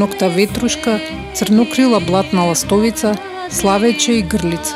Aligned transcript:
Нокта 0.00 0.28
ветрушка, 0.30 0.98
црнокрила 1.34 2.00
блатна 2.00 2.44
ластовица, 2.44 3.16
славече 3.50 4.12
и 4.12 4.22
грлица. 4.22 4.74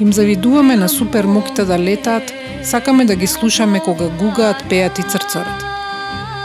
Им 0.00 0.12
завидуваме 0.12 0.76
на 0.76 0.88
супер 0.88 1.24
муките 1.24 1.64
да 1.64 1.78
летаат, 1.78 2.32
сакаме 2.62 3.04
да 3.04 3.16
ги 3.16 3.26
слушаме 3.26 3.80
кога 3.80 4.08
гугаат, 4.08 4.64
пеат 4.68 4.98
и 4.98 5.02
црцарат. 5.02 5.64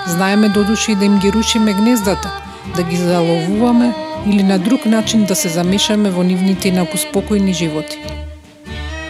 Знаеме 0.08 0.50
додуши 0.50 0.96
да 0.96 1.06
им 1.06 1.20
ги 1.20 1.32
рушиме 1.32 1.74
гнездата, 1.74 2.42
да 2.76 2.84
ги 2.84 2.96
заловуваме 2.96 3.94
или 4.28 4.44
на 4.44 4.60
друг 4.60 4.86
начин 4.86 5.26
да 5.26 5.36
се 5.36 5.50
замешаме 5.50 6.10
во 6.10 6.24
нивните 6.24 6.72
напуспокојни 6.72 7.54
животи. 7.54 8.00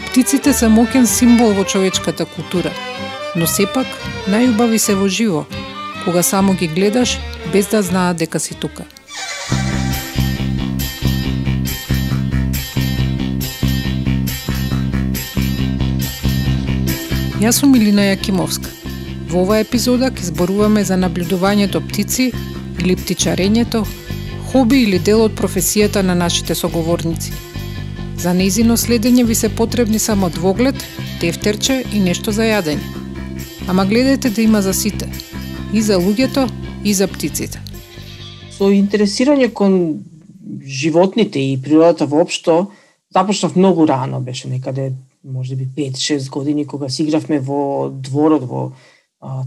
Птиците 0.10 0.54
се 0.54 0.68
мокен 0.68 1.08
символ 1.08 1.54
во 1.54 1.64
човечката 1.64 2.26
култура, 2.26 2.72
но 3.36 3.48
сепак 3.48 3.88
најубави 4.28 4.78
се 4.78 4.96
во 4.96 5.08
живо, 5.08 5.46
кога 6.06 6.24
само 6.24 6.54
ги 6.54 6.68
гледаш 6.68 7.20
без 7.54 7.68
да 7.68 7.82
знаат 7.82 8.18
дека 8.18 8.40
си 8.40 8.56
тука. 8.56 8.84
Јас 17.40 17.62
сум 17.62 17.72
Милина 17.72 18.04
Јакимовска. 18.10 18.70
Во 19.32 19.46
оваа 19.46 19.62
епизода 19.64 20.10
ќе 20.12 20.28
зборуваме 20.32 20.84
за 20.84 20.98
наблюдувањето 21.00 21.80
птици 21.88 22.32
или 22.80 22.96
птичарењето, 23.00 23.86
хоби 24.52 24.84
или 24.84 25.00
дел 25.00 25.24
од 25.24 25.38
професијата 25.40 26.02
на 26.02 26.16
нашите 26.16 26.56
соговорници. 26.56 27.32
За 28.20 28.36
нејзино 28.36 28.76
следење 28.78 29.24
ви 29.24 29.36
се 29.36 29.50
потребни 29.50 30.00
само 30.00 30.30
двоглед, 30.30 30.84
тефтерче 31.22 31.84
и 31.94 32.04
нешто 32.04 32.32
за 32.32 32.50
јадење. 32.50 32.84
Ама 33.68 33.86
гледајте 33.86 34.30
да 34.30 34.42
има 34.42 34.62
за 34.62 34.74
сите– 34.74 35.10
и 35.74 35.82
за 35.82 36.00
луѓето, 36.02 36.48
и 36.84 36.94
за 36.94 37.08
птиците. 37.08 37.62
Со 38.56 38.70
интересирање 38.76 39.52
кон 39.54 39.74
животните 40.64 41.40
и 41.40 41.60
природата 41.62 42.06
воопшто, 42.06 42.72
започнав 43.14 43.56
многу 43.56 43.88
рано, 43.88 44.22
беше 44.22 44.48
некаде 44.48 44.94
може 45.24 45.56
би 45.56 45.68
5-6 45.68 46.30
години 46.30 46.68
кога 46.68 46.90
си 46.90 47.04
игравме 47.04 47.40
во 47.40 47.90
дворот 47.90 48.44
во 48.44 48.72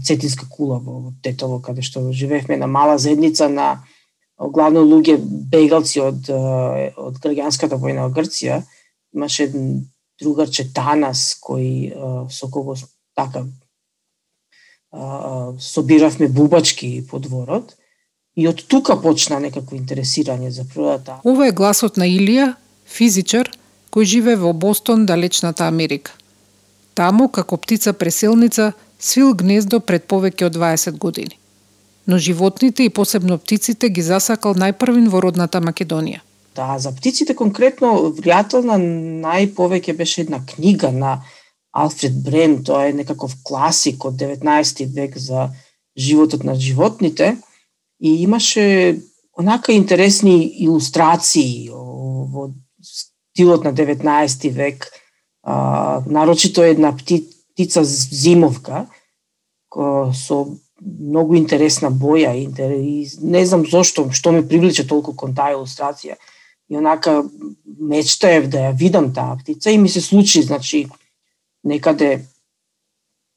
Цетинска 0.03 0.45
кула 0.49 0.77
во 0.79 1.13
Тетово, 1.23 1.59
каде 1.61 1.81
што 1.81 2.11
живеевме 2.13 2.57
на 2.57 2.67
мала 2.67 2.97
заедница 2.97 3.49
на 3.49 3.81
главно 4.37 4.83
луѓе 4.85 5.17
бегалци 5.49 5.99
од 5.99 6.29
од 6.29 7.17
граѓанската 7.17 7.79
војна 7.81 8.05
во 8.05 8.13
Грција. 8.13 8.61
Имаше 9.13 9.49
еден 9.49 9.89
другарче 10.21 10.69
Танас 10.73 11.33
кој 11.41 12.29
со 12.29 12.49
кого 12.53 12.75
така 13.15 13.47
собиравме 15.59 16.27
бубачки 16.27 17.05
по 17.09 17.19
дворот 17.19 17.75
и 18.35 18.47
од 18.47 18.63
тука 18.67 18.95
почна 19.01 19.39
некакво 19.39 19.77
интересирање 19.77 20.49
за 20.49 20.65
природата. 20.65 21.19
Ова 21.23 21.47
е 21.47 21.53
гласот 21.53 21.97
на 21.97 22.05
Илија, 22.09 22.53
физичар, 22.89 23.49
кој 23.93 24.09
живе 24.09 24.35
во 24.35 24.53
Бостон, 24.53 25.05
далечната 25.05 25.67
Америка. 25.69 26.13
Таму, 26.93 27.29
како 27.29 27.57
птица 27.57 27.93
преселница, 27.93 28.73
свил 28.99 29.33
гнездо 29.33 29.79
пред 29.79 30.07
повеќе 30.09 30.49
од 30.49 30.57
20 30.57 30.97
години. 30.97 31.37
Но 32.07 32.17
животните 32.17 32.83
и 32.83 32.89
посебно 32.89 33.37
птиците 33.37 33.89
ги 33.89 34.01
засакал 34.01 34.53
најпрвин 34.53 35.09
во 35.09 35.21
родната 35.21 35.61
Македонија. 35.61 36.21
Да, 36.55 36.77
за 36.79 36.91
птиците 36.91 37.33
конкретно, 37.33 38.13
вријателна 38.17 38.77
најповеќе 39.25 39.95
беше 39.97 40.21
една 40.21 40.41
книга 40.45 40.91
на 40.91 41.21
Алфред 41.73 42.23
Брем, 42.23 42.63
тоа 42.63 42.87
е 42.87 42.93
некаков 42.93 43.35
класик 43.43 44.05
од 44.05 44.15
19 44.21 44.85
век 44.93 45.17
за 45.17 45.49
животот 45.97 46.43
на 46.43 46.55
животните 46.55 47.37
и 47.99 48.23
имаше 48.23 49.01
онака 49.37 49.73
интересни 49.73 50.45
илустрации 50.61 51.69
во 51.69 52.51
стилот 53.33 53.63
на 53.63 53.73
19 53.73 54.49
век, 54.51 54.91
а, 55.43 56.03
нарочито 56.05 56.63
една 56.63 56.95
птица 56.95 57.83
зимовка 57.83 58.87
со 59.73 60.45
многу 60.81 61.35
интересна 61.35 61.89
боја 61.89 62.35
и 62.35 63.07
не 63.21 63.45
знам 63.45 63.65
зошто, 63.65 64.11
што 64.11 64.31
ме 64.31 64.43
привлече 64.45 64.85
толку 64.87 65.13
кон 65.13 65.33
таа 65.33 65.55
илустрација. 65.55 66.17
И 66.69 66.77
онака 66.77 67.23
мечтаев 67.65 68.49
да 68.49 68.69
ја 68.69 68.75
видам 68.77 69.13
таа 69.13 69.37
птица 69.39 69.71
и 69.71 69.77
ми 69.77 69.89
се 69.89 70.01
случи, 70.01 70.41
значи, 70.41 70.87
некаде 71.63 72.25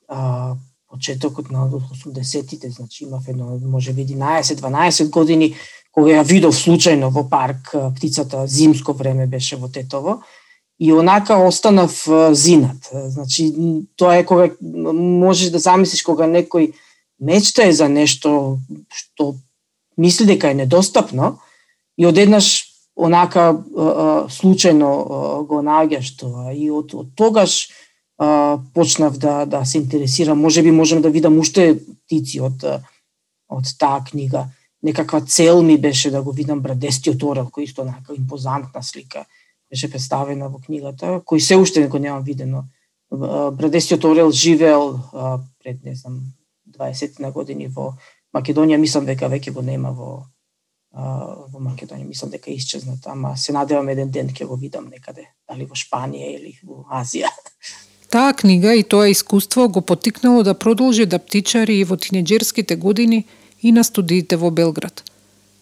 а, 0.08 0.54
почетокот 0.90 1.50
на 1.50 1.68
80-тите, 1.70 2.70
значи 2.70 3.04
имав 3.04 3.28
едно, 3.28 3.58
може 3.62 3.92
би 3.92 4.06
11-12 4.06 5.10
години, 5.10 5.54
кога 5.92 6.12
ја 6.12 6.24
видов 6.24 6.54
случајно 6.54 7.08
во 7.10 7.24
парк 7.28 7.72
птицата, 7.96 8.46
зимско 8.46 8.92
време 8.92 9.26
беше 9.26 9.56
во 9.56 9.68
Тетово, 9.68 10.20
и 10.78 10.92
онака 10.92 11.38
останав 11.38 12.04
зинат. 12.32 12.90
Значи, 12.92 13.54
тоа 13.96 14.16
е 14.16 14.26
кога 14.26 14.50
можеш 14.60 15.50
да 15.50 15.58
замислиш 15.58 16.02
кога 16.04 16.28
некој 16.28 16.74
мечта 17.20 17.64
е 17.64 17.72
за 17.72 17.88
нешто 17.88 18.58
што 18.92 19.36
мисли 19.96 20.26
дека 20.26 20.50
е 20.52 20.54
недостапно 20.54 21.38
и 21.96 22.06
одеднаш 22.06 22.68
онака 22.96 23.56
случајно 24.28 25.46
го 25.48 25.62
наоѓаш 25.64 26.12
тоа 26.20 26.52
и 26.52 26.68
од, 26.70 26.92
од 26.92 27.08
тогаш 27.16 27.72
а, 28.18 28.58
почнав 28.74 29.18
да 29.18 29.44
да 29.46 29.64
се 29.64 29.78
интересирам, 29.78 30.40
може 30.40 30.62
би 30.62 30.70
можам 30.70 31.02
да 31.02 31.10
видам 31.10 31.38
уште 31.38 31.78
птици 32.06 32.40
од 32.40 32.64
од 33.48 33.66
таа 33.78 34.04
книга. 34.04 34.48
Некаква 34.82 35.20
цел 35.20 35.62
ми 35.62 35.78
беше 35.78 36.10
да 36.10 36.22
го 36.22 36.32
видам 36.32 36.60
брадестиот 36.60 37.22
орел, 37.22 37.50
кој 37.50 37.64
исто 37.64 37.84
нака 37.84 38.14
импозантна 38.14 38.82
слика 38.82 39.26
беше 39.70 39.90
представена 39.90 40.48
во 40.48 40.58
книгата, 40.58 41.20
кој 41.26 41.38
се 41.38 41.56
уште 41.56 41.86
го 41.88 41.98
немам 41.98 42.22
видено. 42.22 42.64
Брадестиот 43.10 44.04
орел 44.04 44.30
живеел 44.30 45.00
а, 45.12 45.38
пред 45.62 45.84
не 45.84 45.94
знам 45.94 46.20
20 46.78 47.20
на 47.20 47.30
години 47.30 47.68
во 47.68 47.94
Македонија, 48.34 48.76
мислам 48.76 49.06
дека 49.06 49.28
веќе 49.28 49.52
го 49.52 49.62
нема 49.62 49.90
во 49.90 50.26
во 50.96 51.60
Македонија, 51.60 52.06
мислам 52.08 52.30
дека 52.32 52.50
исчезнат, 52.50 53.06
ама 53.06 53.36
се 53.36 53.52
надевам 53.52 53.88
еден 53.92 54.10
ден 54.10 54.30
ќе 54.32 54.46
го 54.48 54.56
видам 54.56 54.88
некаде, 54.88 55.26
дали 55.48 55.66
во 55.68 55.76
Шпанија 55.76 56.30
или 56.38 56.54
во 56.64 56.86
Азија. 56.88 57.28
Таа 58.16 58.32
книга 58.32 58.74
и 58.74 58.82
тоа 58.82 59.08
искуство 59.08 59.68
го 59.68 59.80
потикнало 59.80 60.42
да 60.42 60.54
продолжи 60.54 61.06
да 61.06 61.18
птичари 61.18 61.74
и 61.76 61.84
во 61.84 61.98
тинеџерските 62.00 62.76
години 62.76 63.26
и 63.60 63.72
на 63.72 63.82
студиите 63.84 64.36
во 64.40 64.50
Белград. 64.50 65.02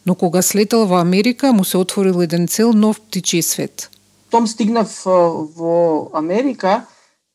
Но 0.06 0.14
кога 0.14 0.42
слетел 0.42 0.86
во 0.86 1.00
Америка, 1.00 1.52
му 1.52 1.64
се 1.64 1.78
отворил 1.78 2.22
еден 2.22 2.46
цел 2.48 2.70
нов 2.72 3.00
птичи 3.00 3.42
свет. 3.42 3.90
Том 4.30 4.46
стигнав 4.46 4.86
во 5.04 6.10
Америка, 6.12 6.86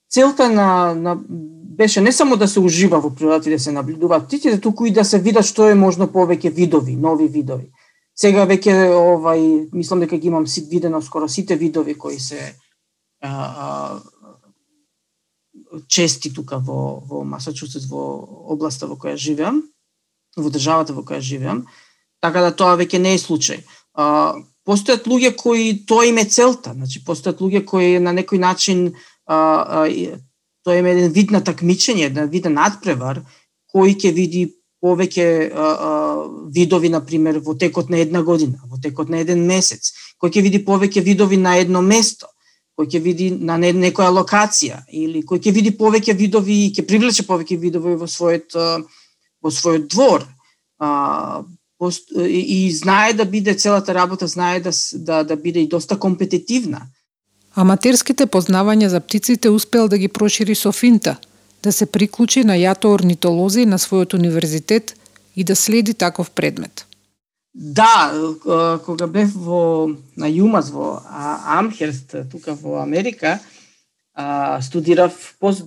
целта 0.09 0.49
на, 0.49 0.95
на 0.95 1.17
беше 1.75 2.01
не 2.01 2.11
само 2.11 2.37
да 2.37 2.47
се 2.47 2.59
ужива 2.59 3.01
во 3.01 3.11
природата 3.11 3.49
и 3.49 3.53
да 3.53 3.59
се 3.59 3.71
наблюдуваат 3.71 4.27
птиците, 4.27 4.61
туку 4.61 4.85
и 4.85 4.91
да 4.91 5.03
се 5.03 5.19
видат 5.19 5.43
што 5.43 5.67
е 5.67 5.75
можно 5.75 6.07
повеќе 6.07 6.47
видови, 6.47 6.95
нови 6.95 7.27
видови. 7.27 7.67
Сега 8.15 8.47
веќе 8.47 8.87
овај 8.87 9.67
мислам 9.75 9.99
дека 9.99 10.15
ги 10.15 10.31
имам 10.31 10.47
си 10.47 10.63
видено 10.71 11.01
скоро 11.01 11.27
сите 11.27 11.59
видови 11.59 11.97
кои 11.99 12.19
се 12.19 12.55
а, 13.21 13.27
а, 13.27 13.99
чести 15.87 16.33
тука 16.33 16.57
во, 16.57 16.99
во 17.05 17.23
Масачусетс, 17.23 17.87
во 17.89 18.03
областа 18.51 18.87
во 18.87 18.95
која 18.95 19.17
живеам, 19.17 19.63
во 20.37 20.49
државата 20.49 20.93
во 20.93 21.03
која 21.03 21.21
живеам, 21.21 21.65
така 22.21 22.41
да 22.41 22.51
тоа 22.51 22.77
веќе 22.79 22.99
не 22.99 23.15
е 23.15 23.21
случај. 23.21 23.63
А, 23.93 24.35
постојат 24.67 25.07
луѓе 25.09 25.35
кои 25.35 25.73
тоа 25.87 26.05
им 26.09 26.19
е 26.21 26.25
целта, 26.25 26.73
значи 26.73 27.01
постојат 27.05 27.41
луѓе 27.41 27.65
кои 27.65 27.99
на 27.99 28.13
некој 28.13 28.39
начин 28.39 28.93
а, 29.25 29.35
а, 29.35 29.85
тоа 30.63 30.75
е 30.75 30.83
еден 30.83 31.11
вид 31.15 31.31
на 31.31 31.41
такмичење, 31.41 32.09
еден 32.09 32.29
вид 32.29 32.49
на 32.49 32.55
надпревар, 32.61 33.23
кој 33.73 33.95
ќе 33.95 34.13
види 34.13 34.47
повеќе 34.83 35.27
а, 35.51 35.63
а, 35.63 35.93
видови, 36.55 36.89
например 36.89 37.39
во 37.43 37.55
текот 37.55 37.89
на 37.89 37.99
една 37.99 38.21
година, 38.23 38.61
во 38.65 38.79
текот 38.81 39.09
на 39.09 39.19
еден 39.23 39.45
месец, 39.47 39.93
кој 40.21 40.35
ќе 40.35 40.43
види 40.45 40.63
повеќе 40.65 41.03
видови 41.03 41.37
на 41.37 41.57
едно 41.59 41.81
место 41.81 42.27
кој 42.79 42.87
ќе 42.87 42.99
види 43.03 43.27
на 43.35 43.57
не, 43.59 43.73
некоја 43.75 44.07
локација 44.15 44.85
или 44.95 45.19
кој 45.27 45.41
ќе 45.43 45.51
види 45.51 45.75
повеќе 45.75 46.15
видови 46.15 46.59
и 46.65 46.69
ќе 46.71 46.85
привлече 46.87 47.25
повеќе 47.27 47.59
видови 47.59 47.97
во 47.99 48.07
својот 48.07 48.55
во 49.43 49.51
својот 49.51 49.89
двор. 49.91 50.23
А, 50.79 51.43
пост, 51.79 52.11
и, 52.15 52.39
и 52.39 52.71
знае 52.71 53.13
да 53.19 53.25
биде 53.25 53.53
целата 53.53 53.93
работа 53.93 54.27
знае 54.27 54.63
да 54.63 54.71
да 54.93 55.23
да 55.23 55.35
биде 55.35 55.59
и 55.59 55.67
доста 55.67 55.99
компетитивна. 55.99 56.87
Аматерските 57.55 58.27
познавања 58.27 58.87
за 58.87 58.99
птиците 58.99 59.49
успел 59.49 59.87
да 59.87 59.97
ги 59.97 60.07
прошири 60.07 60.55
со 60.55 60.71
финта, 60.71 61.17
да 61.63 61.71
се 61.71 61.85
приклучи 61.85 62.43
на 62.43 62.55
јато 62.55 62.93
орнитолози 62.95 63.65
на 63.65 63.77
својот 63.77 64.15
универзитет 64.15 64.95
и 65.35 65.43
да 65.43 65.55
следи 65.55 65.93
таков 65.93 66.31
предмет. 66.31 66.85
Да, 67.59 68.13
кога 68.85 69.07
бев 69.11 69.33
во 69.35 69.91
на 70.15 70.27
Јумас 70.31 70.69
во 70.71 71.01
Амхерст, 71.59 72.15
тука 72.31 72.53
во 72.55 72.77
Америка, 72.79 73.39
студирав 74.63 75.17
пост 75.39 75.65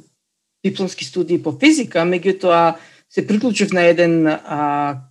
дипломски 0.64 1.04
студии 1.04 1.36
по 1.36 1.52
физика, 1.52 2.06
меѓутоа 2.08 2.78
се 3.12 3.26
приклучив 3.26 3.74
на 3.76 3.84
еден 3.92 4.24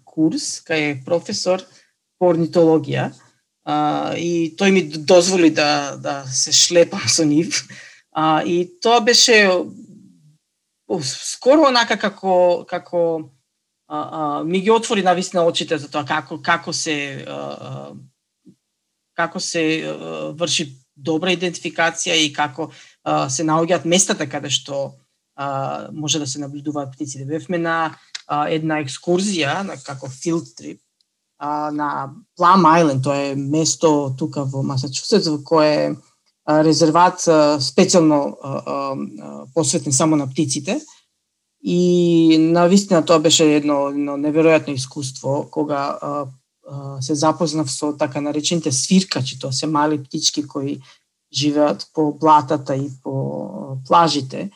курс 0.05 0.63
кај 0.65 1.03
професор 1.05 1.61
по 2.17 2.31
орнитологија 2.33 3.11
а, 3.63 4.13
и 4.17 4.49
тој 4.57 4.71
ми 4.73 4.81
дозволи 4.97 5.51
да 5.53 5.97
да 6.01 6.23
се 6.25 6.51
шлепам 6.51 7.05
со 7.07 7.25
нив. 7.25 7.61
А, 8.11 8.41
и 8.41 8.65
тоа 8.81 8.99
беше 9.05 9.37
скоро 11.05 11.69
онака 11.69 11.97
како 11.97 12.65
како 12.67 13.29
а, 13.91 14.09
а, 14.11 14.43
ми 14.43 14.61
ги 14.61 14.71
отвори 14.71 15.03
на 15.33 15.45
очите 15.45 15.77
за 15.77 15.89
тоа 15.91 16.05
како 16.05 16.39
како 16.41 16.73
се 16.73 17.25
а, 17.27 17.91
како 19.13 19.39
се 19.39 19.63
а, 19.83 20.31
врши 20.31 20.69
добра 20.95 21.33
идентификација 21.35 22.15
и 22.15 22.31
како 22.33 22.69
а, 23.03 23.27
се 23.29 23.43
наоѓаат 23.43 23.85
местата 23.85 24.29
каде 24.29 24.49
што 24.49 24.93
а, 25.35 25.89
може 25.91 26.19
да 26.19 26.27
се 26.27 26.39
наблюдуваат 26.39 26.93
птиците. 26.93 27.25
Бевме 27.25 27.57
на 27.57 27.75
а, 28.27 28.47
една 28.47 28.79
екскурзија 28.79 29.59
на 29.67 29.75
како 29.83 30.07
field 30.07 30.47
trip 30.55 30.79
а, 31.37 31.71
на 31.75 32.15
Plum 32.39 32.63
Island, 32.63 33.03
тоа 33.03 33.33
е 33.33 33.35
место 33.35 34.15
тука 34.17 34.45
во 34.45 34.63
Масачусетс 34.63 35.27
во 35.27 35.43
кое 35.43 35.67
е 35.75 35.91
резерват 36.63 37.19
специјално 37.59 38.37
посветен 39.53 39.93
само 39.93 40.15
на 40.15 40.29
птиците. 40.29 40.79
И 41.63 42.37
на 42.39 42.67
вистина 42.67 43.05
тоа 43.05 43.19
беше 43.19 43.45
едно, 43.55 43.89
едно 43.89 44.17
неверојатно 44.17 44.73
искуство 44.73 45.47
кога 45.51 45.97
а, 46.01 46.25
а, 46.67 47.01
се 47.01 47.15
запознав 47.15 47.71
со 47.71 47.93
така 47.97 48.21
наречените 48.21 48.71
свиркачи, 48.71 49.39
тоа 49.39 49.51
се 49.53 49.67
мали 49.67 50.03
птички 50.03 50.47
кои 50.47 50.81
живеат 51.33 51.87
по 51.93 52.11
блатата 52.13 52.75
и 52.75 52.89
по 53.03 53.77
плажите 53.87 54.49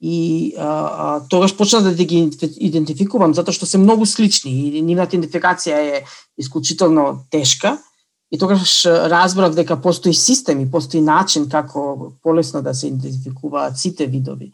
и 0.00 0.54
а, 0.58 0.64
а, 0.64 1.20
тогаш 1.28 1.56
почнав 1.56 1.82
да 1.82 2.04
ги 2.04 2.30
идентификувам 2.56 3.34
затоа 3.34 3.54
што 3.54 3.66
се 3.66 3.80
многу 3.82 4.06
слични 4.06 4.78
и 4.78 4.82
нивната 4.82 5.18
идентификација 5.18 5.74
е 5.74 6.04
исклучително 6.38 7.24
тешка 7.30 7.78
и 8.30 8.38
тогаш 8.38 8.86
разбрав 8.86 9.54
дека 9.54 9.80
постои 9.80 10.14
систем 10.14 10.60
и 10.60 10.70
постои 10.70 11.00
начин 11.00 11.48
како 11.48 12.12
полесно 12.22 12.62
да 12.62 12.74
се 12.74 12.86
идентификуваат 12.86 13.78
сите 13.78 14.06
видови. 14.06 14.52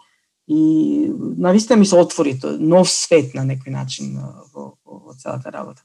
И 0.48 1.10
навистина 1.38 1.76
ми 1.76 1.86
се 1.86 1.96
отвори 1.96 2.38
нов 2.60 2.90
свет 2.90 3.34
на 3.34 3.46
некој 3.48 3.72
начин 3.72 4.18
во, 4.52 4.74
во, 4.84 5.00
во 5.06 5.14
целата 5.16 5.50
работа. 5.52 5.80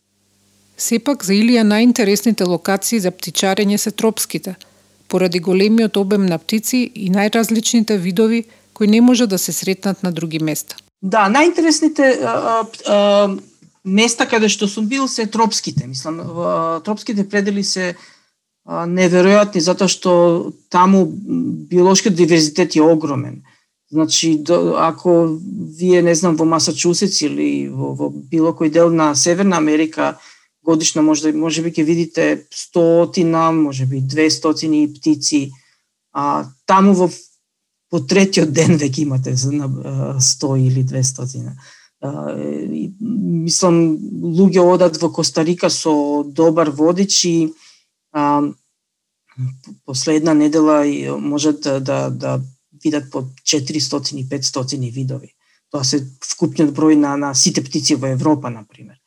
Сепак 0.79 1.23
за 1.23 1.33
Илија 1.33 1.63
најинтересните 1.63 2.47
локации 2.47 2.99
за 2.99 3.11
птичарење 3.11 3.77
се 3.77 3.91
тропските, 3.91 4.55
поради 5.07 5.39
големиот 5.39 5.97
обем 5.97 6.25
на 6.25 6.37
птици 6.37 6.91
и 6.95 7.09
најразличните 7.11 7.97
видови 7.97 8.43
кои 8.73 8.87
не 8.87 9.01
може 9.01 9.27
да 9.27 9.37
се 9.37 9.51
сретнат 9.51 10.03
на 10.03 10.11
други 10.11 10.39
места. 10.39 10.75
Да, 11.01 11.27
најинтересните 11.31 12.19
места 13.83 14.27
каде 14.27 14.49
што 14.51 14.67
сум 14.67 14.87
бил 14.87 15.07
се 15.07 15.25
тропските. 15.25 15.87
Мислам, 15.87 16.19
тропските 16.83 17.23
предели 17.29 17.63
се 17.63 17.95
неверојатни 18.67 19.63
затоа 19.63 19.87
што 19.87 20.53
таму 20.69 21.05
биолошкиот 21.07 22.15
диверзитет 22.15 22.75
е 22.75 22.81
огромен. 22.81 23.41
Значи, 23.91 24.37
до, 24.37 24.75
ако 24.77 25.39
вие, 25.77 26.01
не 26.01 26.15
знам, 26.15 26.35
во 26.35 26.45
Масачусетс 26.45 27.21
или 27.25 27.69
во, 27.69 27.95
во 27.97 28.09
било 28.09 28.53
кој 28.53 28.69
дел 28.69 28.91
на 28.93 29.15
Северна 29.15 29.57
Америка, 29.57 30.19
годишно 30.63 31.01
може 31.01 31.33
може 31.33 31.61
би 31.61 31.71
ќе 31.71 31.83
видите 31.83 32.45
стотина, 32.53 33.51
може 33.51 33.85
би 33.85 34.01
200 34.01 34.93
птици. 34.93 35.51
А 36.13 36.45
таму 36.65 36.93
во 36.93 37.09
по 37.89 37.99
третиот 37.99 38.53
ден 38.53 38.77
веќе 38.77 39.01
имате 39.01 39.35
за 39.35 39.49
100 39.49 40.55
или 40.67 40.83
200. 40.83 41.03
стотина. 41.03 41.57
мислам, 42.99 43.97
луѓе 44.37 44.61
одат 44.61 45.01
во 45.01 45.09
Костарика 45.09 45.69
со 45.69 46.23
добар 46.23 46.69
водич 46.69 47.25
и 47.25 47.53
а, 48.13 48.43
последна 49.85 50.33
недела 50.33 50.85
можат 51.17 51.61
да, 51.61 51.79
да, 51.79 52.09
да 52.09 52.41
видат 52.83 53.11
по 53.11 53.23
400 53.43 54.15
и 54.15 54.25
500 54.29 54.91
видови. 54.91 55.33
Тоа 55.71 55.83
се 55.83 56.01
вкупниот 56.25 56.73
број 56.73 56.95
на, 56.95 57.15
на 57.17 57.33
сите 57.35 57.63
птици 57.63 57.95
во 57.95 58.07
Европа, 58.07 58.49
на 58.49 58.63
пример. 58.65 58.97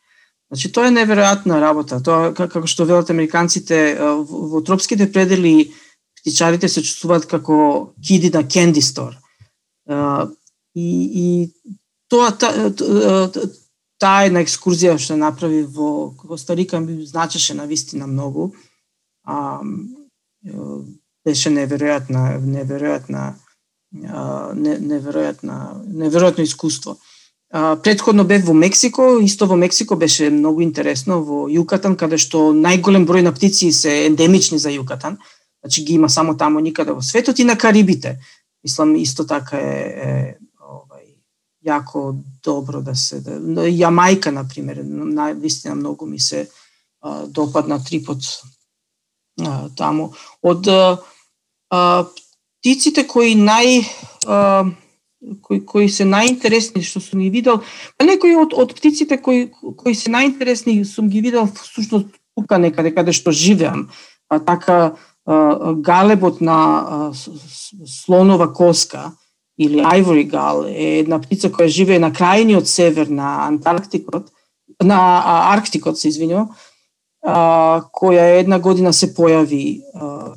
Значи, 0.53 0.73
тоа 0.73 0.91
е 0.91 0.95
неверојатна 0.95 1.59
работа. 1.61 1.99
Тоа, 2.05 2.35
како 2.37 2.67
што 2.69 2.85
велат 2.85 3.11
американците, 3.11 3.97
во, 4.29 4.61
тропските 4.61 5.09
предели 5.13 5.73
птичарите 6.21 6.69
се 6.69 6.83
чувствуваат 6.85 7.27
како 7.27 7.95
киди 8.05 8.31
на 8.31 8.45
кенди 8.47 8.83
стор. 8.83 9.17
И, 10.75 10.89
и 11.25 11.27
тоа, 12.09 12.31
та, 12.39 12.53
таа 14.03 14.27
една 14.29 14.43
екскурзија 14.45 14.99
што 15.03 15.17
направи 15.19 15.63
во 15.65 16.13
Костарика 16.19 16.81
ми 16.81 17.01
значеше 17.07 17.55
на 17.59 17.67
вистина 17.67 18.07
многу. 18.07 18.53
А, 19.25 19.63
беше 21.25 21.51
неверојатна, 21.55 22.39
неверојатна 22.43 23.33
неверојатна, 23.93 25.85
неверојатно 25.87 26.43
искуство. 26.43 26.97
Предходно 27.53 28.25
бев 28.25 28.47
во 28.47 28.55
Мексико, 28.57 29.19
исто 29.21 29.47
во 29.47 29.57
Мексико 29.57 29.97
беше 29.97 30.31
многу 30.31 30.63
интересно 30.63 31.21
во 31.21 31.49
Јукатан, 31.53 31.97
каде 32.01 32.17
што 32.17 32.53
најголем 32.57 33.05
број 33.05 33.23
на 33.23 33.33
птици 33.33 33.73
се 33.73 34.07
ендемични 34.07 34.59
за 34.59 34.73
Јукатан. 34.73 35.19
Значи 35.61 35.85
ги 35.85 35.95
има 35.95 36.09
само 36.09 36.37
таму 36.37 36.61
никаде 36.61 36.93
во 36.93 37.03
светот 37.03 37.39
и 37.39 37.45
на 37.45 37.59
Карибите. 37.59 38.19
Мислам 38.65 38.97
исто 38.97 39.27
така 39.27 39.59
е, 39.59 39.77
е 40.01 40.39
овај 40.65 41.05
јако 41.67 42.17
добро 42.43 42.81
да 42.81 42.95
се 42.97 43.21
да, 43.21 43.37
Јамајка 43.69 44.31
на 44.31 44.49
пример, 44.49 44.81
на 44.85 45.33
вистина 45.33 45.75
многу 45.75 46.07
ми 46.07 46.21
се 46.21 46.49
а, 47.03 47.27
допадна 47.27 47.85
трипот 47.85 48.25
а, 49.41 49.69
таму. 49.77 50.15
Од 50.43 50.69
а, 50.69 52.09
птиците 52.63 53.03
кои 53.07 53.35
нај 53.35 53.83
а, 54.27 54.71
кои, 55.43 55.61
кои 55.67 55.89
се 55.91 56.07
најинтересни 56.07 56.83
што 56.87 57.03
сум 57.03 57.21
ги 57.27 57.31
видел, 57.35 57.61
па 57.99 58.07
некои 58.07 58.37
од, 58.39 58.55
од 58.55 58.75
птиците 58.79 59.19
кои, 59.19 59.51
кои 59.51 59.95
се 59.99 60.15
најинтересни 60.15 60.79
сум 60.87 61.11
ги 61.11 61.21
видел 61.21 61.51
всушност 61.59 62.15
тука 62.39 62.59
некаде 62.63 62.95
каде 62.95 63.13
што 63.13 63.35
живеам. 63.35 63.91
А, 64.31 64.39
така 64.39 64.95
галебот 65.27 66.41
на 66.41 67.13
слонова 67.87 68.53
коска 68.53 69.13
или 69.59 69.79
ivory 69.79 70.27
гал 70.27 70.65
е 70.67 70.99
една 70.99 71.21
птица 71.21 71.51
која 71.51 71.69
живее 71.71 71.99
на 72.03 72.11
крајниот 72.11 72.67
север 72.67 73.07
на 73.07 73.47
Антарктикот, 73.47 74.33
на 74.83 75.23
Арктикот 75.55 75.99
се 75.99 76.09
извинувам, 76.09 76.51
која 77.23 78.25
една 78.41 78.59
година 78.59 78.93
се 78.93 79.15
појави 79.15 79.83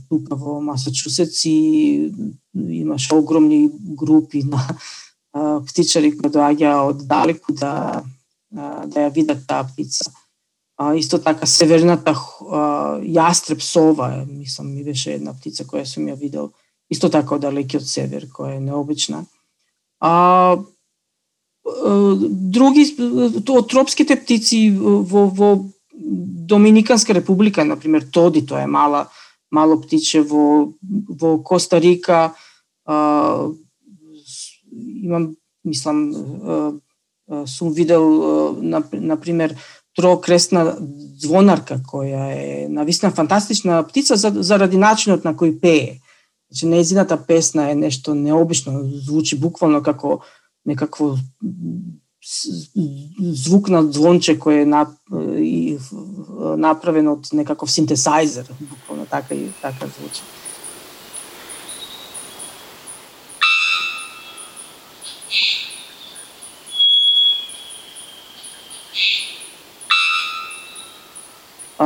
тука 0.09 0.35
во 0.35 0.61
Масачусетс 0.61 1.45
и 1.45 2.11
имаше 2.53 3.15
огромни 3.15 3.71
групи 3.97 4.43
на 4.43 4.61
птичари 5.65 6.13
кои 6.17 6.29
доаѓаа 6.29 6.89
од 6.89 7.07
далеку 7.07 7.53
да 7.53 8.03
да 8.55 9.07
ја 9.07 9.13
видат 9.13 9.47
таа 9.47 9.65
птица. 9.67 10.11
А, 10.77 10.93
исто 10.95 11.19
така 11.19 11.47
северната 11.47 12.11
а, 12.11 12.99
јастреб 12.99 13.61
сова, 13.63 14.25
мислам 14.27 14.73
ми 14.73 14.83
беше 14.83 15.15
една 15.15 15.33
птица 15.33 15.63
која 15.63 15.85
сум 15.87 16.07
ја 16.07 16.17
видел, 16.19 16.51
исто 16.91 17.09
така 17.09 17.35
од 17.35 17.45
далекиот 17.47 17.87
север, 17.87 18.27
која 18.27 18.57
е 18.57 18.63
необична. 18.63 19.23
А, 19.99 20.57
други 21.65 22.85
од 22.99 23.69
тропските 23.71 24.19
птици 24.19 24.69
во, 24.75 25.27
во 25.31 25.49
Доминиканска 25.97 27.13
република, 27.13 27.65
на 27.65 27.79
пример 27.79 28.05
Тоди, 28.11 28.45
тоа 28.45 28.63
е 28.63 28.67
мала 28.67 29.07
мало 29.51 29.81
птиче 29.81 30.21
во 30.21 30.73
во 31.09 31.37
Коста 31.43 31.79
Рика, 31.81 32.33
а, 32.85 33.47
имам 35.01 35.35
мислам 35.63 36.11
а, 36.13 37.45
сум 37.47 37.73
видел 37.73 38.61
на 38.61 38.83
на 38.91 39.17
пример 39.17 39.55
звонарка 41.17 41.79
која 41.79 42.23
е 42.35 42.67
навистина 42.69 43.11
фантастична 43.11 43.83
птица 43.87 44.17
заради 44.17 44.77
начинот 44.77 45.23
на 45.23 45.33
кој 45.33 45.59
пее. 45.59 46.01
Значи 46.51 46.67
нејзината 46.67 47.17
песна 47.17 47.71
е 47.71 47.75
нешто 47.75 48.13
необично, 48.13 48.83
звучи 48.83 49.39
буквално 49.39 49.81
како 49.83 50.21
некакво 50.65 51.15
звук 52.25 53.69
на 53.69 53.83
звонче 53.91 54.33
кој 54.41 54.63
е 54.63 54.85
и, 55.41 55.77
направен 56.57 57.07
од 57.07 57.29
некаков 57.33 57.71
синтесайзер, 57.71 58.49
буквално 58.59 59.05
така 59.05 59.35
и 59.35 59.51
така 59.61 59.87
звучи. 59.87 60.23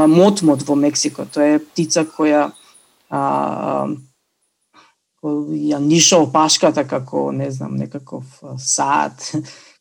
мотмот 0.08 0.62
во 0.64 0.76
Мексико. 0.76 1.26
Тоа 1.26 1.56
е 1.56 1.60
птица 1.60 2.06
која 2.06 2.52
а, 3.10 3.88
ја 5.24 5.80
ниша 5.84 6.20
опашката 6.22 6.86
како, 6.88 7.32
не 7.32 7.50
знам, 7.52 7.76
некаков 7.76 8.26
сад, 8.58 9.32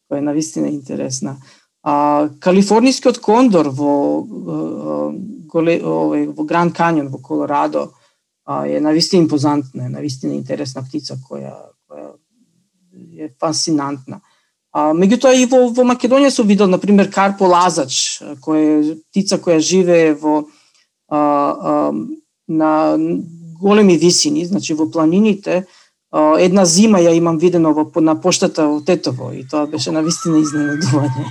која 0.09 0.19
е 0.19 0.27
навистина 0.27 0.69
интересна. 0.69 1.37
А, 1.83 2.29
калифорнискиот 2.41 3.21
кондор 3.23 3.69
во 3.71 3.93
голе, 5.49 5.79
овој, 5.81 6.27
во 6.35 6.45
Гранд 6.45 6.75
Каньон 6.77 7.09
во 7.09 7.21
Колорадо 7.23 7.91
а, 8.45 8.67
е 8.67 8.81
навистина 8.81 9.23
импозантна, 9.23 9.87
е 9.87 9.89
навистина 9.89 10.35
интересна 10.35 10.83
птица 10.83 11.17
која 11.17 11.55
која 11.89 12.17
е 13.19 13.31
фасинантна. 13.41 14.21
А, 14.73 14.93
меѓутоа 14.93 15.35
и 15.37 15.47
во, 15.47 15.69
во 15.73 15.85
Македонија 15.85 16.31
се 16.31 16.43
видел, 16.43 16.69
на 16.69 16.79
пример, 16.79 17.11
карпо 17.11 17.49
лазач, 17.49 18.21
кој 18.45 18.65
е 18.67 18.97
птица 19.11 19.39
која 19.39 19.61
живее 19.61 20.15
во 20.15 20.49
а, 21.09 21.19
а, 21.19 21.93
на 22.49 22.97
големи 23.61 23.97
висини, 23.99 24.45
значи 24.47 24.75
во 24.75 24.91
планините, 24.91 25.65
а, 25.65 25.78
една 26.39 26.65
зима 26.65 26.99
ја 26.99 27.13
имам 27.17 27.39
видено 27.39 27.75
во, 27.75 27.91
на 28.01 28.21
поштата 28.21 28.67
во 28.67 28.81
Тетово 28.81 29.33
и 29.33 29.45
тоа 29.49 29.67
беше 29.67 29.93
навистина 29.93 30.39
изненадување. 30.41 31.25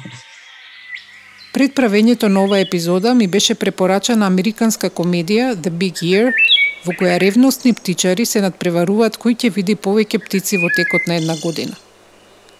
Пред 1.53 1.73
правењето 1.73 2.27
на 2.27 2.43
оваа 2.43 2.59
епизода 2.61 3.13
ми 3.15 3.27
беше 3.27 3.55
препорачана 3.55 4.27
американска 4.27 4.89
комедија 4.89 5.55
The 5.55 5.71
Big 5.71 6.03
Year, 6.05 6.33
во 6.85 6.93
која 6.93 7.17
ревностни 7.19 7.73
птичари 7.73 8.25
се 8.25 8.41
надпреваруваат 8.41 9.17
кој 9.17 9.33
ќе 9.33 9.53
види 9.55 9.75
повеќе 9.75 10.21
птици 10.21 10.57
во 10.61 10.69
текот 10.75 11.07
на 11.07 11.17
една 11.17 11.35
година. 11.41 11.73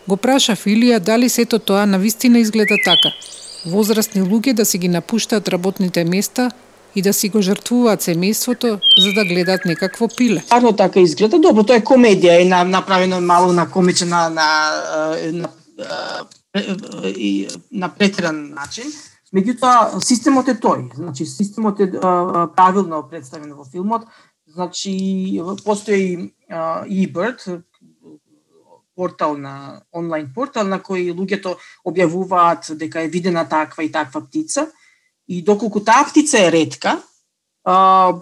Го 0.08 0.18
праша 0.18 0.56
Филија 0.56 1.00
дали 1.00 1.30
сето 1.30 1.60
тоа 1.60 1.86
на 1.86 2.00
вистина 2.00 2.40
изгледа 2.40 2.78
така. 2.86 3.14
Возрастни 3.66 4.22
луѓе 4.22 4.54
да 4.54 4.66
си 4.66 4.78
ги 4.78 4.88
напуштаат 4.88 5.50
работните 5.50 6.04
места 6.04 6.52
и 6.98 7.02
да 7.02 7.14
си 7.14 7.30
го 7.30 7.42
жртвуваат 7.46 8.02
семејството 8.02 8.80
за 8.82 9.12
да 9.14 9.26
гледаат 9.30 9.66
некакво 9.70 10.08
пиле. 10.18 10.42
Арно 10.50 10.72
така 10.74 11.00
изгледа. 11.00 11.38
Добро, 11.40 11.62
тоа 11.64 11.78
е 11.78 11.84
комедија 11.86 12.40
и 12.42 12.48
на, 12.50 12.64
направено 12.66 13.20
малку 13.22 13.54
на 13.54 13.68
комичен, 13.70 14.10
на, 14.10 14.30
на, 14.34 14.48
на, 15.32 15.50
на 17.72 17.90
претеран 18.00 18.40
начин. 18.50 18.90
Меѓутоа, 19.30 20.00
системот 20.02 20.50
е 20.50 20.56
тој. 20.58 20.88
Значи, 20.96 21.28
системот 21.30 21.80
е 21.86 21.92
правилно 22.58 23.04
представен 23.12 23.54
во 23.54 23.68
филмот. 23.68 24.10
Значи, 24.48 24.96
постои 25.66 26.32
eBird, 26.50 27.62
портал 28.96 29.38
на 29.38 29.84
онлайн 29.94 30.32
портал 30.34 30.66
на 30.66 30.82
кој 30.82 31.14
луѓето 31.14 31.60
објавуваат 31.86 32.74
дека 32.74 33.06
е 33.06 33.14
видена 33.14 33.46
таква 33.46 33.86
и 33.86 33.92
таква 33.94 34.26
птица 34.26 34.72
И 35.28 35.42
доколку 35.42 35.80
таа 35.80 36.06
птица 36.08 36.40
е 36.40 36.52
ретка, 36.52 36.98
а, 37.66 38.14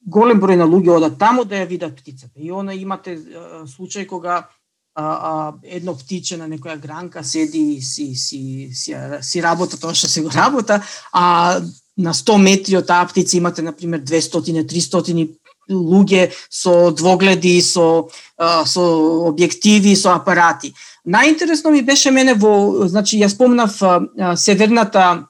голем 0.00 0.40
број 0.40 0.56
на 0.56 0.64
луѓе 0.64 0.96
одат 0.96 1.18
таму 1.18 1.44
да 1.44 1.60
ја 1.60 1.68
видат 1.68 1.96
птицата. 1.96 2.40
И 2.40 2.50
она 2.50 2.74
имате 2.74 3.18
а, 3.18 3.66
случај 3.68 4.06
кога 4.06 4.48
а, 4.94 5.04
а, 5.04 5.54
едно 5.62 5.94
птиче 5.94 6.36
на 6.36 6.48
некоја 6.48 6.78
гранка 6.80 7.24
седи 7.24 7.76
и 7.76 7.82
си, 7.82 8.14
си, 8.14 8.70
си, 8.72 8.96
си 9.20 9.42
работа 9.42 9.78
тоа 9.78 9.94
што 9.94 10.08
се 10.08 10.22
го 10.22 10.32
работа, 10.34 10.80
а 11.12 11.60
на 11.96 12.14
100 12.14 12.38
метри 12.42 12.76
од 12.80 12.86
таа 12.86 13.06
птица 13.06 13.36
имате, 13.36 13.62
например, 13.62 14.00
200-300 14.00 15.28
луѓе 15.68 16.30
со 16.50 16.90
двогледи, 16.90 17.60
со, 17.60 18.08
а, 18.38 18.64
со 18.64 18.82
објективи, 19.28 19.94
со 19.94 20.16
апарати. 20.16 20.72
Најинтересно 21.06 21.70
ми 21.70 21.82
беше 21.82 22.10
мене 22.10 22.34
во, 22.34 22.88
значи, 22.88 23.20
ја 23.20 23.28
спомнав 23.28 23.76
а, 23.82 24.34
северната 24.36 25.27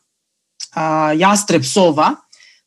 а, 0.78 1.14
јастреб 1.18 1.66
сова. 1.66 2.14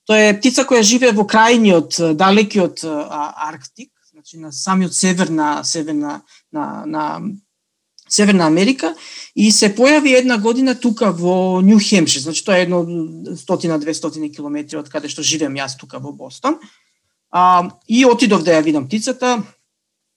Тоа 0.10 0.32
е 0.32 0.36
птица 0.40 0.66
која 0.68 0.84
живее 0.84 1.14
во 1.16 1.24
крајниот, 1.30 2.14
далекиот 2.20 2.84
Арктик, 2.84 3.92
значи 4.12 4.38
на 4.42 4.52
самиот 4.52 4.94
север 4.94 5.30
на 5.30 5.64
северна 5.64 6.22
на, 6.52 6.84
на 6.86 7.22
Северна 8.12 8.46
Америка 8.46 8.92
и 9.36 9.52
се 9.56 9.70
појави 9.72 10.18
една 10.18 10.36
година 10.38 10.74
тука 10.76 11.14
во 11.16 11.62
Нью 11.64 11.80
Хемшир, 11.80 12.26
значи 12.26 12.44
тоа 12.44 12.58
е 12.60 12.66
едно 12.68 12.84
100-200 12.84 14.36
километри 14.36 14.82
од 14.82 14.90
каде 14.92 15.08
што 15.08 15.24
живеам 15.24 15.56
јас 15.56 15.78
тука 15.80 16.02
во 16.04 16.12
Бостон. 16.12 16.60
А, 17.32 17.72
и 17.88 18.04
отидов 18.06 18.44
да 18.44 18.58
ја 18.58 18.66
видам 18.66 18.88
птицата. 18.88 19.40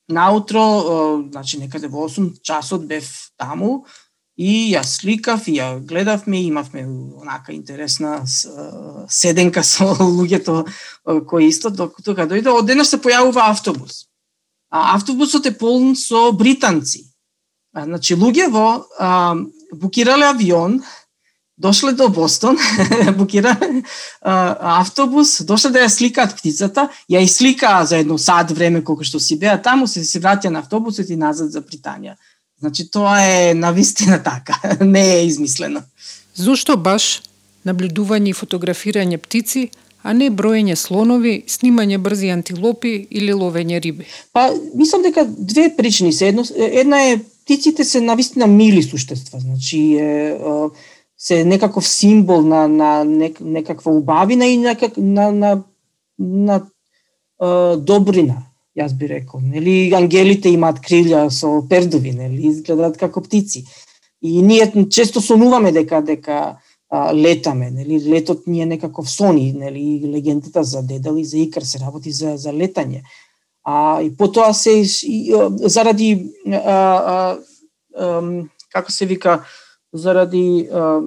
Наутро, 0.08 1.22
значи 1.30 1.56
некаде 1.56 1.88
во 1.88 2.08
8 2.08 2.42
часот 2.42 2.82
бев 2.84 3.06
таму, 3.38 3.86
И 4.36 4.74
ја 4.74 4.82
сликав 4.82 5.46
и 5.46 5.60
ја 5.60 5.78
гледавме, 5.78 6.42
имавме 6.42 6.82
онака 7.20 7.52
интересна 7.52 8.24
седенка 9.08 9.62
со 9.72 9.94
луѓето 9.94 10.64
кои 11.26 11.48
исто 11.48 11.70
докато 11.70 12.14
кога 12.14 12.26
дојде, 12.26 12.50
одеднаш 12.50 12.90
се 12.90 12.98
појавува 12.98 13.50
автобус. 13.50 14.06
А 14.70 14.94
автобусот 14.96 15.46
е 15.46 15.54
полн 15.54 15.94
со 15.94 16.32
британци. 16.32 17.14
А, 17.74 17.84
значи 17.84 18.14
луѓе 18.14 18.50
во 18.50 18.86
а, 18.98 19.36
букирале 19.72 20.26
авион, 20.26 20.82
дошле 21.56 21.92
до 21.92 22.08
Бостон, 22.08 22.58
букирале 23.18 23.84
а, 24.20 24.80
автобус, 24.80 25.42
дошле 25.46 25.70
да 25.70 25.86
ја 25.86 25.90
сликаат 25.94 26.34
птицата, 26.34 26.88
ја 27.10 27.22
и 27.22 27.28
сликаа 27.30 27.86
за 27.86 28.02
едно 28.02 28.18
сад 28.18 28.50
време 28.50 28.82
колку 28.82 29.06
што 29.06 29.22
си 29.22 29.38
беа 29.38 29.62
таму, 29.62 29.86
се 29.86 30.02
се 30.04 30.18
враќа 30.18 30.50
на 30.50 30.58
автобусот 30.66 31.10
и 31.10 31.16
назад 31.16 31.54
за 31.54 31.62
Британија. 31.62 32.18
Значи 32.61 32.90
тоа 32.90 33.18
е 33.23 33.54
навистина 33.54 34.23
така, 34.23 34.61
не 34.84 35.14
е 35.14 35.26
измислено. 35.26 35.82
Зошто 36.34 36.76
баш 36.76 37.23
наблюдување 37.64 38.30
и 38.32 38.37
фотографирање 38.37 39.18
птици, 39.18 39.70
а 40.04 40.12
не 40.12 40.28
броење 40.30 40.76
слонови, 40.76 41.42
снимање 41.49 41.99
брзи 41.99 42.28
антилопи 42.34 43.06
или 43.11 43.32
ловење 43.32 43.80
риби? 43.80 44.04
Па, 44.32 44.50
мислам 44.75 45.02
дека 45.02 45.25
две 45.25 45.70
причини 45.76 46.12
се. 46.12 46.28
Едно, 46.28 46.44
една 46.56 47.00
е 47.08 47.20
птиците 47.44 47.84
се 47.84 48.00
навистина 48.00 48.46
мили 48.46 48.82
суштества, 48.82 49.40
значи 49.40 49.96
е, 49.96 50.37
се 51.18 51.44
некаков 51.44 51.88
символ 51.88 52.42
на, 52.42 52.68
на 52.68 53.04
нек, 53.04 53.40
некаква 53.40 53.92
убавина 53.92 54.46
и 54.46 54.56
некак, 54.56 54.96
на, 54.96 55.32
на, 55.32 55.62
на, 56.18 56.62
на 57.38 57.76
добрина 57.76 58.42
јас 58.78 58.95
би 58.99 59.09
рекол. 59.09 59.40
Нели 59.40 59.95
ангелите 59.95 60.50
имаат 60.50 60.81
крилја 60.85 61.28
со 61.31 61.50
пердови, 61.71 62.12
нели 62.12 62.49
изгледаат 62.50 62.99
како 62.99 63.23
птици. 63.23 63.64
И 64.23 64.43
ние 64.43 64.88
често 64.90 65.21
сонуваме 65.21 65.73
дека 65.73 66.00
дека 66.02 66.38
а, 66.90 67.12
летаме, 67.14 67.71
нели 67.71 68.00
летот 68.11 68.47
ни 68.47 68.62
е 68.62 68.66
некаков 68.66 69.11
сон 69.11 69.38
и 69.38 69.52
нели 69.52 70.00
легендата 70.07 70.64
за 70.64 70.83
Дедал 70.83 71.16
и 71.16 71.25
за 71.25 71.38
Икар 71.38 71.62
се 71.62 71.78
работи 71.78 72.12
за 72.12 72.37
за 72.37 72.52
летање. 72.52 73.02
А 73.64 74.02
и 74.02 74.11
потоа 74.16 74.52
се 74.54 74.83
и, 75.02 75.33
заради 75.61 76.33
а, 76.47 76.59
а, 76.59 77.38
а, 77.97 78.23
како 78.73 78.93
се 78.93 79.07
вика 79.07 79.45
заради 79.93 80.69
а, 80.73 81.00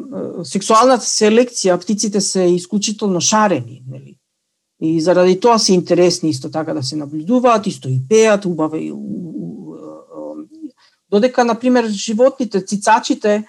сексуалната 0.44 1.06
селекција 1.06 1.78
птиците 1.82 2.22
се 2.22 2.48
исклучително 2.56 3.22
шарени, 3.22 3.84
нели 3.88 4.17
И 4.82 5.02
заради 5.02 5.40
тоа 5.40 5.58
се 5.60 5.74
интересни 5.74 6.30
исто 6.30 6.52
така 6.52 6.74
да 6.74 6.84
се 6.84 6.96
наблюдуваат, 6.96 7.68
исто 7.68 7.90
и 7.90 8.02
пеат, 8.10 8.46
убаво 8.46 8.76
и 8.76 8.94
додека 11.12 11.46
на 11.46 11.56
пример 11.56 11.88
животните, 11.88 12.62
цицачите 12.62 13.46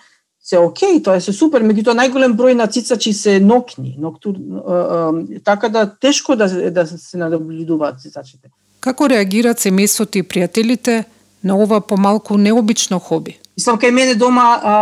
се 0.48 0.58
окей, 0.58 1.02
тоа 1.02 1.18
е 1.18 1.20
се 1.20 1.32
супер, 1.36 1.60
меѓутоа 1.60 1.92
најголем 1.98 2.32
број 2.38 2.54
на 2.56 2.64
цицачи 2.72 3.12
се 3.12 3.36
нокни, 3.40 3.96
ноктур, 4.00 4.38
така 5.44 5.68
да 5.68 5.84
тешко 6.00 6.36
да 6.36 6.48
да 6.70 6.86
се 6.86 7.18
наблюдуваат 7.20 8.00
цицачите. 8.00 8.48
Како 8.80 9.08
реагираат 9.12 9.60
семејството 9.60 10.22
и 10.22 10.24
пријателите 10.24 11.04
на 11.44 11.58
ова 11.58 11.80
помалку 11.80 12.38
необично 12.38 12.98
хоби? 12.98 13.36
Мислам 13.58 13.76
кај 13.76 13.90
мене 13.90 14.14
дома 14.14 14.46
а, 14.62 14.74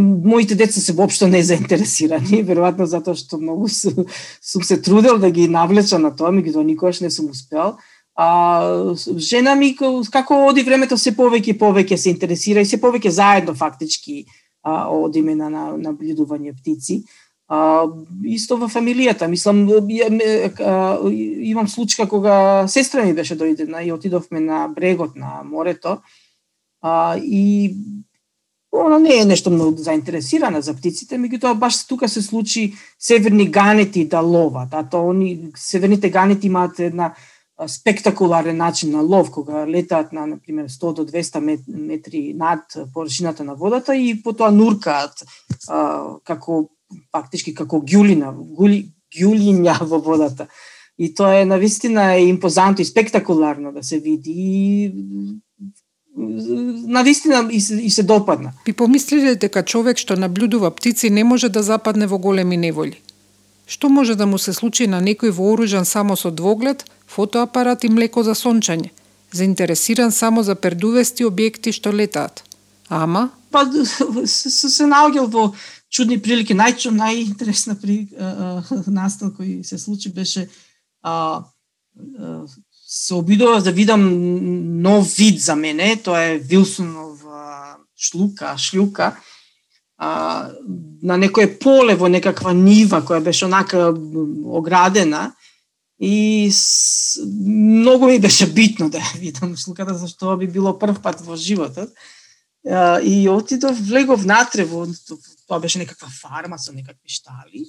моите 0.00 0.54
деца 0.54 0.80
се 0.80 0.92
воопшто 0.92 1.28
не 1.28 1.42
заинтересирани, 1.42 2.42
веројатно 2.44 2.88
затоа 2.88 3.14
што 3.14 3.38
многу 3.38 3.68
сум, 3.68 4.06
сум 4.40 4.62
се 4.64 4.80
трудел 4.82 5.18
да 5.18 5.30
ги 5.30 5.48
навлеча 5.48 5.98
на 5.98 6.14
тоа, 6.16 6.32
меѓутоа 6.32 6.64
никогаш 6.64 7.00
не 7.00 7.10
сум 7.10 7.30
успел. 7.30 7.76
А 8.16 8.94
жена 9.16 9.54
ми 9.54 9.74
како 10.12 10.46
оди 10.48 10.62
времето 10.62 10.96
се 10.96 11.14
повеќе 11.16 11.54
и 11.54 11.58
повеќе 11.58 11.96
се 11.96 12.10
интересира 12.10 12.60
и 12.60 12.68
се 12.68 12.80
повеќе 12.80 13.08
заедно 13.08 13.54
фактички 13.54 14.26
а, 14.62 14.88
одиме 14.88 15.34
на, 15.34 15.48
на 15.50 15.64
наблюдување 15.80 16.52
птици. 16.56 17.02
А, 17.48 17.84
исто 18.24 18.56
во 18.60 18.68
фамилијата, 18.68 19.28
мислам, 19.28 19.64
а, 19.68 20.98
имам 21.52 21.68
случка 21.68 22.08
кога 22.08 22.68
сестра 22.68 23.04
ми 23.04 23.14
беше 23.14 23.36
дојдена 23.36 23.84
и 23.84 23.92
отидовме 23.92 24.40
на 24.40 24.68
брегот 24.68 25.16
на 25.16 25.42
морето. 25.44 25.98
А, 26.80 27.16
и 27.16 27.74
она 28.72 28.98
не 28.98 29.20
е 29.20 29.24
нешто 29.24 29.50
многу 29.50 29.78
заинтересирана 29.78 30.62
за 30.62 30.74
птиците, 30.74 31.18
меѓутоа 31.20 31.54
баш 31.54 31.84
тука 31.86 32.08
се 32.08 32.22
случи 32.22 32.72
северни 32.98 33.50
ганети 33.50 34.08
да 34.08 34.20
ловат, 34.20 34.72
а 34.72 34.82
тоа 34.82 35.12
они 35.12 35.52
северните 35.56 36.10
ганети 36.10 36.46
имаат 36.46 36.80
една 36.80 37.14
спектакуларен 37.66 38.56
начин 38.56 38.90
на 38.90 39.02
лов 39.02 39.30
кога 39.30 39.66
летаат 39.66 40.12
на 40.12 40.26
на 40.26 40.38
пример 40.38 40.68
100 40.68 40.94
до 40.94 41.06
200 41.06 41.58
метри 41.68 42.34
над 42.34 42.60
површината 42.94 43.44
на 43.44 43.54
водата 43.54 43.96
и 43.96 44.22
потоа 44.22 44.50
нуркаат 44.50 45.24
а, 45.68 46.16
како 46.24 46.70
фактички 47.12 47.54
како 47.54 47.80
гјулина, 47.80 48.32
гули, 48.32 48.88
гјулиња 49.14 49.82
во 49.84 50.00
водата. 50.00 50.46
И 50.98 51.14
тоа 51.14 51.40
е 51.40 51.44
навистина 51.44 52.14
е 52.14 52.26
импозантно 52.28 52.82
и 52.82 52.84
спектакуларно 52.84 53.72
да 53.72 53.82
се 53.82 53.98
види 53.98 54.32
и 54.36 54.92
на 56.16 57.02
вистина 57.02 57.48
и 57.50 57.60
се, 57.60 57.74
и 57.74 57.90
се 57.90 58.02
допадна. 58.02 58.52
Би 58.64 58.72
помислиле 58.72 59.34
дека 59.34 59.62
човек 59.62 59.98
што 59.98 60.16
наблюдува 60.16 60.70
птици 60.70 61.10
не 61.10 61.24
може 61.24 61.48
да 61.48 61.62
западне 61.62 62.06
во 62.06 62.18
големи 62.18 62.56
неволи. 62.56 63.00
Што 63.66 63.88
може 63.88 64.14
да 64.14 64.26
му 64.26 64.38
се 64.38 64.52
случи 64.52 64.86
на 64.86 65.00
некој 65.00 65.30
вооружан 65.30 65.84
само 65.84 66.16
со 66.16 66.30
двоглед, 66.30 66.84
фотоапарат 67.08 67.84
и 67.84 67.88
млеко 67.88 68.22
за 68.22 68.34
сончање, 68.34 68.90
заинтересиран 69.32 70.12
само 70.12 70.42
за 70.42 70.54
пердувести 70.54 71.24
објекти 71.24 71.72
што 71.72 71.92
летаат? 71.92 72.44
Ама? 72.88 73.30
Па 73.50 73.64
се, 74.26 74.50
се 74.50 74.84
наоѓал 74.84 75.30
во 75.32 75.52
чудни 75.88 76.18
прилики. 76.20 76.56
Најчо, 76.56 76.92
најинтересна 76.92 77.76
при, 77.80 78.08
а, 78.18 78.60
а, 78.60 78.82
настан 79.00 79.32
кој 79.32 79.62
се 79.64 79.78
случи 79.78 80.12
беше 80.12 80.48
а, 81.00 81.44
а, 82.18 82.44
се 82.92 83.14
обидував 83.14 83.62
да 83.62 83.72
видам 83.72 84.02
нов 84.82 85.14
вид 85.16 85.40
за 85.40 85.56
мене, 85.56 85.96
тоа 85.96 86.24
е 86.24 86.38
Вилсонов 86.38 87.24
шлука, 87.96 88.54
шлюка, 88.58 89.16
а, 89.96 90.50
на 91.02 91.16
некое 91.16 91.46
поле 91.58 91.94
во 91.96 92.10
некаква 92.12 92.52
нива 92.52 93.00
која 93.00 93.24
беше 93.24 93.46
онака 93.46 93.94
оградена 94.44 95.32
и 96.00 96.50
с, 96.52 97.16
многу 97.24 98.10
ми 98.10 98.18
беше 98.20 98.50
битно 98.52 98.90
да 98.90 99.00
ја 99.00 99.18
видам 99.18 99.56
шлуката 99.56 99.94
зашто 99.94 100.36
би 100.36 100.50
било 100.50 100.76
прв 100.78 101.00
пат 101.00 101.24
во 101.24 101.36
животот. 101.36 101.88
А, 102.68 103.00
и 103.00 103.28
отидов, 103.28 103.78
влегов 103.88 104.26
натре 104.28 104.68
во 104.68 104.84
тоа 105.48 105.60
беше 105.64 105.80
некаква 105.80 106.12
фарма 106.12 106.58
со 106.58 106.76
некакви 106.76 107.08
штали 107.08 107.64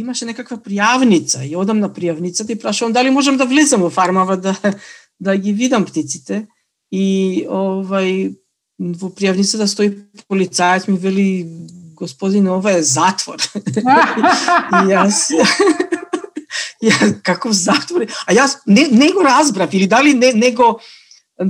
имаше 0.00 0.26
некаква 0.26 0.58
пријавница 0.58 1.44
и 1.46 1.56
одам 1.56 1.80
на 1.80 1.88
пријавницата 1.88 2.52
и 2.52 2.58
прашувам 2.58 2.92
дали 2.92 3.10
можам 3.10 3.36
да 3.36 3.46
влезам 3.46 3.82
во 3.82 3.90
фармава 3.90 4.36
да 4.36 4.56
да 5.20 5.36
ги 5.36 5.52
видам 5.52 5.84
птиците 5.84 6.46
и 6.92 7.46
овај 7.48 8.36
во 8.78 9.08
пријавницата 9.08 9.66
стои 9.66 9.94
полицаец 10.28 10.86
ми 10.88 10.98
вели 10.98 11.26
господине 11.96 12.50
ова 12.50 12.76
е 12.76 12.82
затвор. 12.82 13.40
и 13.64 14.82
јас 14.92 15.32
ја 16.86 17.08
каков 17.24 17.56
затвор? 17.56 18.04
А 18.26 18.36
јас 18.36 18.60
не, 18.66 18.88
не 18.92 19.12
го 19.12 19.24
разбрав 19.24 19.72
или 19.74 19.86
дали 19.86 20.14
не, 20.14 20.32
не 20.32 20.52
го 20.52 20.78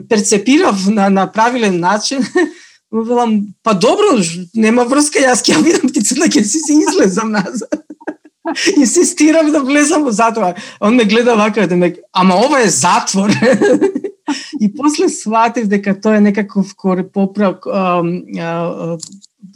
перцепирав 0.09 0.87
на, 0.87 1.11
на 1.11 1.27
правилен 1.33 1.81
начин. 1.81 2.23
Велам, 2.93 3.41
па 3.63 3.75
добро, 3.75 4.15
нема 4.55 4.87
врска, 4.87 5.19
јас 5.19 5.43
ќе 5.43 5.59
видам 5.63 5.91
птицата, 5.91 6.31
ќе 6.31 6.43
си 6.47 6.63
се 6.63 6.79
излезам 6.79 7.35
назад. 7.35 7.83
Инсистирам 8.77 9.51
да 9.53 9.61
влезам 9.61 10.05
во 10.05 10.11
затвор. 10.11 10.55
Он 10.81 10.95
ме 10.95 11.05
гледа 11.05 11.37
вака, 11.37 11.67
да 11.69 11.77
ме, 11.77 11.95
ама 12.13 12.35
ова 12.35 12.61
е 12.63 12.69
затвор. 12.69 13.31
и 14.61 14.75
после 14.75 15.09
сватив 15.09 15.67
дека 15.67 16.01
тоа 16.01 16.17
е 16.17 16.21
некаков 16.21 16.75
поправ, 17.13 17.55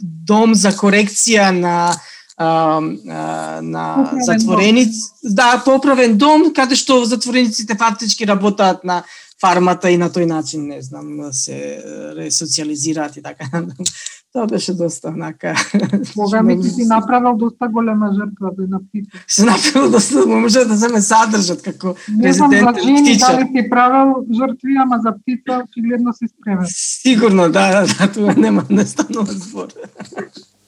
дом 0.01 0.55
за 0.55 0.71
корекција 0.71 1.51
на 1.51 1.93
на 3.61 4.09
затвореници, 4.25 4.99
да, 5.23 5.61
поправен 5.65 6.17
дом 6.17 6.53
каде 6.55 6.75
што 6.75 7.03
затворениците 7.05 7.75
фактички 7.77 8.25
работаат 8.25 8.83
на 8.83 9.03
фармата 9.41 9.89
и 9.91 9.97
на 9.97 10.09
тој 10.09 10.25
начин, 10.29 10.67
не 10.67 10.81
знам, 10.81 11.33
се 11.33 11.81
ресоциализираат 12.17 13.17
и 13.17 13.21
така. 13.21 13.45
Тоа 14.33 14.47
беше 14.47 14.73
доста 14.73 15.09
онака. 15.09 15.55
Бога 16.15 16.41
ми 16.43 16.61
ти 16.61 16.69
си 16.69 16.85
направил 16.85 17.33
доста 17.35 17.67
голема 17.67 18.11
жртва 18.15 18.51
да 18.57 18.67
напишеш. 18.67 19.25
Се 19.27 19.45
направил 19.45 19.91
доста, 19.91 20.25
може 20.25 20.65
да 20.65 20.77
се 20.77 20.87
ме 20.87 20.99
задржат 20.99 21.61
како 21.61 21.95
Не 22.07 22.33
знам 22.33 22.51
за 22.51 22.73
жени 22.83 23.17
дали 23.17 23.49
ти 23.53 23.69
правил 23.69 24.23
жртви, 24.31 24.77
ама 24.79 24.99
за 25.03 25.11
птица 25.11 25.63
очигледно 25.65 26.13
си 26.13 26.25
спремен. 26.27 26.65
Сигурно, 26.69 27.51
да, 27.51 27.71
да, 27.71 27.93
да, 27.93 28.11
тоа 28.11 28.33
нема 28.37 28.63
не 28.69 28.85
станува 28.85 29.33
збор. 29.33 29.67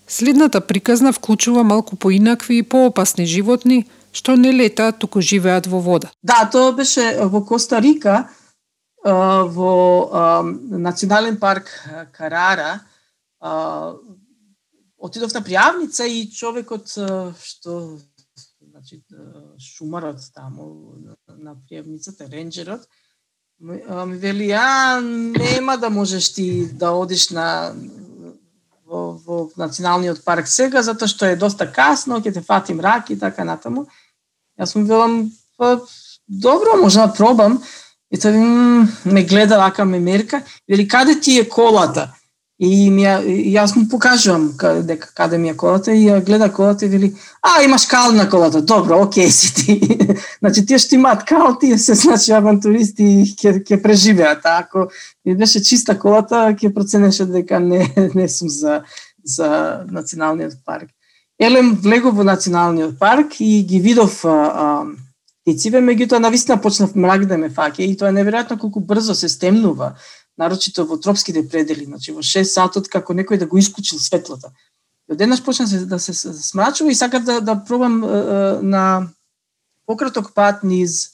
Следната 0.07 0.61
приказна 0.61 1.13
вклучува 1.13 1.63
малку 1.63 1.95
поинакви 1.95 2.57
и 2.57 2.63
поопасни 2.63 3.25
животни, 3.25 3.85
што 4.13 4.35
не 4.37 4.51
летаат, 4.53 4.99
туку 4.99 5.21
живеат 5.21 5.65
во 5.65 5.79
вода. 5.79 6.11
Да, 6.23 6.49
тоа 6.51 6.71
беше 6.75 7.15
во 7.23 7.41
Коста 7.41 7.81
Рика, 7.81 8.27
во 9.03 10.43
Национален 10.43 11.37
парк 11.39 11.69
Карара, 12.13 12.79
отидов 14.97 15.33
на 15.33 15.41
пријавница 15.43 16.07
и 16.07 16.29
човекот 16.31 16.87
што 16.87 17.99
значи 18.61 19.03
шумарот 19.59 20.23
таму 20.33 20.95
на 21.27 21.55
пријавницата, 21.67 22.29
ренџерот, 22.31 22.87
ми 23.59 24.17
вели, 24.17 24.51
а, 24.51 24.99
нема 25.01 25.77
да 25.77 25.89
можеш 25.89 26.33
ти 26.33 26.65
да 26.73 26.91
одиш 26.91 27.29
на 27.29 27.73
во, 28.85 29.13
во 29.25 29.37
националниот 29.57 30.23
парк 30.25 30.47
сега, 30.47 30.83
затоа 30.83 31.07
што 31.07 31.29
е 31.31 31.39
доста 31.39 31.69
касно, 31.71 32.19
ќе 32.19 32.33
те 32.33 32.41
фатим 32.41 32.81
рак 32.83 33.09
и 33.09 33.19
така 33.19 33.45
натаму. 33.47 33.87
Јас 34.59 34.75
му 34.75 34.85
велам, 34.85 35.31
па, 35.57 35.79
добро, 36.27 36.77
може 36.81 36.99
да 36.99 37.13
пробам. 37.13 37.61
И 38.13 38.19
тој 38.21 38.37
ме 39.09 39.23
гледа, 39.25 39.57
вака 39.57 39.85
ме 39.85 39.99
мерка, 39.99 40.43
вели, 40.69 40.87
каде 40.87 41.19
ти 41.19 41.39
е 41.39 41.49
колата? 41.49 42.11
И 42.61 42.89
ми 42.93 43.01
ја, 43.01 43.15
јас 43.25 43.73
му 43.75 43.87
покажувам 43.89 44.51
каде, 44.57 44.83
дека 44.93 45.09
каде 45.17 45.39
ми 45.41 45.49
е 45.49 45.55
колата 45.57 45.91
и 45.91 46.05
ја 46.05 46.19
гледа 46.23 46.51
колата 46.53 46.85
и 46.85 46.89
вели, 46.89 47.09
а 47.41 47.63
имаш 47.63 47.87
кал 47.89 48.11
на 48.13 48.29
колата, 48.29 48.61
добро, 48.61 49.01
окей 49.01 49.31
си 49.31 49.53
ти. 49.55 49.79
значи 50.39 50.65
тие 50.65 50.77
што 50.77 50.95
имаат 50.95 51.25
кал, 51.25 51.57
тие 51.59 51.77
се 51.77 51.95
значи 51.97 52.31
авантуристи 52.31 53.03
и 53.03 53.25
ќе 53.33 53.57
ќе 53.65 53.81
преживеат, 53.81 54.45
а 54.45 54.59
ако 54.61 54.87
ми 55.25 55.35
беше 55.35 55.63
чиста 55.63 55.97
колата, 55.99 56.53
ќе 56.53 56.73
проценеше 56.73 57.25
дека 57.25 57.59
не 57.59 57.89
не 58.15 58.29
сум 58.29 58.49
за 58.49 58.83
за 59.23 59.85
националниот 59.89 60.53
парк. 60.65 60.89
Елем 61.39 61.73
влегов 61.81 62.15
во 62.15 62.23
националниот 62.23 62.99
парк 62.99 63.39
и 63.39 63.63
ги 63.65 63.79
видов 63.79 64.21
а, 64.25 64.29
а, 64.29 64.85
птициве, 65.43 65.81
меѓутоа 65.83 66.23
навистина 66.23 66.59
почнав 66.61 66.95
мрак 66.95 67.25
да 67.27 67.37
ме 67.37 67.49
фаќа 67.51 67.83
и 67.83 67.95
тоа 67.99 68.09
е 68.09 68.15
неверојатно 68.15 68.57
колку 68.59 68.79
брзо 68.79 69.15
се 69.15 69.29
стемнува 69.29 69.93
нарочито 70.39 70.85
во 70.87 70.97
тропските 70.97 71.43
предели, 71.47 71.85
значи 71.85 72.11
во 72.11 72.23
6 72.23 72.47
сатот 72.49 72.87
како 72.89 73.13
некој 73.13 73.37
да 73.37 73.45
го 73.45 73.57
исклучил 73.57 73.99
светлото. 73.99 74.49
И 75.09 75.13
одеднаш 75.13 75.43
почна 75.43 75.67
се, 75.67 75.85
да 75.85 75.99
се 75.99 76.13
смрачува 76.13 76.91
и 76.91 76.95
сакав 76.95 77.23
да, 77.23 77.41
да 77.41 77.55
пробам 77.67 78.03
е, 78.03 78.07
на 78.63 79.09
пократок 79.85 80.33
пат 80.33 80.63
низ 80.63 81.11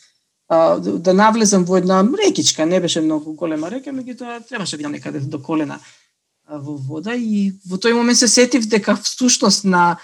да 0.50 1.14
навлезам 1.14 1.64
во 1.66 1.78
една 1.78 2.04
рекичка, 2.26 2.66
не 2.66 2.80
беше 2.80 3.02
многу 3.02 3.34
голема 3.34 3.70
река, 3.70 3.92
меѓутоа 3.94 4.48
требаше 4.48 4.78
да 4.78 4.78
бидам 4.78 4.92
некаде 4.92 5.20
до 5.20 5.42
колена 5.42 5.80
во 6.50 6.74
вода 6.78 7.14
и 7.14 7.54
во 7.70 7.78
тој 7.78 7.94
момент 7.94 8.18
се 8.18 8.28
сетив 8.28 8.66
дека 8.66 8.96
всушност 8.96 9.66
на 9.66 9.98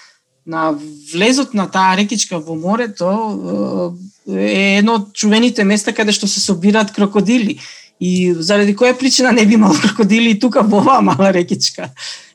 на 0.45 0.77
влезот 1.11 1.53
на 1.53 1.65
таа 1.71 1.97
рекичка 1.97 2.37
во 2.39 2.55
морето 2.55 3.97
е 4.27 4.77
едно 4.77 4.99
од 4.99 5.13
чувените 5.13 5.63
места 5.63 5.93
каде 5.93 6.11
што 6.11 6.27
се 6.27 6.39
собираат 6.39 6.91
крокодили 6.91 7.59
И 7.99 8.33
заради 8.33 8.75
која 8.75 8.97
причина 8.99 9.31
не 9.31 9.45
би 9.45 9.53
имал 9.55 9.73
крокодили 9.81 10.31
и 10.31 10.39
тука 10.39 10.61
во 10.63 10.81
оваа 10.83 11.01
мала 11.01 11.31
рекичка. 11.33 11.89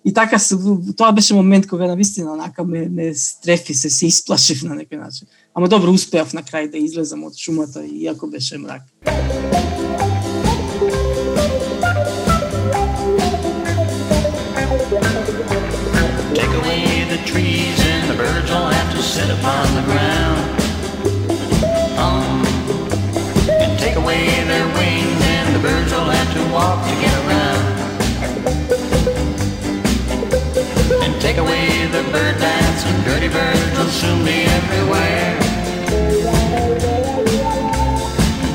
И 0.05 0.15
така 0.15 0.39
се, 0.39 0.57
тоа 0.97 1.13
беше 1.13 1.35
момент 1.35 1.67
кога 1.67 1.87
на 1.87 1.97
вистина 1.97 2.33
онака 2.33 2.65
ме, 2.65 2.89
ме 2.89 3.15
стрефи, 3.15 3.75
се 3.75 3.91
се 3.91 4.07
исплашив 4.07 4.63
на 4.63 4.75
некој 4.75 4.97
начин. 4.97 5.29
Ама 5.55 5.69
добро 5.69 5.93
успеав 5.93 6.33
на 6.33 6.43
крај 6.43 6.71
да 6.73 6.79
излезам 6.79 7.25
од 7.25 7.37
шумата, 7.37 7.85
иако 7.85 8.27
беше 8.27 8.59
мрак. 8.59 8.83
Take 16.33 16.55
away 16.57 17.05
the 17.13 17.21
trees 17.29 17.77
and 17.93 18.09
the 18.09 18.17
birds 18.17 18.51
all 18.51 18.73
have 18.73 18.91
to 18.97 19.03
sit 19.03 19.29
upon 19.29 19.67
the 19.77 19.85
ground. 19.85 20.60
Dirty 33.05 33.29
birds 33.29 33.79
will 33.79 33.89
soon 33.89 34.25
be 34.25 34.45
everywhere. 34.59 35.39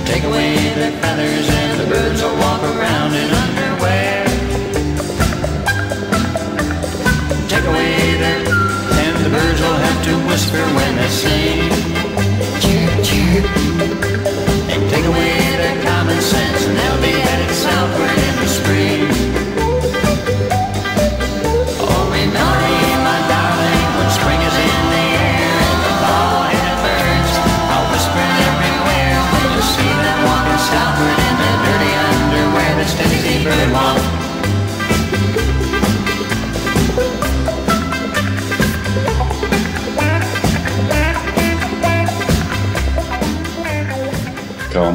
Take 0.06 0.24
away 0.24 0.56
their 0.80 0.92
feathers, 1.02 1.48
and 1.50 1.80
the 1.80 1.88
birds 1.94 2.22
will 2.22 2.38
walk 2.38 2.62
around 2.64 3.14
in 3.14 3.30
underwear. 3.44 4.26
Take 7.48 7.66
away 7.66 7.94
their, 8.22 8.40
and 9.04 9.26
the 9.26 9.30
birds 9.30 9.62
will 9.62 9.80
have 9.88 10.06
to 10.06 10.14
whisper 10.28 10.64
when 10.78 10.96
they 10.96 11.10
sing. 11.10 12.05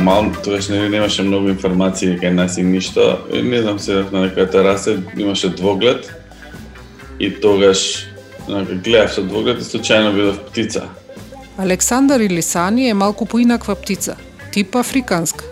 Мал, 0.01 0.33
тогаш 0.45 0.69
не 0.69 0.89
немаше 0.89 1.23
многу 1.23 1.51
информации 1.51 2.17
кај 2.19 2.33
нас 2.33 2.59
и 2.59 2.63
ништо. 2.63 3.21
И 3.33 3.43
не 3.43 3.63
знам, 3.63 3.79
се 3.79 4.05
на 4.13 4.27
некоја 4.27 4.51
тераса. 4.51 5.03
имаше 5.17 5.49
двоглед 5.49 6.11
и 7.19 7.31
тогаш 7.31 8.07
гледав 8.85 9.13
со 9.13 9.23
двоглед 9.23 9.61
и 9.61 9.65
случајно 9.65 10.13
видов 10.13 10.39
птица. 10.51 10.89
Александар 11.59 12.21
Илисани 12.21 12.89
е 12.89 12.95
малку 12.95 13.27
поинаква 13.27 13.75
птица, 13.75 14.17
тип 14.53 14.77
африканска. 14.77 15.45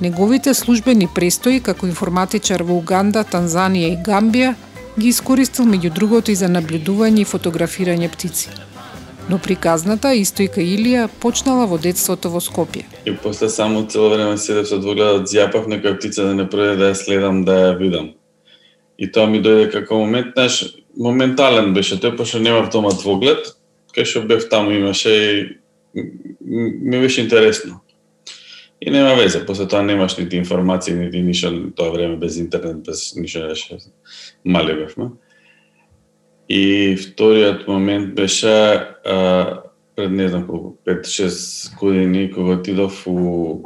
Неговите 0.00 0.54
службени 0.54 1.08
престои 1.14 1.60
како 1.60 1.86
информатичар 1.86 2.62
во 2.62 2.78
Уганда, 2.78 3.24
Танзанија 3.24 3.92
и 3.92 3.98
Гамбија 4.06 4.54
ги 4.98 5.08
искористил 5.08 5.64
меѓу 5.64 5.90
другото 5.90 6.30
и 6.30 6.34
за 6.34 6.46
наблюдување 6.46 7.22
и 7.22 7.24
фотографирање 7.24 8.08
птици 8.08 8.67
но 9.28 9.38
приказната 9.38 10.14
Истојка 10.16 10.62
Илија 10.64 11.08
почнала 11.20 11.66
во 11.68 11.78
детството 11.78 12.30
во 12.32 12.40
Скопје. 12.40 12.84
И 13.04 13.12
после 13.12 13.48
само 13.48 13.84
цело 13.86 14.10
време 14.10 14.38
седев 14.38 14.68
со 14.68 14.78
двогледот, 14.80 15.28
зјапав 15.28 15.68
некоја 15.68 15.98
птица 15.98 16.24
да 16.24 16.34
не 16.34 16.48
пројде 16.48 16.76
да 16.80 16.92
ја 16.92 16.96
следам, 16.96 17.44
да 17.44 17.58
ја 17.68 17.78
видам. 17.78 18.14
И 18.98 19.10
тоа 19.12 19.28
ми 19.30 19.42
дојде 19.42 19.70
како 19.72 20.00
момент, 20.00 20.32
знаеш, 20.34 20.62
моментален 20.96 21.74
беше 21.74 22.00
тој, 22.00 22.16
пошто 22.16 22.40
немав 22.40 22.72
дома 22.72 22.94
двоглед, 22.96 23.52
кај 23.94 24.08
што 24.08 24.24
бев 24.26 24.48
таму 24.48 24.72
имаше 24.72 25.12
и 25.12 25.58
ми 25.94 27.00
беше 27.00 27.20
интересно. 27.20 27.80
И 28.80 28.90
нема 28.90 29.14
везе, 29.14 29.44
после 29.46 29.66
тоа 29.68 29.82
немаш 29.82 30.16
нити 30.16 30.36
информации, 30.36 30.94
нити 30.94 31.22
ништо, 31.22 31.70
тоа 31.76 31.90
време 31.90 32.16
без 32.16 32.38
интернет, 32.38 32.82
без 32.86 33.14
ништо. 33.16 33.54
Мали 34.44 34.74
бевме. 34.74 35.10
И 36.48 36.96
вториот 36.96 37.68
момент 37.68 38.14
беше 38.14 38.48
а, 39.04 39.62
пред 39.96 40.10
не 40.10 40.28
знам 40.28 40.46
колку, 40.46 40.76
5-6 40.86 41.78
години 41.78 42.30
кога 42.32 42.52
отидов 42.52 43.06
у 43.06 43.62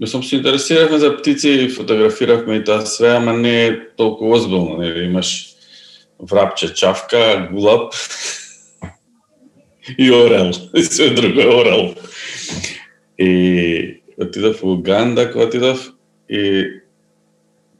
Мислам, 0.00 0.22
се 0.22 0.36
интересиравме 0.36 0.98
за 0.98 1.16
птици 1.16 1.68
фотографиравме 1.68 2.56
и 2.56 2.64
тоа 2.64 2.86
све, 2.86 3.10
ама 3.10 3.32
не 3.32 3.66
е 3.66 3.88
толку 3.96 4.32
озбилно. 4.32 4.78
Не? 4.78 5.04
Имаш 5.04 5.46
врапче, 6.18 6.74
чавка, 6.74 7.48
гулап 7.52 7.92
и 9.98 10.10
орел. 10.10 10.50
И 10.74 10.82
све 10.82 11.10
друго 11.10 11.40
е 11.40 11.54
орел. 11.54 11.94
И 13.18 14.00
отидов 14.20 14.64
у 14.64 14.72
Уганда, 14.72 15.32
кога 15.32 15.44
отидов, 15.44 15.92
и 16.28 16.64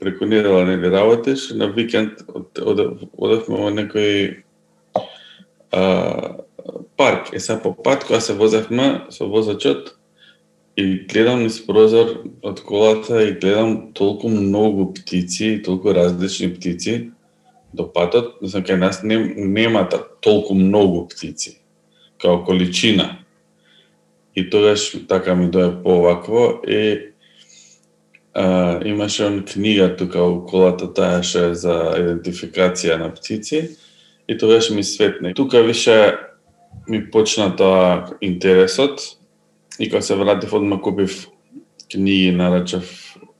преку 0.00 0.24
недела 0.24 0.64
не 0.64 0.76
работиш, 0.90 1.50
на 1.50 1.68
викенд 1.68 2.24
одевме 2.56 3.56
во 3.56 3.70
некој 3.70 4.42
а, 5.72 6.40
парк. 6.96 7.32
Е 7.32 7.40
са 7.40 7.60
по 7.62 7.74
пат 7.74 8.04
кога 8.04 8.20
се 8.20 8.34
возевме 8.34 9.04
со 9.10 9.28
возачот 9.28 9.96
и 10.76 11.06
гледам 11.06 11.44
низ 11.44 11.60
прозор 11.66 12.24
од 12.42 12.64
колата 12.64 13.22
и 13.28 13.36
гледам 13.36 13.92
толку 13.92 14.28
многу 14.28 14.92
птици, 14.94 15.60
толку 15.64 15.92
различни 15.94 16.48
птици 16.54 17.12
до 17.72 17.84
патот, 17.84 18.38
значи 18.40 18.72
кај 18.72 18.80
нас 18.80 19.02
не, 19.02 19.18
нема 19.36 19.84
толку 20.20 20.54
многу 20.54 21.06
птици 21.08 21.60
као 22.18 22.44
количина. 22.44 23.18
И 24.34 24.50
тогаш 24.50 24.96
така 25.08 25.34
ми 25.34 25.50
дое 25.50 25.82
повакво 25.82 26.62
и 26.68 27.09
а, 28.34 28.80
имаше 28.84 29.24
он 29.24 29.44
книга 29.44 29.96
тука 29.96 30.22
у 30.22 30.46
колата 30.46 30.86
таеше 30.92 31.54
за 31.54 31.94
идентификација 31.98 32.96
на 32.98 33.10
птици 33.14 33.76
и 34.28 34.38
тогаш 34.38 34.70
ми 34.70 34.84
светне. 34.84 35.34
Тука 35.34 35.62
више 35.62 36.16
ми 36.88 37.10
почна 37.10 37.56
тоа 37.56 38.06
интересот 38.20 39.00
и 39.78 39.90
кога 39.90 40.02
се 40.02 40.14
вратив 40.14 40.52
одма 40.52 40.80
купив 40.80 41.26
книги, 41.92 42.32
нарачав 42.32 42.84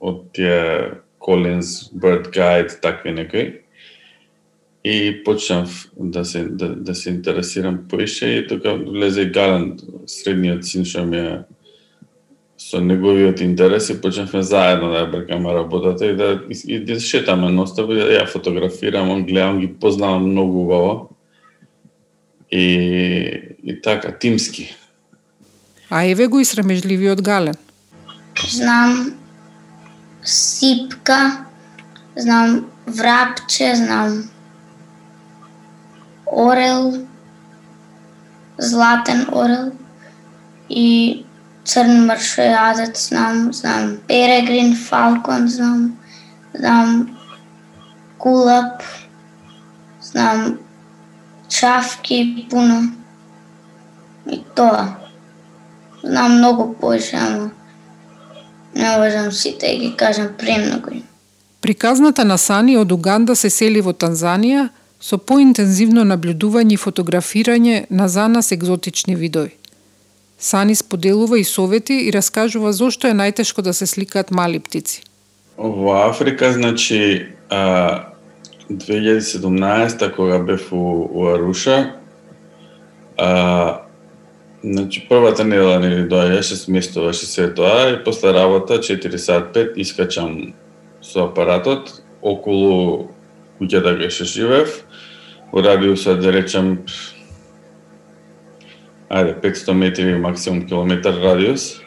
од 0.01 0.33
тие 0.33 0.91
Collins 1.21 1.93
Bird 1.95 2.33
Guide, 2.33 2.81
такви 2.81 3.13
некои. 3.13 3.61
И 4.85 5.23
почнав 5.25 5.91
да 5.97 6.25
се 6.25 6.45
да, 6.45 6.69
да 6.69 6.95
се 6.95 7.11
интересирам 7.11 7.89
поише 7.89 8.27
и 8.27 8.47
тука 8.47 8.75
влезе 8.75 9.27
Гален, 9.29 9.77
средниот 10.07 10.65
син 10.65 10.89
што 10.89 11.05
ми 11.05 11.19
е 11.21 11.35
со 12.71 12.81
неговиот 12.81 13.41
интерес 13.41 13.91
и 13.91 14.01
почнавме 14.01 14.43
заедно 14.43 14.93
да 14.93 15.03
ја 15.03 15.11
бркаме 15.11 15.55
работата 15.55 16.07
и 16.07 16.15
да 16.15 16.39
и 16.65 16.79
да 16.79 17.01
шетаме 17.01 17.49
ностови, 17.51 17.97
да 17.99 18.07
ја 18.15 18.27
фотографирам, 18.31 19.11
он 19.11 19.25
гледам, 19.27 19.59
ги 19.61 19.67
познавам 19.67 20.31
многу 20.31 20.63
убаво. 20.63 21.09
И, 22.51 22.67
и 23.63 23.81
така, 23.83 24.13
тимски. 24.13 24.77
А 25.91 26.05
еве 26.05 26.27
го 26.27 26.41
и 26.41 26.45
срамежливиот 26.45 27.23
Гален. 27.23 27.55
Знам 28.49 29.15
сипка, 30.23 31.45
знам 32.17 32.67
врапче, 32.87 33.75
знам 33.75 34.31
орел, 36.27 37.07
златен 38.59 39.27
орел 39.33 39.73
и 40.69 41.25
црн 41.65 42.07
маршојадец 42.09 43.09
знам, 43.09 43.53
знам 43.53 43.99
перегрин, 44.09 44.75
фалкон 44.77 45.49
знам, 45.49 45.99
знам 46.55 47.17
кулап, 48.19 48.83
знам 50.03 50.59
чавки 51.49 52.47
пуно 52.51 52.83
и 54.27 54.43
тоа. 54.55 54.97
Знам 56.03 56.39
многу 56.39 56.71
повеќе, 56.81 57.19
ама 57.21 57.51
не 58.75 58.97
можам 58.99 59.33
сите 59.33 59.67
и 59.67 59.79
ги 59.79 59.97
кажам 59.97 60.29
премногу. 60.39 61.03
Приказната 61.61 62.25
на 62.25 62.39
Сани 62.39 62.77
од 62.77 62.93
Уганда 62.93 63.37
се 63.37 63.51
сели 63.51 63.83
во 63.85 63.93
Танзанија 63.93 64.71
со 65.01 65.19
поинтензивно 65.19 66.07
наблюдување 66.09 66.77
и 66.77 66.81
фотографирање 66.81 67.85
на 67.91 68.09
за 68.09 68.29
нас 68.29 68.53
екзотични 68.53 69.17
видови. 69.17 69.60
Сани 70.41 70.75
споделува 70.75 71.39
и 71.39 71.45
совети 71.45 71.93
и 71.93 72.13
раскажува 72.13 72.73
зошто 72.73 73.07
е 73.07 73.13
најтешко 73.13 73.61
да 73.61 73.75
се 73.77 73.87
сликаат 73.87 74.31
мали 74.31 74.59
птици. 74.59 75.03
Во 75.59 76.09
Африка, 76.09 76.53
значи, 76.53 77.27
а, 77.51 78.09
2017 78.71 80.17
кога 80.17 80.39
бев 80.39 80.73
у, 80.73 81.09
у 81.13 81.27
Аруша, 81.29 81.93
а, 83.19 83.83
значи 84.65 85.05
првата 85.09 85.45
недела 85.45 85.77
не 85.79 86.09
доаѓаше, 86.09 86.57
сместуваше 86.57 87.27
се 87.27 87.53
тоа 87.53 87.93
и 87.93 88.01
после 88.05 88.33
работа 88.33 88.81
4 88.81 89.17
сат 89.17 89.53
5 89.53 89.77
искачам 89.77 90.55
со 91.05 91.29
апаратот 91.29 92.01
околу 92.23 93.13
куќата 93.61 93.93
кај 94.01 94.09
што 94.09 94.25
живев, 94.25 94.85
во 95.53 95.61
радиусот 95.61 96.25
да 96.25 96.33
речам 96.33 96.81
ајде 99.11 99.35
500 99.43 99.73
метри 99.75 100.15
максимум 100.19 100.67
километар 100.67 101.15
радиус. 101.23 101.81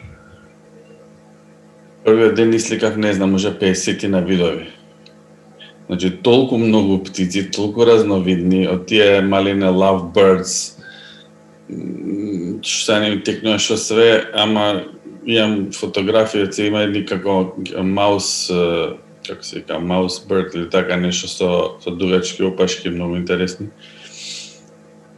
Првиот 2.04 2.34
ден 2.34 2.52
исликав, 2.54 2.96
не 2.96 3.12
знам, 3.12 3.30
може 3.30 3.50
50 3.58 4.08
на 4.08 4.20
видови. 4.20 4.68
Значи, 5.86 6.10
толку 6.10 6.58
многу 6.58 7.04
птици, 7.04 7.50
толку 7.50 7.84
разновидни, 7.86 8.66
од 8.68 8.86
тие 8.88 9.20
малине 9.20 9.68
love 9.72 10.12
birds, 10.12 10.76
што 12.64 13.00
не 13.00 13.18
текнува 13.24 13.58
што 13.60 13.76
све, 13.80 14.24
ама 14.32 14.84
имам 15.24 15.70
фотографија, 15.76 16.48
се 16.52 16.68
има 16.68 16.84
едни 16.84 17.04
како 17.08 17.54
маус, 17.84 18.48
како 19.28 19.44
се 19.44 19.60
вика, 19.60 19.80
маус 19.80 20.20
bird 20.28 20.56
или 20.56 20.70
така 20.72 20.96
нешто 20.96 21.28
со, 21.28 21.50
со 21.84 21.92
дугачки 21.92 22.44
опашки, 22.44 22.92
многу 22.92 23.16
интересни. 23.16 23.68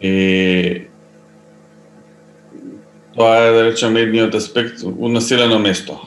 И 0.00 0.86
Тоа 3.16 3.36
е, 3.36 3.52
да 3.52 3.64
речем, 3.64 3.96
едниот 3.96 4.34
аспект 4.34 4.82
у 4.84 5.08
населено 5.08 5.58
место. 5.58 6.00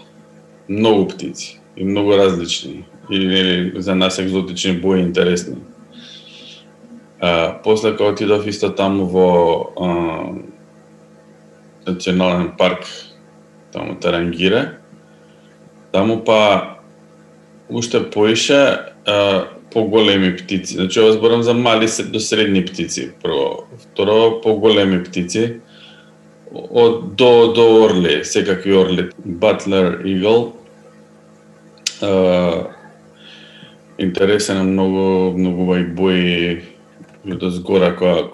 Многу 0.67 1.07
птици 1.09 1.59
и 1.75 1.83
многу 1.83 2.17
различни 2.17 2.85
и 3.09 3.15
или, 3.15 3.81
за 3.81 3.95
нас 3.95 4.19
екзотични 4.19 4.71
бои 4.71 5.01
интересни. 5.01 5.55
А, 7.19 7.61
после 7.63 7.91
кога 7.91 8.09
отидов 8.09 8.47
исто 8.47 8.69
таму 8.69 9.05
во 9.05 9.73
а, 9.75 10.35
национален 11.89 12.51
парк 12.57 12.85
таму 13.73 13.95
Тарангире, 13.95 14.77
таму 15.91 16.19
па 16.21 16.77
уште 17.69 17.99
поише 17.99 18.93
а, 19.05 19.47
поголеми 19.73 20.37
птици. 20.37 20.75
Значи, 20.75 20.99
ова 20.99 21.11
зборам 21.13 21.43
за 21.43 21.53
мали 21.53 21.87
до 22.11 22.19
средни 22.19 22.61
птици, 22.61 23.11
прво. 23.21 23.65
Второ, 23.81 24.41
поголеми 24.41 25.03
птици 25.03 25.61
од 26.53 27.15
до 27.15 27.53
до 27.55 27.65
орли, 27.83 28.23
секакви 28.25 28.73
орли, 28.77 29.09
Батлер, 29.25 30.01
Игл. 30.05 30.53
Uh, 32.01 32.67
интересен 33.99 34.57
е 34.57 34.63
многу 34.63 35.37
многу 35.37 35.75
и 35.75 35.83
бои 35.83 36.61
од 37.27 37.43
згора 37.51 37.95
кога 37.95 38.29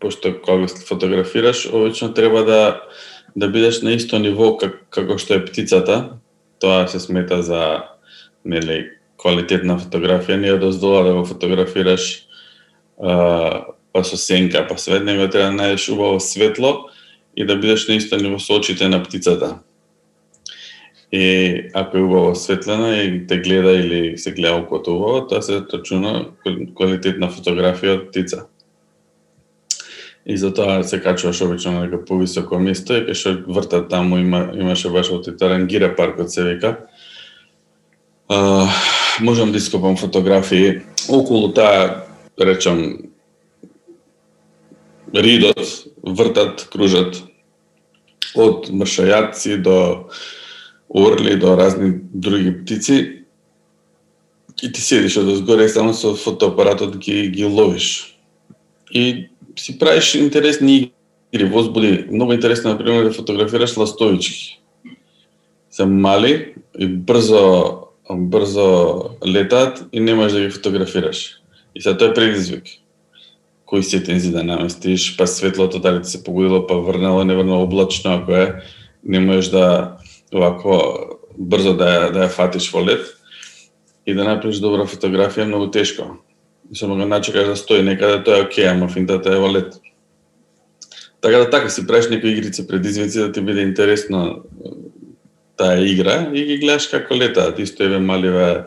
пошто 0.00 0.34
кога 0.42 0.58
го 0.58 0.66
фотографираш, 0.68 1.68
обично 1.72 2.14
треба 2.14 2.44
да 2.44 2.82
да 3.36 3.48
бидеш 3.48 3.82
на 3.82 3.92
исто 3.92 4.18
ниво 4.18 4.56
как, 4.56 4.88
како 4.90 5.18
што 5.18 5.38
е 5.38 5.44
птицата, 5.44 6.18
тоа 6.58 6.88
се 6.88 6.98
смета 6.98 7.42
за 7.42 7.84
нели 8.44 8.90
квалитетна 9.18 9.78
фотографија, 9.78 10.36
не 10.36 10.48
е 10.48 10.58
дозвола 10.58 11.02
да 11.06 11.14
го 11.14 11.24
фотографираш 11.24 12.26
а, 12.98 13.64
па 13.92 14.04
со 14.04 14.16
сенка, 14.16 14.66
па 14.68 14.78
свет, 14.78 15.04
него 15.04 15.28
треба 15.30 15.52
да 15.52 15.58
најдеш 15.62 15.88
убаво 15.92 16.20
светло 16.20 16.90
и 17.38 17.44
да 17.46 17.54
бидеш 17.56 17.86
наистина 17.86 18.32
во 18.34 18.38
очите 18.56 18.88
на 18.88 18.98
птицата. 19.02 19.58
И 21.12 21.70
ако 21.74 21.96
е 21.96 22.00
убаво 22.00 22.34
светлена 22.34 22.96
и 22.98 23.26
те 23.26 23.38
гледа 23.38 23.70
или 23.70 24.18
се 24.18 24.32
гледа 24.32 24.56
окото 24.56 24.96
убаво, 24.96 25.26
тоа 25.26 25.42
се 25.42 25.60
точно 25.70 26.34
квалитетна 26.74 27.30
фотографија 27.30 27.94
од 27.94 28.08
птица. 28.10 28.48
И 30.26 30.36
затоа 30.36 30.82
се 30.82 30.98
качуваш 30.98 31.44
обично 31.46 31.76
на 31.78 31.86
некој 31.86 32.02
повисоко 32.10 32.58
место 32.58 32.98
и 32.98 33.06
кај 33.06 33.14
што 33.14 33.36
вртат 33.46 33.86
таму 33.86 34.18
има, 34.18 34.50
имаше 34.58 34.90
баш 34.90 35.14
од 35.14 35.30
Тарангира 35.38 35.94
паркот 35.94 36.34
се 36.34 36.42
вика. 36.42 36.74
Uh, 38.28 38.66
можам 39.22 39.52
да 39.52 39.58
ископам 39.58 39.96
фотографии 39.96 40.82
околу 41.08 41.54
таа, 41.54 42.04
речам, 42.34 42.98
ридот, 45.14 45.86
вртат, 46.02 46.68
кружат 46.68 47.27
од 48.34 48.68
мршајаци 48.70 49.56
до 49.62 50.08
орли 50.88 51.36
до 51.36 51.56
разни 51.56 51.92
други 52.12 52.52
птици 52.62 53.24
и 54.62 54.72
ти 54.72 54.80
седиш 54.80 55.16
од 55.16 55.28
озгоре 55.28 55.68
и 55.68 55.72
само 55.72 55.94
со 55.94 56.14
фотоапаратот 56.16 56.96
ги, 56.98 57.28
ги 57.30 57.44
ловиш. 57.44 58.18
И 58.90 59.28
си 59.56 59.78
правиш 59.78 60.14
интересни 60.14 60.92
игри, 61.32 61.44
возбуди. 61.44 62.06
Многу 62.10 62.32
интересно, 62.32 62.70
например, 62.70 63.04
да 63.04 63.12
фотографираш 63.12 63.76
ластовички. 63.76 64.60
Се 65.70 65.84
мали 65.84 66.54
и 66.78 66.86
брзо 66.86 67.88
брзо 68.10 69.10
летаат 69.26 69.84
и 69.92 70.00
не 70.00 70.14
да 70.14 70.40
ги 70.40 70.50
фотографираш. 70.50 71.40
И 71.74 71.80
сега 71.82 71.96
тоа 71.96 72.08
е 72.08 72.14
предизвик. 72.14 72.64
Кои 73.68 73.82
се 73.82 74.00
тензи 74.02 74.30
да 74.32 74.44
наместиш, 74.44 75.16
па 75.16 75.26
светлото 75.26 75.78
дали 75.78 76.02
ти 76.02 76.08
се 76.08 76.24
погодило, 76.24 76.66
па 76.66 76.80
врнало, 76.80 77.24
не 77.24 77.36
врнало 77.36 77.62
облачно, 77.62 78.14
ако 78.14 78.32
е, 78.32 78.62
не 79.04 79.20
можеш 79.20 79.50
да 79.50 79.96
овако 80.32 80.80
брзо 81.38 81.74
да 81.76 81.84
ја, 81.84 82.06
да 82.12 82.24
ја 82.24 82.32
фатиш 82.32 82.70
во 82.72 82.80
лед 82.80 83.04
и 84.06 84.14
да 84.16 84.24
направиш 84.24 84.62
добра 84.64 84.88
фотографија 84.88 85.44
многу 85.44 85.68
тешко. 85.70 86.16
И 86.72 86.76
само 86.76 86.96
го 86.96 87.04
начекаш 87.04 87.46
да 87.46 87.56
стои 87.56 87.82
некаде, 87.84 88.22
тоа 88.24 88.38
е 88.38 88.48
окей, 88.48 88.68
ама 88.68 88.88
финтата 88.88 89.36
е 89.36 89.40
во 89.40 89.52
лед. 89.52 89.76
Така 91.20 91.38
да 91.38 91.50
така 91.50 91.68
си 91.68 91.86
правиш 91.86 92.08
некои 92.08 92.30
игрици 92.30 92.66
предизвици 92.66 93.18
да 93.18 93.32
ти 93.32 93.40
биде 93.40 93.60
интересно 93.60 94.42
таа 95.56 95.76
игра 95.84 96.30
и 96.34 96.44
ги 96.44 96.58
гледаш 96.58 96.86
како 96.88 97.14
летаат. 97.14 97.58
Исто 97.58 97.84
еве 97.84 97.98
маливе 97.98 98.64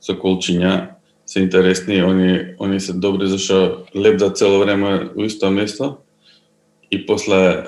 со 0.00 0.16
колчиња 0.18 0.98
се 1.32 1.40
интересни, 1.40 2.02
они 2.02 2.54
они 2.60 2.80
се 2.80 2.92
добри 2.92 3.26
зашто 3.26 3.84
лебдат 3.96 4.36
цело 4.36 4.58
време 4.58 5.10
у 5.16 5.24
исто 5.24 5.50
место 5.50 5.96
и 6.90 7.06
после 7.06 7.36
е, 7.36 7.64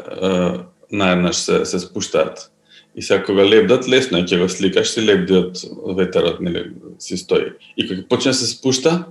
наеднаш 0.92 1.36
се 1.36 1.64
се 1.64 1.78
спуштаат. 1.78 2.50
И 2.96 3.02
сега 3.02 3.24
кога 3.24 3.44
лебдат, 3.48 3.88
лесно 3.88 4.18
е 4.18 4.26
ќе 4.28 4.38
го 4.38 4.48
сликаш, 4.48 4.92
си 4.92 5.00
лебди 5.00 5.32
од 5.32 5.56
ветерот, 5.96 6.42
нели, 6.44 6.76
си 6.98 7.16
стои. 7.16 7.56
И 7.76 7.88
кога 7.88 8.04
почне 8.08 8.34
да 8.34 8.38
се 8.38 8.50
спушта, 8.52 9.06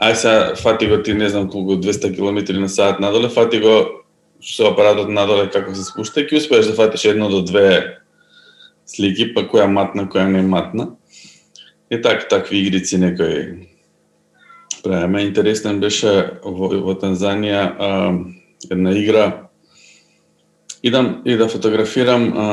ај 0.00 0.14
сега 0.14 0.56
фати 0.56 0.88
го 0.88 1.02
ти 1.02 1.12
не 1.14 1.28
знам 1.28 1.50
колку 1.52 1.76
200 1.76 2.08
км 2.16 2.40
на 2.56 2.68
сат 2.68 3.04
надоле, 3.04 3.28
фати 3.28 3.60
го 3.60 4.00
со 4.40 4.72
апаратот 4.72 5.12
надоле 5.12 5.50
како 5.52 5.76
се 5.76 5.84
спушта 5.84 6.24
и 6.24 6.26
ќе 6.26 6.40
успееш 6.40 6.72
да 6.72 6.74
фатиш 6.74 7.04
едно 7.12 7.28
до 7.28 7.44
две 7.44 8.00
слики, 8.88 9.28
па 9.36 9.44
која 9.44 9.68
матна, 9.68 10.08
која 10.08 10.24
не 10.32 10.40
матна. 10.42 10.96
И 11.92 12.00
так, 12.00 12.28
такви 12.32 12.64
игрици 12.64 12.96
некои 12.98 13.73
правиме. 14.84 15.24
Интересен 15.24 15.80
беше 15.80 16.12
во, 16.44 16.68
во 16.84 16.94
Танзанија 17.00 17.64
а, 17.78 17.90
една 18.70 18.92
игра 18.92 19.48
идам 20.84 21.22
и 21.24 21.36
да 21.36 21.48
фотографирам 21.48 22.32
а, 22.36 22.48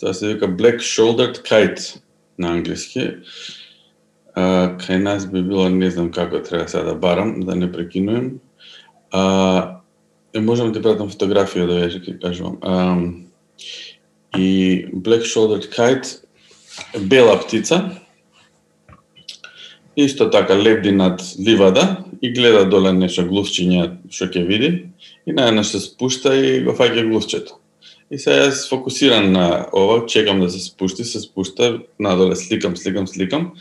Тоа 0.00 0.14
се 0.14 0.34
вика 0.34 0.46
Black 0.48 0.78
Shouldered 0.78 1.42
Kite 1.42 1.98
на 2.38 2.52
англиски. 2.54 3.18
А, 4.34 4.76
кај 4.78 5.02
нас 5.02 5.26
би 5.26 5.42
било, 5.42 5.66
не 5.68 5.90
знам 5.90 6.12
како 6.14 6.38
треба 6.38 6.68
сега 6.70 6.84
да 6.86 6.94
барам, 6.94 7.40
да 7.42 7.56
не 7.58 7.66
прекинувам. 7.72 8.38
А, 9.10 9.80
е, 10.34 10.40
можам 10.40 10.70
да 10.72 10.82
пратам 10.82 11.10
фотографија 11.10 11.66
да 11.66 11.80
веќе 11.82 12.02
ќе 12.04 12.14
кажувам. 12.22 12.58
А, 12.62 12.94
и 14.38 14.86
Black 14.94 15.26
Shouldered 15.26 15.66
Kite 15.66 16.22
бела 17.10 17.34
птица, 17.42 17.90
исто 19.98 20.30
така 20.30 20.54
лебди 20.54 20.92
над 20.92 21.22
ливада 21.46 21.96
и 22.22 22.32
гледа 22.32 22.64
доле 22.70 22.92
нешто 22.92 23.24
глувчиња 23.26 23.88
што 24.10 24.28
ќе 24.30 24.44
види 24.46 24.70
и 25.26 25.34
најнаш 25.34 25.74
се 25.74 25.80
спушта 25.82 26.34
и 26.38 26.60
го 26.62 26.74
фаќа 26.78 27.06
глувчето. 27.08 27.58
И 28.10 28.18
сега 28.18 28.46
јас 28.46 28.68
фокусиран 28.70 29.32
на 29.32 29.66
ова, 29.72 30.06
чекам 30.06 30.40
да 30.40 30.48
се 30.50 30.62
спушти, 30.62 31.04
се 31.04 31.20
спушта, 31.20 31.80
надоле 32.00 32.36
сликам, 32.36 32.76
сликам, 32.76 33.06
сликам 33.06 33.52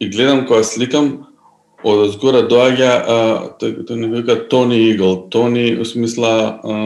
и 0.00 0.08
гледам 0.08 0.46
кога 0.46 0.62
сликам 0.62 1.26
од 1.84 2.06
озгора 2.06 2.44
доаѓа 2.48 2.92
тој, 3.60 3.84
тој 3.86 3.98
не 3.98 4.08
вика 4.14 4.38
Тони 4.50 4.78
Игл, 4.90 5.28
Тони 5.30 5.76
у 5.78 5.84
смисла 5.84 6.58
а, 6.62 6.78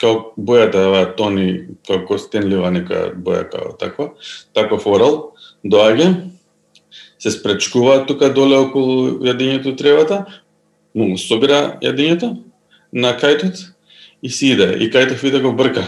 као 0.00 0.32
бојата 0.38 0.86
ова 0.88 1.04
Тони, 1.18 1.76
како 1.86 2.14
костенлива 2.14 2.72
некоја 2.74 3.12
боја 3.14 3.44
као 3.50 3.76
таква, 3.78 4.10
таков 4.54 4.86
орал, 4.86 5.36
доаѓа, 5.64 6.10
се 7.18 7.30
спречкува 7.30 8.04
тука 8.06 8.28
доле 8.32 8.58
околу 8.60 9.18
јадењето 9.24 9.76
тревата, 9.76 10.24
му 10.94 11.16
собира 11.18 11.78
јадењето 11.82 12.36
на 12.92 13.14
кајтот 13.16 13.62
и 14.22 14.30
си 14.30 14.52
иде. 14.54 14.76
И 14.80 14.90
кај 14.90 15.16
виде 15.22 15.40
го 15.40 15.52
брка. 15.52 15.84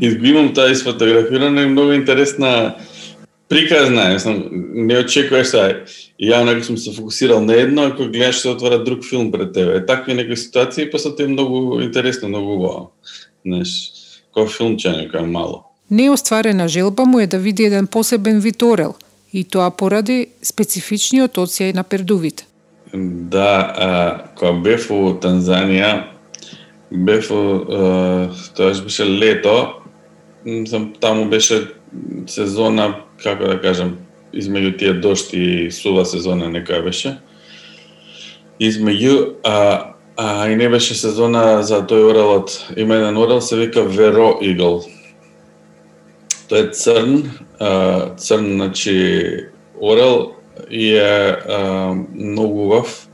и 0.00 0.16
го 0.16 0.26
имам 0.26 0.54
таа 0.54 0.70
изфотографирана 0.72 1.62
и 1.62 1.66
многу 1.66 1.92
интересна 1.92 2.74
приказна, 3.48 4.20
сам 4.20 4.48
не 4.74 4.98
очекуваш 4.98 5.52
сега. 5.52 5.84
И 6.18 6.30
ја 6.30 6.42
некој 6.46 6.62
сум 6.62 6.78
се 6.78 6.94
фокусирал 6.94 7.42
на 7.44 7.54
едно, 7.58 7.90
ако 7.90 8.08
гледаш 8.08 8.40
се 8.40 8.48
отвара 8.48 8.84
друг 8.84 9.04
филм 9.04 9.30
пред 9.32 9.52
тебе. 9.52 9.76
Е 9.76 9.86
такви 9.86 10.14
некои 10.14 10.36
ситуации, 10.36 10.90
па 10.90 10.98
се 10.98 11.12
е 11.18 11.26
многу 11.26 11.80
интересно, 11.80 12.28
многу 12.28 12.56
убаво. 12.56 12.92
Знаеш, 13.44 13.70
кој 14.34 14.48
филмче 14.48 14.94
некој 14.94 15.26
мало. 15.26 15.73
Неостварена 15.90 16.68
желба 16.68 17.04
му 17.04 17.20
е 17.20 17.26
да 17.26 17.38
види 17.38 17.64
еден 17.64 17.86
посебен 17.86 18.40
вид 18.40 18.62
орел, 18.62 18.94
и 19.32 19.44
тоа 19.44 19.70
поради 19.70 20.26
специфичниот 20.42 21.36
оцеј 21.36 21.74
на 21.74 21.82
пердувите. 21.82 22.46
Да, 22.94 23.74
а, 23.74 23.88
кога 24.38 24.52
бев 24.62 24.86
во 24.88 25.16
Танзанија, 25.18 26.04
бев 26.90 27.28
тоа 27.28 28.70
беше 28.84 29.04
лето, 29.04 29.56
таму 31.00 31.26
беше 31.30 31.74
сезона, 32.26 32.94
како 33.22 33.50
да 33.50 33.60
кажам, 33.60 33.96
измеѓу 34.34 34.78
тие 34.78 34.94
дошти 34.94 35.42
и 35.66 35.70
сува 35.70 36.04
сезона 36.06 36.46
некоја 36.46 36.84
беше. 36.84 37.16
Измеѓу, 38.62 39.34
а, 39.42 39.94
а 40.16 40.48
и 40.48 40.56
не 40.56 40.68
беше 40.68 40.94
сезона 40.94 41.62
за 41.62 41.82
тој 41.82 42.10
орелот. 42.10 42.54
Има 42.76 43.02
еден 43.02 43.18
орел, 43.18 43.40
се 43.40 43.56
вика 43.56 43.82
Веро 43.82 44.38
Игл. 44.40 44.84
Тој 46.48 46.60
е 46.60 46.70
црн, 46.70 47.12
црн, 48.16 48.48
значи, 48.56 48.96
орел, 49.80 50.34
и 50.70 50.94
е 50.96 51.36
многу 52.14 52.66
убав, 52.66 53.08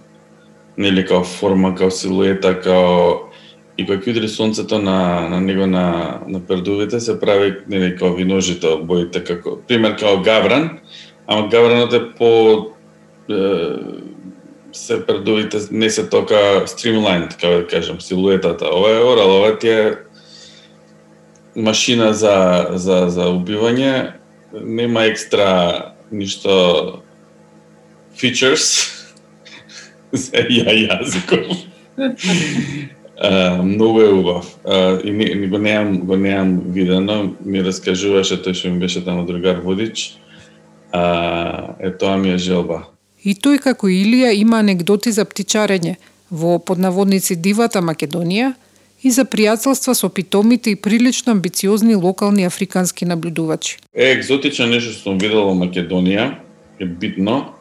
нели 0.78 1.04
као 1.06 1.24
форма, 1.24 1.74
као 1.74 1.90
силуета, 1.90 2.54
као 2.60 3.30
и 3.78 3.86
кога 3.86 4.00
ќе 4.00 4.26
сонцето 4.26 4.78
на, 4.78 5.28
на 5.30 5.40
него 5.40 5.66
на, 5.66 6.20
на 6.28 6.40
пердувите, 6.40 7.00
се 7.00 7.20
прави 7.20 7.54
нели 7.68 7.96
као 7.96 8.12
виножито 8.16 8.80
боите 8.84 9.24
како 9.24 9.56
пример 9.68 9.96
као 9.96 10.20
гавран, 10.20 10.80
ама 11.26 11.48
гавранот 11.48 11.92
е 11.92 12.02
по 12.18 12.30
е, 13.30 13.76
се 14.72 15.06
пердувите 15.06 15.58
не 15.70 15.90
се 15.90 16.08
тока 16.08 16.62
стримлайн, 16.66 17.28
како 17.28 17.62
да 17.62 17.66
кажам, 17.66 18.00
силуетата. 18.00 18.68
Ова 18.72 18.90
е 18.90 19.04
орал, 19.04 19.36
ова 19.38 19.58
ти 19.58 19.68
е 19.68 19.96
машина 21.56 22.12
за, 22.14 22.70
за, 22.74 23.08
за 23.10 23.28
убивање, 23.32 24.12
нема 24.52 25.04
екстра 25.10 25.94
ништо 26.10 27.02
features 28.16 28.90
за 30.12 30.46
ја 30.48 30.74
јазиков. 30.86 31.66
Uh, 33.20 33.62
многу 33.62 34.00
е 34.00 34.08
убав. 34.08 34.58
Uh, 34.64 35.04
и 35.04 35.10
не, 35.10 35.46
го 35.46 35.58
неам 35.58 35.98
го 35.98 36.16
неам 36.16 36.60
видено, 36.72 37.34
ми 37.44 37.60
раскажуваше 37.60 38.40
тој 38.40 38.56
што 38.56 38.70
ми 38.72 38.80
беше 38.80 39.04
таму 39.04 39.26
другар 39.28 39.60
водич. 39.60 40.16
Uh, 40.88 41.76
е 41.84 41.92
тоа 41.92 42.16
ми 42.16 42.32
е 42.32 42.38
желба. 42.40 42.88
И 43.20 43.36
тој 43.36 43.60
како 43.60 43.92
Илија 43.92 44.32
има 44.32 44.62
анекдоти 44.64 45.12
за 45.12 45.28
птичарење 45.28 45.98
во 46.30 46.56
поднаводници 46.58 47.36
дивата 47.36 47.84
Македонија 47.84 48.54
и 49.02 49.10
за 49.10 49.24
пријателства 49.24 49.94
со 49.94 50.08
питомите 50.08 50.70
и 50.70 50.76
прилично 50.76 51.32
амбициозни 51.32 51.94
локални 51.94 52.44
африкански 52.44 53.04
наблюдувачи. 53.04 53.78
Е, 53.94 54.12
екзотично 54.12 54.66
нешто 54.66 54.92
што 54.92 55.10
сум 55.10 55.18
видел 55.18 55.46
во 55.48 55.54
Македонија, 55.56 56.36
е 56.80 56.84
битно, 56.84 57.54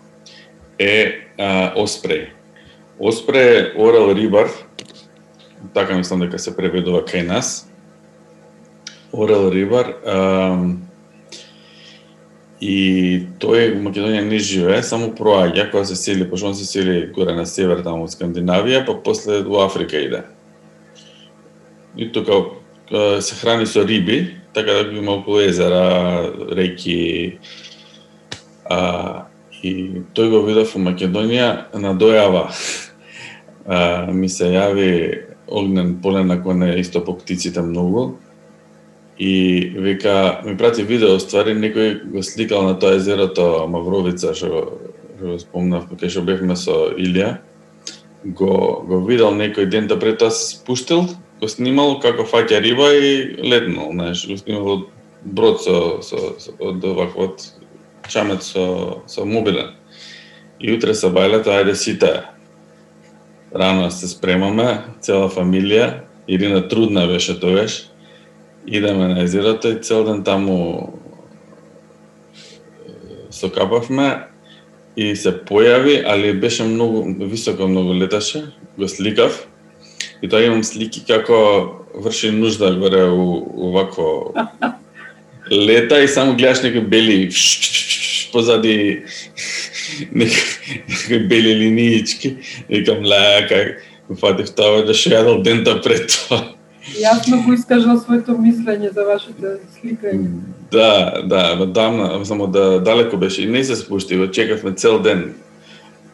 е 0.79 1.29
а, 1.37 1.71
оспреј. 1.79 2.29
Оспреј 2.99 3.47
е 3.55 3.65
орел 3.79 4.11
рибар, 4.15 4.51
така 5.73 5.95
мислам 5.95 6.25
дека 6.27 6.39
се 6.39 6.55
преведува 6.55 7.05
кај 7.07 7.27
нас. 7.27 7.69
Орел 9.11 9.49
рибар, 9.51 9.95
а, 10.05 10.17
и 12.59 13.27
тој 13.39 13.77
во 13.77 13.85
Македонија 13.87 14.25
не 14.27 14.39
живее, 14.43 14.83
само 14.83 15.13
проаѓа 15.15 15.69
кога 15.71 15.85
се 15.85 15.95
сели, 15.95 16.27
пошто 16.27 16.51
он 16.51 16.55
се 16.55 16.65
сели 16.67 17.07
горе 17.15 17.33
на 17.33 17.45
север 17.47 17.79
таму 17.83 18.03
од 18.03 18.11
Скандинавија, 18.11 18.83
па 18.85 18.97
после 18.99 19.39
во 19.47 19.63
Африка 19.63 19.97
иде. 19.97 20.25
И 21.99 22.07
тука 22.15 22.31
се 23.19 23.35
храни 23.35 23.67
со 23.67 23.83
риби, 23.83 24.37
така 24.53 24.71
да 24.71 24.97
има 24.97 25.19
околу 25.19 25.43
езера, 25.43 26.31
реки, 26.55 27.39
а, 28.65 29.25
и 29.63 30.01
тој 30.15 30.31
го 30.31 30.39
видов 30.47 30.71
во 30.73 30.79
Македонија 30.79 31.75
на 31.75 31.91
дојава. 31.99 32.47
А, 33.67 34.07
ми 34.15 34.29
се 34.31 34.47
јави 34.55 34.89
огнен 35.51 35.99
полен 36.01 36.31
на 36.31 36.39
кој 36.39 36.79
исто 36.79 37.03
по 37.03 37.17
птиците 37.19 37.61
многу, 37.61 38.15
и 39.19 39.59
вика 39.75 40.41
ми 40.45 40.57
прати 40.57 40.83
видео 40.83 41.19
ствари 41.19 41.51
некој 41.51 42.07
го 42.07 42.23
сликал 42.23 42.63
на 42.63 42.77
тоа 42.79 42.95
езерото 42.95 43.67
Мавровица 43.67 44.31
што 44.31 44.79
го 45.19 45.35
спомнав 45.39 45.89
кога 45.89 46.07
што 46.07 46.23
бевме 46.23 46.55
со 46.55 46.95
Илија 46.95 47.41
го 48.23 48.79
го 48.87 49.01
видел 49.03 49.35
некој 49.35 49.67
ден 49.67 49.91
да 49.91 49.99
пред 49.99 50.23
тоа 50.23 50.31
се 50.31 50.55
спуштил 50.55 51.09
го 51.39 51.47
снимал 51.47 51.99
како 52.03 52.25
фаќа 52.27 52.59
риба 52.63 52.91
и 52.95 53.11
летнал 53.43 53.91
знаеш 53.91 54.25
го 54.27 54.37
снимал 54.37 54.83
брод 55.23 55.63
со 55.63 56.01
со, 56.01 56.35
со 56.39 56.55
од 56.59 56.83
ваквот 56.83 57.39
од 57.39 58.09
чамет 58.09 58.43
со 58.43 59.03
со 59.07 59.25
мобилен. 59.25 59.75
И 60.59 60.73
утре 60.73 60.93
са 60.93 61.07
бајлето 61.07 61.53
ајде 61.55 61.75
сите. 61.75 62.13
Рано 63.55 63.89
се 63.91 64.07
спремаме 64.07 64.83
цела 65.01 65.29
фамилија 65.29 66.09
Ирина 66.29 66.67
трудна 66.67 67.07
беше 67.07 67.39
тогаш. 67.39 67.89
Идеме 68.67 69.07
на 69.07 69.23
езерото 69.23 69.67
и 69.67 69.81
цел 69.81 70.03
ден 70.03 70.23
таму 70.23 70.93
сокапавме 73.31 74.27
и 74.95 75.15
се 75.15 75.31
појави, 75.33 76.03
али 76.05 76.33
беше 76.37 76.63
многу 76.69 77.01
високо 77.25 77.67
многу 77.67 77.95
леташе, 77.97 78.43
го 78.77 78.87
сликав. 78.87 79.47
И 80.21 80.29
тоа 80.29 80.43
имам 80.45 80.63
слики 80.63 81.03
како 81.07 81.39
врши 81.95 82.31
нужда 82.31 82.73
горе 82.75 83.05
вако 83.73 84.33
лета 85.51 86.03
и 86.03 86.07
само 86.07 86.35
гледаш 86.35 86.63
некои 86.63 86.81
бели 86.81 87.29
позади 88.33 89.03
некои 90.11 91.19
бели 91.19 91.55
линиички. 91.55 92.37
И 92.69 92.79
викам, 92.79 93.03
лека, 93.03 93.79
фатив 94.19 94.53
тоа 94.55 94.85
да 94.85 94.93
шо 94.93 95.13
јадал 95.13 95.43
дента 95.43 95.81
пред 95.81 96.07
тоа 96.27 96.43
Јасно 96.97 97.43
го 97.45 97.53
искажал 97.53 97.99
своето 97.99 98.35
мислење 98.39 98.91
за 98.93 99.05
вашите 99.05 99.57
сликање. 99.75 100.29
Да, 100.71 101.21
да, 101.25 101.65
дамна, 101.65 102.25
само 102.25 102.47
да 102.47 102.79
далеко 102.79 103.17
беше 103.17 103.43
и 103.43 103.49
не 103.49 103.63
се 103.63 103.75
спушти, 103.75 104.17
го 104.17 104.31
чекавме 104.31 104.73
цел 104.73 104.99
ден. 104.99 105.33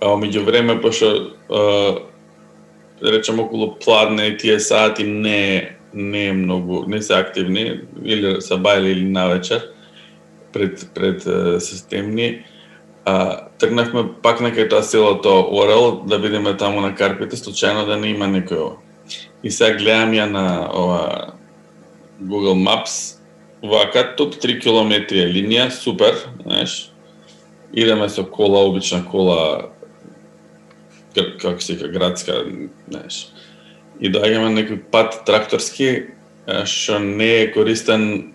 А 0.02 0.16
меѓу 0.20 0.46
време 0.46 0.80
да 3.02 3.12
речем 3.12 3.40
околу 3.40 3.76
пладне 3.76 4.28
и 4.28 4.38
тие 4.38 4.60
сати 4.60 5.04
не 5.04 5.72
не 5.96 6.26
е 6.28 6.34
многу, 6.34 6.84
не 6.88 7.02
се 7.02 7.14
активни 7.14 7.80
или 8.04 8.42
са 8.42 8.58
бајали 8.60 8.92
или 8.92 9.06
навечер 9.06 9.70
пред 10.54 10.90
пред 10.94 11.24
системни. 11.64 12.44
А, 13.06 13.48
тргнавме 13.60 14.04
пак 14.22 14.42
на 14.42 14.52
кај 14.52 14.70
тоа 14.70 14.84
селото 14.84 15.30
Орел 15.52 16.02
да 16.08 16.18
видиме 16.18 16.58
таму 16.58 16.82
на 16.82 16.96
карпите, 16.96 17.38
случајно 17.38 17.86
да 17.86 17.98
не 17.98 18.12
има 18.12 18.26
некој 18.26 18.76
И 19.44 19.52
сега 19.52 19.78
гледам 19.78 20.12
ја 20.12 20.26
на 20.26 20.70
ова 20.74 21.34
Google 22.22 22.58
Maps, 22.58 23.22
вака 23.64 24.16
топ 24.18 24.36
3 24.36 24.60
километри 24.62 25.22
е 25.22 25.30
линија, 25.30 25.70
супер, 25.70 26.18
знаеш. 26.44 26.92
Идеме 27.74 28.10
со 28.10 28.26
кола, 28.26 28.66
обична 28.66 29.06
кола, 29.06 29.70
како 31.16 31.62
се 31.62 31.78
ка 31.80 31.88
градска, 31.88 32.44
знаеш. 32.90 33.28
И 34.00 34.12
доаѓаме 34.12 34.52
некој 34.60 34.82
пат 34.92 35.22
тракторски, 35.26 36.12
што 36.68 37.00
не 37.00 37.32
е 37.42 37.52
користен 37.52 38.34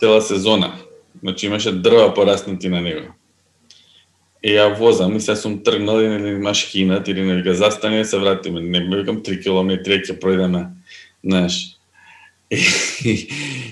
цела 0.00 0.20
сезона. 0.22 0.74
Значи 1.22 1.46
имаше 1.46 1.72
дрва 1.72 2.12
пораснати 2.14 2.68
на 2.68 2.80
него 2.80 3.14
и 4.44 4.52
ја 4.52 4.68
возам 4.76 5.16
и 5.16 5.20
се 5.24 5.36
сум 5.40 5.62
тргнал 5.64 6.02
и 6.02 6.08
нели 6.08 6.34
имаш 6.36 6.66
хинат 6.68 7.08
или 7.08 7.22
нели 7.24 7.42
га 7.42 7.54
застане 7.54 8.00
и 8.00 8.04
се 8.04 8.18
вратиме. 8.18 8.60
Не 8.60 8.80
ме 8.80 9.00
викам 9.00 9.22
3 9.24 9.40
километри 9.42 10.02
ќе 10.04 10.18
пројдеме, 10.20 10.66
знаеш. 11.24 11.78
И, 12.52 12.60
и, 13.04 13.14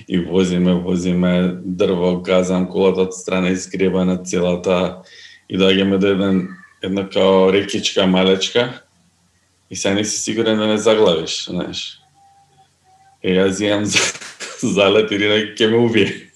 и 0.17 0.19
возиме, 0.19 0.73
возиме 0.75 1.61
дрво, 1.61 2.23
казам 2.25 2.71
колата 2.73 3.05
од 3.05 3.13
страна 3.13 3.53
изгребана 3.53 4.17
целата 4.25 5.05
и 5.49 5.61
доаѓаме 5.61 5.99
до 6.01 6.15
еден 6.17 6.41
една 6.83 7.09
као 7.09 7.53
рекичка 7.53 8.07
малечка 8.07 8.83
и 9.71 9.77
се 9.77 9.95
не 9.95 10.05
си 10.05 10.19
сигурен 10.19 10.59
да 10.59 10.67
не 10.67 10.79
заглавиш, 10.79 11.45
знаеш. 11.49 11.99
И 13.23 13.33
јас 13.33 13.63
имам 13.63 13.87
залет 14.77 15.13
и 15.13 15.19
ќе 15.57 15.71
ме 15.71 15.79
убие. 15.79 16.33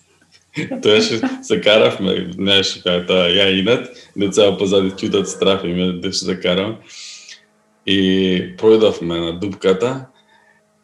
Тоа 0.82 1.00
што 1.04 1.28
се 1.44 1.58
каравме, 1.60 2.32
знаеш, 2.32 2.78
кај 2.80 3.04
тоа 3.08 3.28
ја 3.28 3.50
инат, 3.58 3.90
деца 4.16 4.48
позади 4.56 4.94
чутат 4.96 5.28
страф 5.28 5.66
и 5.68 5.74
ме 5.74 5.92
деше 6.00 6.24
да 6.30 6.36
карам. 6.40 6.78
И 7.84 7.98
пројдовме 8.56 9.18
на 9.20 9.32
дупката 9.38 10.06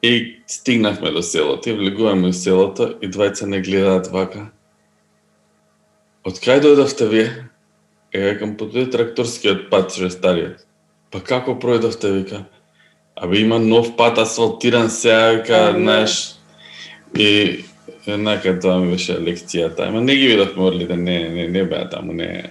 и 0.02 0.42
стигнавме 0.46 1.10
до 1.10 1.22
селото 1.22 1.70
и 1.70 1.78
влегуваме 1.78 2.28
во 2.28 2.36
селото 2.36 2.92
и 3.00 3.08
двајца 3.08 3.48
не 3.48 3.62
гледаат 3.64 4.12
вака. 4.12 4.50
Од 6.28 6.36
кај 6.42 6.60
дојдовте 6.62 7.08
вие? 7.08 7.51
Е, 8.12 8.32
викам, 8.32 8.56
по 8.56 8.68
тој 8.68 8.90
тракторскиот 8.92 9.68
пат 9.70 9.92
што 9.94 10.08
е 10.08 10.12
стариот. 10.12 10.64
Па 11.10 11.20
како 11.20 11.56
пројдовте, 11.60 12.12
вика? 12.12 12.44
Абе 13.16 13.40
има 13.40 13.58
нов 13.58 13.96
пат 13.96 14.18
асфалтиран 14.18 14.90
сега, 14.90 15.30
вика, 15.38 15.72
знаеш. 15.76 16.34
И 17.16 17.64
Еднака 18.06 18.58
тоа 18.58 18.80
ми 18.82 18.90
беше 18.96 19.14
лекцијата. 19.22 19.86
Ама 19.88 20.00
не 20.00 20.16
ги 20.16 20.26
видовме 20.26 20.62
орлите, 20.62 20.96
не, 20.96 21.28
не, 21.28 21.48
не 21.48 21.64
беа 21.64 21.88
таму, 21.90 22.12
не. 22.12 22.50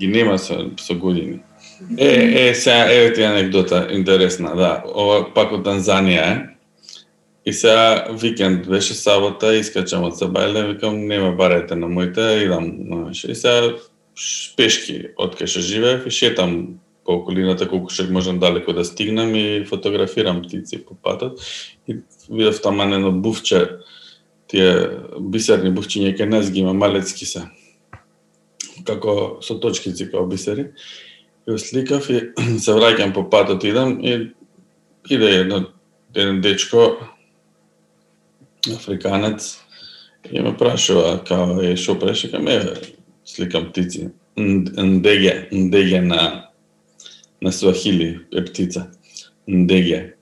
Ги 0.00 0.08
нема 0.08 0.38
со, 0.38 0.70
со 0.80 0.94
години. 0.94 1.42
Е, 1.98 2.48
е, 2.48 2.54
сега, 2.54 2.86
еве 2.92 3.12
ти 3.12 3.22
анекдота, 3.22 3.88
интересна, 3.90 4.56
да. 4.56 4.72
Ова 4.88 5.26
пак 5.34 5.52
од 5.52 5.66
Танзанија 5.66 6.24
е. 6.24 6.48
И 7.44 7.52
сега 7.52 8.06
викенд 8.16 8.68
беше 8.70 8.94
сабота, 8.94 9.50
искачам 9.58 10.06
од 10.06 10.16
Сабајле, 10.16 10.72
викам, 10.72 11.06
нема 11.10 11.32
барете 11.36 11.76
на 11.76 11.88
моите, 11.88 12.22
идам, 12.46 12.70
знаеш. 12.86 13.24
И 13.24 13.34
сега 13.34 13.74
пешки 14.56 15.12
од 15.16 15.36
кај 15.38 15.50
што 15.50 15.60
живеев 15.64 16.06
и 16.06 16.10
шетам 16.10 16.80
по 17.04 17.16
околината 17.18 17.66
колку 17.68 17.90
што 17.90 18.06
можам 18.14 18.38
далеко 18.38 18.72
да 18.72 18.84
стигнам 18.84 19.34
и 19.34 19.64
фотографирам 19.68 20.42
птици 20.42 20.82
по 20.84 20.94
патот. 20.94 21.40
И 21.88 21.98
видов 22.30 22.60
тама 22.62 22.84
едно 22.84 23.12
буфче 23.12 23.82
тие 24.46 25.00
бисерни 25.18 25.72
бухчиња 25.74 26.14
кај 26.18 26.28
нас 26.28 26.50
ги 26.50 26.60
има 26.60 26.74
малецки 26.74 27.26
се. 27.26 27.48
Како 28.86 29.40
со 29.42 29.58
точкици 29.58 30.10
како 30.10 30.26
бисери. 30.26 30.70
И 31.48 31.58
сликав 31.58 32.10
и 32.10 32.30
се 32.62 32.76
враќам 32.76 33.14
по 33.14 33.28
патот 33.30 33.64
идам 33.64 33.98
и 34.00 34.30
иде 35.10 35.34
едно 35.40 35.64
еден 36.14 36.40
дечко 36.40 36.98
африканец 38.70 39.58
и 40.30 40.40
ме 40.40 40.56
прашува 40.56 41.18
као 41.24 41.60
е 41.60 41.76
шо 41.76 41.98
преше 41.98 42.30
кај 42.30 43.01
сликам 43.24 43.70
птици. 43.70 44.10
Ндеге, 44.38 45.48
ндеге 45.52 46.00
на 46.00 46.48
на 47.42 47.52
суахили 47.52 48.20
е 48.34 48.44
птица. 48.44 48.86
Ндеге. 49.48 50.14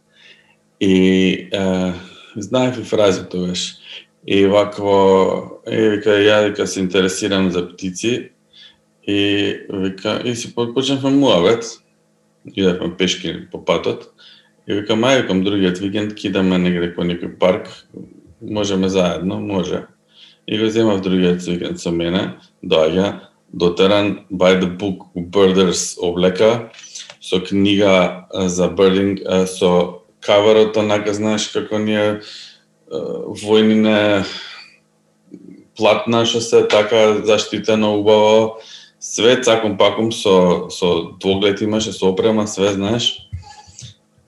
И 0.80 1.32
е, 1.52 1.92
знаев 2.36 2.78
и 2.78 2.82
фрази 2.82 3.22
тогаш. 3.30 3.74
И 4.26 4.46
вакво, 4.46 5.62
и 5.66 5.76
вика, 5.88 6.10
ја 6.10 6.48
вика 6.48 6.66
се 6.66 6.80
интересирам 6.80 7.50
за 7.50 7.68
птици 7.68 8.30
и 9.08 9.56
вика, 9.70 10.20
и 10.24 10.34
си 10.36 10.54
почнавме 10.54 11.10
муавет, 11.10 11.64
идевме 12.44 12.96
пешки 12.96 13.48
по 13.50 13.64
патот, 13.64 14.12
и 14.68 14.74
вика, 14.74 14.92
мај, 14.92 15.22
викам, 15.22 15.40
другиот 15.44 15.80
викенд 15.80 16.14
кидаме 16.14 16.58
негде 16.58 16.92
по 16.94 17.00
некој 17.00 17.38
парк, 17.38 17.68
можеме 18.42 18.88
заедно, 18.88 19.40
може. 19.40 19.86
И 20.50 20.58
го 20.58 20.70
земав 20.70 21.00
другиот 21.00 21.46
викенд 21.46 21.78
со 21.78 21.92
мене, 21.94 22.40
доаѓа, 22.66 23.30
дотеран 23.54 24.26
by 24.34 24.58
the 24.58 24.66
book 24.66 25.06
Birders 25.14 25.94
облека, 26.02 26.72
со 27.20 27.38
книга 27.38 28.26
за 28.34 28.66
birding, 28.66 29.46
со 29.46 30.02
каверот, 30.20 30.76
онака, 30.76 31.14
знаеш, 31.14 31.46
како 31.54 31.78
ние 31.78 32.20
војнине 32.90 34.26
платна 35.78 36.26
што 36.26 36.42
се 36.42 36.66
така 36.66 37.22
заштитено 37.22 37.94
убаво, 38.00 38.58
све 38.98 39.38
цакум 39.38 39.78
пакум 39.78 40.10
со 40.10 40.66
со 40.70 41.14
двоглед 41.20 41.62
имаше 41.62 41.92
со 41.92 42.10
опрема, 42.10 42.46
све 42.50 42.72
знаеш. 42.74 43.30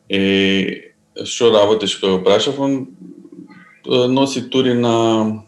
И 0.08 0.94
што 1.24 1.50
работиш 1.50 1.96
кога 1.96 2.18
го 2.18 2.24
прашав, 2.24 2.60
он 2.60 2.94
носи 3.84 4.48
тури 4.48 4.74
на 4.74 5.42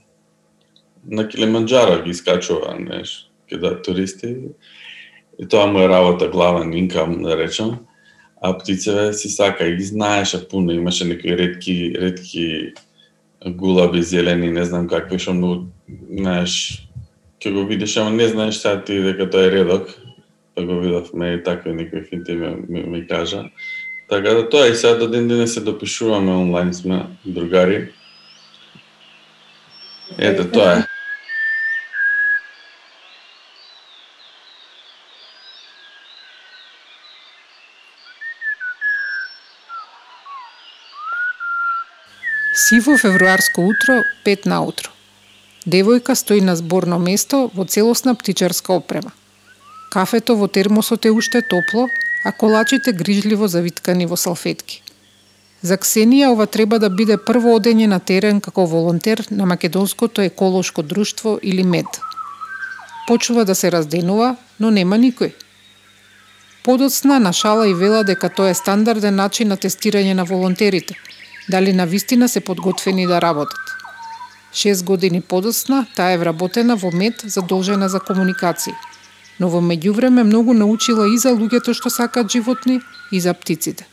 на 1.11 1.29
Килиманджаро 1.29 2.03
ги 2.03 2.11
искачува, 2.11 2.77
знаеш, 2.81 3.31
каде 3.51 3.83
туристи. 3.83 4.37
И 5.39 5.49
тоа 5.49 5.67
му 5.67 5.79
е 5.79 5.89
работа 5.89 6.29
главен 6.29 6.73
инкам, 6.73 7.23
да 7.23 7.39
речем. 7.39 7.71
А 8.43 8.59
птицеве 8.59 9.13
си 9.13 9.29
сака 9.29 9.67
и 9.67 9.77
ги 9.77 9.83
знаеше 9.83 10.49
пуно, 10.49 10.73
имаше 10.73 11.05
некои 11.05 11.37
редки 11.37 11.95
редки 12.01 12.73
гулаби 13.47 14.03
зелени, 14.03 14.51
не 14.51 14.65
знам 14.65 14.89
какви, 14.89 15.19
што 15.21 15.35
многу, 15.37 15.67
знаеш, 16.09 16.87
ќе 17.41 17.53
го 17.53 17.67
видиш, 17.69 17.97
ама 18.01 18.11
не 18.17 18.29
знаеш 18.29 18.61
сега 18.61 18.81
ти 18.85 19.01
дека 19.05 19.29
тоа 19.31 19.49
е 19.49 19.53
редок, 19.53 19.91
па 20.55 20.65
го 20.65 20.81
видовме 20.81 21.35
и 21.35 21.43
такви 21.43 21.73
некои 21.73 22.05
финти 22.05 22.33
ми, 22.33 22.57
ми, 22.69 22.83
ми 22.83 23.07
кажа. 23.07 23.45
Така 24.09 24.35
да 24.35 24.49
тоа 24.49 24.69
и 24.69 24.75
сега 24.75 24.95
до 24.95 25.09
ден 25.09 25.29
денес 25.29 25.55
се 25.55 25.61
допишуваме 25.61 26.33
онлайн 26.33 26.75
сме 26.75 27.07
другари. 27.27 27.89
Ете, 30.19 30.51
тоа 30.51 30.73
е. 30.73 30.94
Сиво 42.69 42.97
февруарско 42.99 43.61
утро, 43.61 43.95
пет 44.25 44.47
наутро. 44.47 44.89
Девојка 45.69 46.15
стои 46.17 46.41
на 46.41 46.55
зборно 46.57 46.97
место 46.99 47.51
во 47.53 47.67
целосна 47.69 48.15
птичарска 48.15 48.73
опрема. 48.73 49.11
Кафето 49.93 50.37
во 50.41 50.49
термосот 50.49 51.05
е 51.05 51.11
уште 51.13 51.43
топло, 51.43 51.91
а 52.25 52.33
колачите 52.33 52.93
грижливо 52.93 53.49
завиткани 53.49 54.07
во 54.07 54.17
салфетки. 54.17 54.81
За 55.61 55.77
Ксенија 55.77 56.31
ова 56.33 56.47
треба 56.47 56.79
да 56.79 56.89
биде 56.89 57.19
прво 57.21 57.53
одење 57.59 57.85
на 57.87 58.01
терен 58.01 58.41
како 58.41 58.65
волонтер 58.65 59.27
на 59.31 59.45
Македонското 59.45 60.25
еколошко 60.25 60.83
друштво 60.83 61.39
или 61.43 61.63
МЕД. 61.63 62.01
Почува 63.07 63.45
да 63.45 63.55
се 63.55 63.73
разденува, 63.73 64.37
но 64.59 64.71
нема 64.71 64.97
никој. 64.97 65.35
Подоцна 66.65 67.21
на 67.21 67.33
шала 67.33 67.69
и 67.69 67.75
вела 67.75 68.05
дека 68.05 68.33
тоа 68.33 68.49
е 68.49 68.55
стандарден 68.55 69.21
начин 69.21 69.53
на 69.53 69.61
тестирање 69.61 70.15
на 70.15 70.25
волонтерите– 70.25 70.97
дали 71.51 71.73
на 71.73 71.87
вистина 71.87 72.29
се 72.29 72.41
подготвени 72.41 73.07
да 73.07 73.21
работат. 73.21 73.61
Шест 74.53 74.85
години 74.85 75.21
подоцна, 75.21 75.87
таа 75.97 76.13
е 76.13 76.19
вработена 76.19 76.77
во 76.77 76.91
МЕД 76.95 77.15
задолжена 77.27 77.89
за 77.89 78.01
комуникации, 78.01 78.73
но 79.41 79.51
во 79.51 79.59
меѓувреме 79.59 80.23
многу 80.23 80.55
научила 80.55 81.09
и 81.11 81.19
за 81.19 81.35
луѓето 81.35 81.75
што 81.75 81.91
сакаат 81.91 82.31
животни 82.31 82.81
и 83.13 83.21
за 83.21 83.35
птиците. 83.35 83.87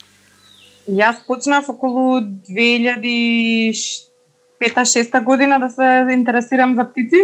Јас 0.90 1.16
почнав 1.28 1.70
околу 1.70 2.22
2005-6 2.46 5.24
година 5.24 5.60
да 5.60 5.70
се 5.70 6.08
интересирам 6.14 6.76
за 6.76 6.86
птици. 6.86 7.18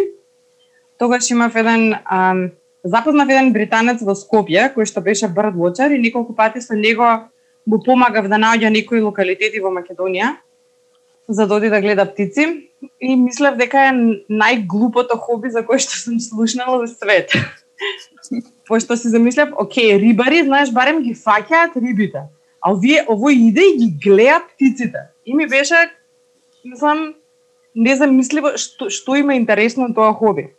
Тогаш 0.97 1.29
имав 1.29 1.55
еден 1.55 1.95
а, 2.05 2.35
запознав 2.83 3.29
еден 3.29 3.53
британец 3.53 4.01
во 4.01 4.15
Скопје 4.17 4.73
кој 4.73 4.85
што 4.89 5.01
беше 5.01 5.27
брдвочар 5.27 5.91
и 5.91 6.01
неколку 6.01 6.33
пати 6.33 6.61
со 6.61 6.73
него 6.73 7.29
му 7.67 7.79
помагав 7.83 8.29
да 8.31 8.39
наоѓа 8.39 8.71
некои 8.71 9.03
локалитети 9.03 9.59
во 9.59 9.71
Македонија 9.75 10.37
за 11.27 11.47
да 11.47 11.55
оди 11.55 11.69
да 11.69 11.81
гледа 11.81 12.05
птици 12.05 12.71
и 13.01 13.15
мислев 13.15 13.57
дека 13.59 13.89
е 13.89 13.93
најглупото 14.31 15.17
хоби 15.19 15.51
за 15.51 15.65
кое 15.65 15.79
што 15.83 15.97
сум 16.03 16.19
слушнала 16.23 16.79
во 16.79 16.87
свет. 16.87 17.35
Пошто 18.67 18.97
си 18.97 19.09
замислев, 19.09 19.49
окей, 19.55 19.97
рибари, 19.99 20.43
знаеш, 20.43 20.71
барем 20.71 21.03
ги 21.03 21.15
фаќаат 21.15 21.75
рибите. 21.75 22.27
А 22.61 22.71
овие 22.71 23.03
овој 23.07 23.47
иде 23.49 23.63
и 23.73 23.77
ги 23.77 23.89
гледа 24.03 24.41
птиците. 24.47 25.09
И 25.25 25.35
ми 25.35 25.47
беше 25.47 25.89
мислам 26.65 27.13
незамисливо 27.75 28.55
што 28.57 28.89
што 28.89 29.15
има 29.15 29.35
интересно 29.35 29.93
тоа 29.93 30.13
хоби. 30.13 30.53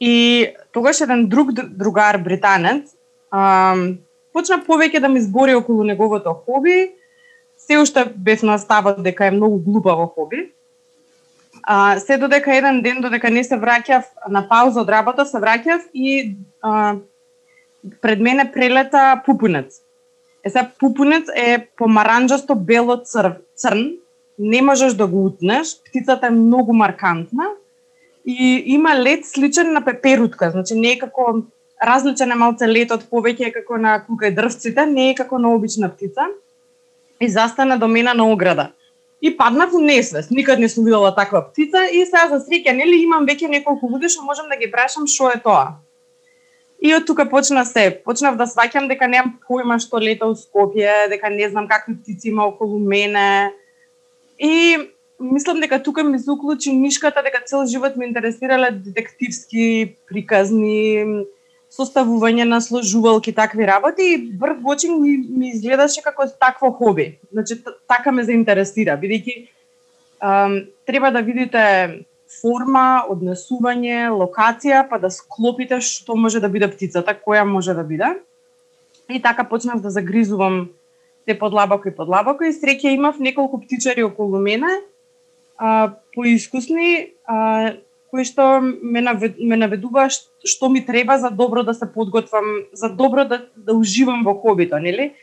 И 0.00 0.48
тогаш 0.72 1.00
еден 1.00 1.28
друг 1.28 1.52
другар 1.52 2.18
британец 2.18 2.94
ам, 3.30 4.00
почна 4.32 4.60
повеќе 4.64 5.00
да 5.00 5.08
ми 5.08 5.20
збори 5.20 5.54
околу 5.54 5.84
неговото 5.84 6.34
хоби. 6.46 6.92
Се 7.58 7.78
уште 7.78 8.04
бев 8.16 8.42
на 8.42 8.58
ставот 8.58 9.02
дека 9.02 9.26
е 9.26 9.30
многу 9.30 9.58
глупаво 9.58 10.06
хоби. 10.06 10.52
А, 11.62 11.98
се 11.98 12.16
додека 12.16 12.56
еден 12.56 12.82
ден, 12.82 13.00
додека 13.00 13.30
не 13.30 13.44
се 13.44 13.58
враќав 13.60 14.04
на 14.30 14.46
пауза 14.48 14.80
од 14.80 14.88
работа, 14.88 15.26
се 15.26 15.38
враќав 15.38 15.82
и 15.94 16.36
а, 16.62 16.96
пред 18.00 18.20
мене 18.20 18.50
прелета 18.52 19.22
пупунец. 19.26 19.82
Е 20.44 20.50
сега 20.50 20.70
пупунец 20.80 21.28
е 21.36 21.68
помаранџасто 21.76 22.54
бело 22.54 22.96
црв, 23.04 23.42
црн, 23.56 24.00
не 24.38 24.62
можеш 24.62 24.94
да 24.94 25.06
го 25.06 25.24
утнеш, 25.24 25.76
птицата 25.84 26.26
е 26.26 26.30
многу 26.30 26.72
маркантна 26.72 27.44
и 28.24 28.62
има 28.66 28.94
лет 28.96 29.26
сличен 29.26 29.72
на 29.72 29.84
пеперутка, 29.84 30.50
значи 30.50 30.74
не 30.74 30.92
е 30.92 30.98
како 30.98 31.42
различен 31.82 32.32
е 32.32 32.36
малце 32.36 32.68
летот 32.68 33.06
повеќе 33.10 33.52
како 33.54 33.78
на 33.78 33.98
кука 34.04 34.30
дрвците, 34.34 34.86
не 34.86 35.10
е 35.10 35.14
како 35.14 35.38
на 35.38 35.54
обична 35.54 35.88
птица. 35.88 36.28
И 37.20 37.28
застана 37.28 37.78
до 37.78 37.88
мене 37.88 38.14
на 38.14 38.26
ограда. 38.32 38.70
И 39.20 39.36
паднав 39.36 39.72
во 39.72 39.80
несвест. 39.80 40.30
Никад 40.30 40.58
не 40.58 40.68
сум 40.68 40.84
видела 40.84 41.14
таква 41.14 41.42
птица 41.50 41.84
и 41.92 42.06
сега 42.06 42.28
за 42.28 42.40
среќа 42.40 42.72
нели 42.72 43.02
имам 43.02 43.26
веќе 43.28 43.48
неколку 43.48 43.88
луѓе 43.88 44.08
што 44.08 44.24
можам 44.24 44.48
да 44.48 44.56
ги 44.56 44.70
прашам 44.70 45.06
што 45.06 45.28
е 45.30 45.40
тоа. 45.40 45.80
И 46.80 46.94
од 46.96 47.04
тука 47.04 47.26
почна 47.28 47.64
се. 47.68 47.90
Почнав 48.04 48.38
да 48.40 48.46
сваќам 48.48 48.88
дека 48.88 49.08
немам 49.08 49.36
појма 49.44 49.76
што 49.84 50.00
лета 50.00 50.30
у 50.30 50.36
Скопје, 50.36 51.10
дека 51.12 51.28
не 51.28 51.48
знам 51.48 51.68
какви 51.68 51.98
птици 51.98 52.32
има 52.32 52.46
околу 52.48 52.78
мене. 52.78 53.52
И 54.38 54.76
мислам 55.20 55.60
дека 55.60 55.82
тука 55.82 56.04
ми 56.04 56.18
се 56.18 56.30
уклучи 56.30 56.72
нишката 56.72 57.22
дека 57.22 57.44
цел 57.44 57.66
живот 57.66 57.96
ме 57.96 58.06
интересирале 58.06 58.70
детективски 58.70 59.96
приказни, 60.08 61.04
составување 61.70 62.44
на 62.44 62.60
сложувалки, 62.60 63.32
такви 63.32 63.66
работи 63.66 64.02
и 64.02 64.18
bird 64.38 64.62
watching 64.62 64.98
ми, 64.98 65.16
ми 65.28 65.50
изгледаше 65.54 66.02
како 66.02 66.26
такво 66.40 66.70
хоби. 66.70 67.18
Значи, 67.32 67.62
така 67.88 68.12
ме 68.12 68.24
заинтересира, 68.24 68.98
бидејќи 68.98 69.46
треба 70.86 71.10
да 71.10 71.22
видите 71.22 71.62
форма, 72.40 73.04
однесување, 73.10 74.10
локација, 74.14 74.84
па 74.90 74.98
да 74.98 75.10
склопите 75.10 75.80
што 75.80 76.14
може 76.14 76.40
да 76.40 76.48
биде 76.48 76.68
птицата, 76.70 77.14
која 77.14 77.46
може 77.46 77.74
да 77.74 77.84
биде. 77.84 78.12
И 79.10 79.22
така 79.22 79.44
почнав 79.44 79.80
да 79.82 79.90
загризувам 79.90 80.68
те 81.26 81.38
подлабоко 81.38 81.88
и 81.88 81.94
подлабоко 81.94 82.44
и 82.44 82.54
среќа 82.54 82.94
имав 82.94 83.18
неколку 83.18 83.60
птичари 83.60 84.02
околу 84.02 84.38
мене, 84.38 84.70
а, 85.58 85.92
поискусни, 86.14 87.12
а, 87.24 87.74
кои 88.10 88.24
што 88.24 88.60
ме, 88.60 89.00
навед, 89.00 89.38
ме 89.38 89.56
наведува 89.56 90.08
што 90.10 90.68
ми 90.68 90.82
треба 90.86 91.18
за 91.18 91.30
добро 91.30 91.62
да 91.62 91.74
се 91.74 91.86
подготвам, 91.92 92.66
за 92.72 92.88
добро 92.88 93.24
да, 93.24 93.46
да 93.56 93.74
уживам 93.74 94.24
во 94.24 94.34
хобито, 94.34 94.78
нели? 94.78 95.14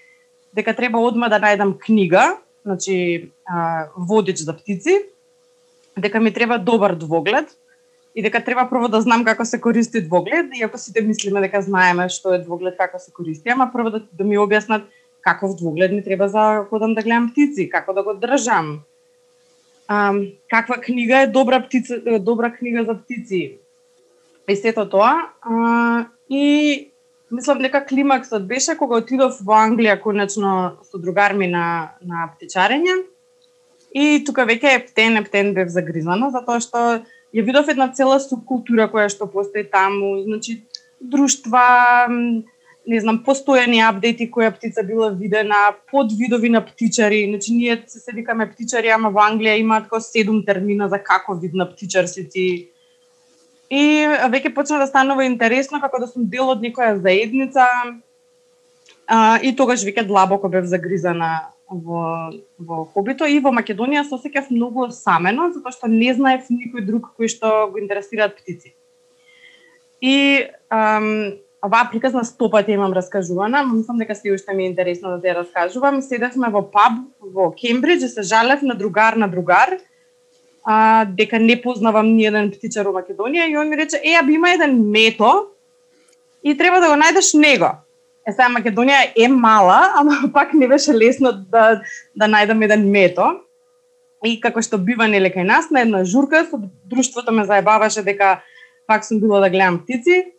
Дека 0.55 0.73
треба 0.73 0.99
одма 0.99 1.29
да 1.29 1.39
најдам 1.43 1.75
книга, 1.77 2.37
значи 2.65 3.31
а, 3.45 3.87
водич 3.97 4.43
за 4.43 4.53
птици, 4.53 5.03
дека 5.97 6.19
ми 6.19 6.33
треба 6.33 6.57
добар 6.57 6.95
двоглед, 6.95 7.51
и 8.15 8.21
дека 8.21 8.43
треба 8.43 8.65
прво 8.69 8.87
да 8.87 9.01
знам 9.01 9.21
како 9.25 9.45
се 9.45 9.59
користи 9.61 10.01
двоглед, 10.01 10.49
иако 10.57 10.77
сите 10.77 11.01
мислиме 11.05 11.41
дека 11.43 11.61
знаеме 11.61 12.07
што 12.09 12.33
е 12.33 12.41
двоглед, 12.41 12.77
како 12.77 12.97
се 12.99 13.11
користи, 13.13 13.49
ама 13.53 13.69
прво 13.73 13.91
да, 13.93 14.01
да 14.01 14.23
ми 14.23 14.39
објаснат 14.41 14.87
каков 15.21 15.55
двоглед 15.59 15.91
ми 15.91 16.03
треба 16.03 16.27
за 16.27 16.39
да 16.39 16.63
ако 16.65 16.79
да 16.79 16.87
гледам 17.01 17.29
птици, 17.31 17.69
како 17.69 17.93
да 17.93 18.03
го 18.03 18.15
држам, 18.15 18.81
а, 19.87 20.13
каква 20.49 20.77
книга 20.77 21.21
е 21.21 21.27
добра 21.27 21.59
птица, 21.63 22.19
добра 22.19 22.51
книга 22.51 22.83
за 22.83 22.95
птици. 22.95 23.57
И 24.49 24.55
сето 24.55 24.89
тоа. 24.89 25.31
А, 25.41 26.05
и 26.29 26.91
мислам 27.31 27.59
дека 27.59 27.85
климаксот 27.85 28.47
беше 28.47 28.77
кога 28.77 29.01
отидов 29.01 29.39
во 29.43 29.59
Англија 29.59 29.99
конечно 30.01 30.79
со 30.83 30.97
другар 30.97 31.33
ми 31.33 31.47
на 31.47 31.91
на 32.01 32.31
птичарење. 32.35 33.03
И 33.95 34.23
тука 34.25 34.45
веќе 34.45 34.75
е 34.75 34.85
птен, 34.85 35.17
е 35.17 35.23
птен 35.23 35.53
бев 35.53 35.69
загризана 35.71 36.31
затоа 36.31 36.59
што 36.59 37.03
ја 37.35 37.43
видов 37.43 37.67
една 37.67 37.89
цела 37.91 38.19
субкултура 38.19 38.87
која 38.91 39.09
што 39.09 39.27
постои 39.27 39.63
таму, 39.63 40.19
значи 40.23 40.63
друштва, 40.99 42.07
не 42.87 42.99
знам, 43.03 43.19
постојани 43.25 43.81
апдети 43.83 44.29
која 44.31 44.53
птица 44.55 44.83
била 44.87 45.09
видена, 45.11 45.73
подвидови 45.91 46.49
на 46.49 46.61
птичари, 46.65 47.25
значи 47.27 47.53
ние 47.53 47.83
се 47.87 47.99
се 47.99 48.11
викаме 48.15 48.47
птичари, 48.49 48.89
ама 48.95 49.11
во 49.11 49.25
Англија 49.27 49.57
имаат 49.59 49.89
како 49.89 49.99
седум 49.99 50.39
термина 50.45 50.87
за 50.87 50.99
како 51.03 51.35
вид 51.35 51.53
на 51.53 51.67
птичар 51.67 52.07
си 52.07 52.23
ти. 52.29 52.47
И 53.69 53.83
веќе 54.31 54.53
почна 54.55 54.79
да 54.79 54.87
станува 54.87 55.25
интересно 55.27 55.81
како 55.83 55.99
да 55.99 56.07
сум 56.07 56.29
дел 56.31 56.47
од 56.53 56.63
некоја 56.63 56.95
заедница. 57.01 57.67
А, 59.07 59.39
и 59.43 59.51
тогаш 59.55 59.83
веќе 59.83 60.07
длабоко 60.07 60.47
бев 60.49 60.65
загризана 60.71 61.51
во 61.67 62.31
во 62.57 62.85
хобито 62.95 63.27
и 63.27 63.41
во 63.43 63.51
Македонија 63.51 64.05
се 64.07 64.15
осеќав 64.15 64.47
многу 64.51 64.87
самено 64.95 65.49
затоа 65.51 65.75
што 65.75 65.91
не 65.91 66.13
знаев 66.15 66.47
никој 66.47 66.85
друг 66.87 67.11
кој 67.19 67.27
што 67.35 67.67
го 67.71 67.83
интересираат 67.83 68.39
птици. 68.39 68.71
И 69.99 70.47
ам, 70.71 71.35
оваа 71.65 71.89
приказна 71.91 72.25
стопати 72.25 72.71
имам 72.71 72.93
раскажувана, 72.93 73.63
но 73.63 73.73
мислам 73.73 73.97
дека 73.97 74.15
се 74.15 74.31
уште 74.31 74.53
ми 74.53 74.63
е 74.63 74.67
интересно 74.67 75.09
да 75.09 75.21
те 75.21 75.35
раскажувам. 75.35 76.01
Седевме 76.01 76.49
во 76.49 76.61
паб 76.71 77.01
во 77.21 77.51
Кембридж 77.51 78.03
и 78.03 78.09
се 78.09 78.21
жалев 78.21 78.61
на 78.61 78.75
другар 78.75 79.13
на 79.13 79.27
другар, 79.27 79.77
а, 80.63 81.05
дека 81.05 81.39
не 81.39 81.61
познавам 81.61 82.15
ни 82.15 82.25
еден 82.25 82.51
птичар 82.51 82.85
во 82.85 82.93
Македонија 82.93 83.49
и 83.49 83.57
он 83.57 83.69
ми 83.69 83.77
рече, 83.77 84.01
е, 84.03 84.21
би 84.25 84.33
има 84.33 84.51
еден 84.51 84.89
мето 84.91 85.47
и 86.43 86.57
треба 86.57 86.79
да 86.79 86.93
го 86.93 86.95
најдеш 87.01 87.33
него. 87.39 87.71
Е, 88.27 88.31
сега 88.31 88.49
Македонија 88.53 89.11
е 89.15 89.27
мала, 89.27 89.93
ама 89.95 90.21
пак 90.33 90.53
не 90.53 90.67
беше 90.67 90.93
лесно 90.93 91.31
да, 91.31 91.81
да 92.15 92.25
најдам 92.25 92.63
еден 92.63 92.89
мето. 92.91 93.41
И 94.25 94.39
како 94.41 94.61
што 94.65 94.79
бива 94.81 95.05
нели 95.07 95.29
кај 95.29 95.45
нас, 95.45 95.69
на 95.69 95.81
една 95.85 96.03
журка, 96.03 96.41
со 96.49 96.57
друштвото 96.89 97.31
ме 97.31 97.45
заебаваше 97.45 98.01
дека 98.01 98.41
пак 98.87 99.05
сум 99.05 99.19
била 99.21 99.39
да 99.39 99.49
гледам 99.49 99.83
птици, 99.83 100.36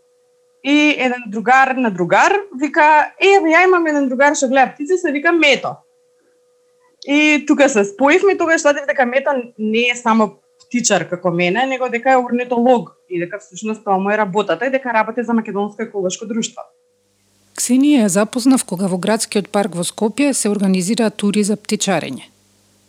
И 0.65 0.95
еден 0.99 1.23
другар 1.29 1.75
на 1.77 1.91
другар 1.91 2.33
вика, 2.61 3.13
е, 3.21 3.39
ја 3.39 3.65
имам 3.65 3.87
еден 3.87 4.09
другар 4.09 4.35
што 4.35 4.49
гледа 4.49 4.73
птици, 4.75 4.99
се 4.99 5.13
вика 5.13 5.33
Мето. 5.33 5.77
И 7.07 7.45
тука 7.47 7.69
се 7.69 7.85
споивме, 7.85 8.37
тогаш 8.37 8.61
сватив 8.61 8.87
дека 8.87 9.07
Мето 9.07 9.31
не 9.59 9.89
е 9.93 9.97
само 9.97 10.41
птичар 10.67 11.09
како 11.09 11.31
мене, 11.31 11.67
него 11.67 11.89
дека 11.89 12.13
е 12.13 12.17
орнитолог 12.17 12.91
и 13.11 13.21
дека 13.21 13.39
всушност 13.39 13.85
тоа 13.85 13.99
му 13.99 14.11
е 14.11 14.19
работата 14.19 14.67
и 14.67 14.71
дека 14.71 14.93
работи 14.93 15.23
за 15.23 15.35
Македонско 15.35 15.83
еколошко 15.83 16.27
друштво. 16.27 16.63
Ксенија 17.59 18.05
ја 18.05 18.11
запознав 18.13 18.65
кога 18.65 18.87
во 18.87 18.99
градскиот 18.99 19.49
парк 19.51 19.75
во 19.75 19.83
Скопје 19.83 20.33
се 20.33 20.51
организира 20.51 21.11
тури 21.11 21.43
за 21.43 21.57
птичарење. 21.57 22.29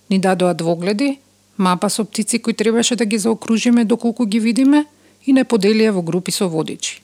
Ни 0.10 0.20
дадоа 0.20 0.54
двогледи, 0.54 1.20
мапа 1.58 1.90
со 1.90 2.06
птици 2.06 2.40
кои 2.40 2.54
требаше 2.54 2.96
да 2.96 3.06
ги 3.06 3.18
заокружиме 3.18 3.86
доколку 3.86 4.26
ги 4.26 4.40
видиме 4.40 4.86
и 5.26 5.34
не 5.34 5.44
поделија 5.44 5.92
во 5.92 6.02
групи 6.02 6.32
со 6.32 6.50
водичи. 6.50 7.02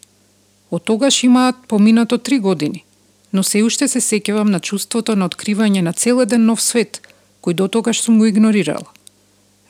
Од 0.75 0.83
тогаш 0.83 1.23
имаат 1.23 1.55
поминато 1.67 2.17
три 2.17 2.39
години, 2.39 2.83
но 3.33 3.43
се 3.43 3.61
уште 3.63 3.87
се 3.87 4.01
сеќавам 4.03 4.49
на 4.51 4.59
чувството 4.59 5.13
на 5.15 5.29
откривање 5.29 5.79
на 5.81 5.93
цел 5.93 6.19
еден 6.19 6.43
нов 6.49 6.59
свет, 6.59 6.99
кој 7.39 7.55
до 7.61 7.67
тогаш 7.71 8.01
сум 8.03 8.17
го 8.19 8.27
игнорирала. 8.27 8.89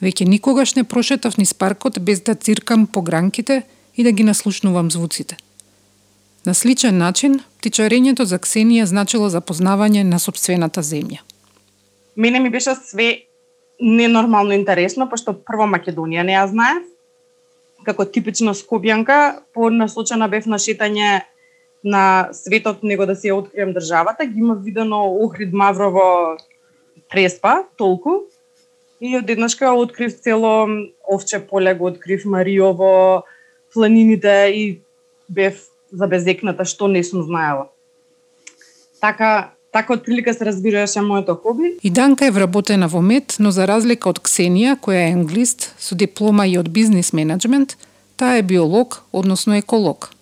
Веќе 0.01 0.25
никогаш 0.25 0.73
не 0.75 0.83
прошетав 0.83 1.37
низ 1.37 1.53
паркот 1.53 1.99
без 2.01 2.23
да 2.25 2.33
циркам 2.33 2.87
по 2.87 3.03
гранките 3.05 3.61
и 3.95 4.03
да 4.03 4.11
ги 4.11 4.23
наслушнувам 4.23 4.89
звуците. 4.91 5.37
На 6.45 6.53
сличен 6.53 6.97
начин, 6.97 7.37
птичарењето 7.61 8.25
за 8.25 8.41
Ксенија 8.41 8.89
значило 8.89 9.29
запознавање 9.29 10.01
на 10.03 10.17
собствената 10.19 10.81
земја. 10.81 11.21
Мене 12.17 12.39
ми 12.39 12.49
беше 12.49 12.73
све 12.81 13.29
ненормално 13.79 14.57
интересно, 14.57 15.09
пошто 15.09 15.37
прво 15.37 15.69
Македонија 15.69 16.25
не 16.25 16.33
ја 16.33 16.49
знаев, 16.49 16.94
како 17.85 18.05
типична 18.05 18.53
скопјанка, 18.57 19.41
понасочена 19.53 20.27
бев 20.29 20.47
на 20.49 20.59
шетање 20.61 21.21
на 21.85 22.29
светот, 22.33 22.83
него 22.83 23.05
да 23.05 23.15
се 23.15 23.33
открием 23.33 23.73
државата. 23.73 24.25
Ги 24.25 24.39
има 24.39 24.55
видено 24.55 25.05
Охрид 25.21 25.53
Маврово 25.53 26.37
Преспа, 27.09 27.63
толку. 27.77 28.25
И 29.01 29.17
одеднашка 29.17 29.71
открив 29.71 30.13
цело 30.19 30.67
овче 31.13 31.39
поле, 31.47 31.73
го 31.75 31.85
открив 31.85 32.25
Мариово, 32.25 33.23
планините 33.73 34.51
и 34.55 34.81
бев 35.29 35.61
забезекната 35.91 36.65
што 36.65 36.87
не 36.87 37.03
сум 37.03 37.23
знаела. 37.23 37.67
Така, 39.01 39.54
така 39.75 39.93
од 39.93 40.05
прилика 40.05 40.33
се 40.33 40.45
разбираше 40.45 41.01
моето 41.01 41.35
хоби. 41.35 41.75
И 41.83 41.89
Данка 41.89 42.25
е 42.25 42.31
вработена 42.31 42.87
во 42.87 43.01
мед, 43.01 43.35
но 43.39 43.51
за 43.51 43.67
разлика 43.67 44.07
од 44.09 44.21
Ксенија, 44.23 44.77
која 44.79 45.01
е 45.09 45.15
англист 45.17 45.73
со 45.75 45.99
диплома 45.99 46.45
и 46.47 46.55
од 46.55 46.69
бизнес 46.71 47.11
менеджмент, 47.11 47.75
таа 48.15 48.39
е 48.39 48.43
биолог, 48.43 49.03
односно 49.11 49.57
еколог. 49.59 50.13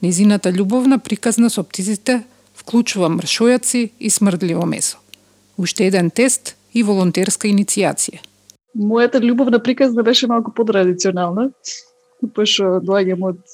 Незината 0.00 0.48
љубовна 0.48 0.96
приказна 0.98 1.50
со 1.52 1.60
птиците 1.60 2.22
вклучува 2.56 3.12
мршојаци 3.12 3.90
и 4.00 4.10
смрдливо 4.10 4.64
месо. 4.64 4.96
Уште 5.60 5.84
еден 5.92 6.08
тест 6.10 6.56
и 6.72 6.82
волонтерска 6.82 7.48
иницијација. 7.48 8.24
Мојата 8.72 9.20
љубовна 9.20 9.60
приказна 9.60 10.02
беше 10.02 10.26
малку 10.26 10.56
потрадиционална, 10.56 11.50
пошто 12.32 12.80
доаѓам 12.80 13.28
од 13.28 13.44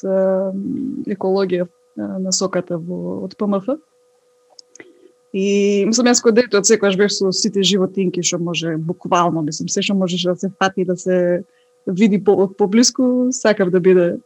екологија 1.10 1.66
на 1.98 2.30
соката 2.30 2.78
во, 2.78 3.26
од 3.26 3.34
ПМФ. 3.34 3.74
И 5.32 5.84
мислам 5.86 6.08
јас 6.10 6.22
кој 6.24 6.34
дете 6.34 6.58
од 6.58 6.66
секогаш 6.66 6.96
бев 6.98 7.12
со 7.14 7.30
сите 7.30 7.62
животинки 7.62 8.22
што 8.26 8.40
може 8.42 8.74
буквално, 8.76 9.44
мислам, 9.46 9.68
се 9.70 9.82
што 9.82 9.94
можеше 9.94 10.32
да 10.32 10.36
се 10.36 10.50
фати 10.58 10.84
да 10.84 10.96
се 10.96 11.44
види 11.86 12.18
по, 12.18 12.48
поблиску, 12.48 13.30
сакав 13.30 13.70
да 13.70 13.80
биде 13.80 14.18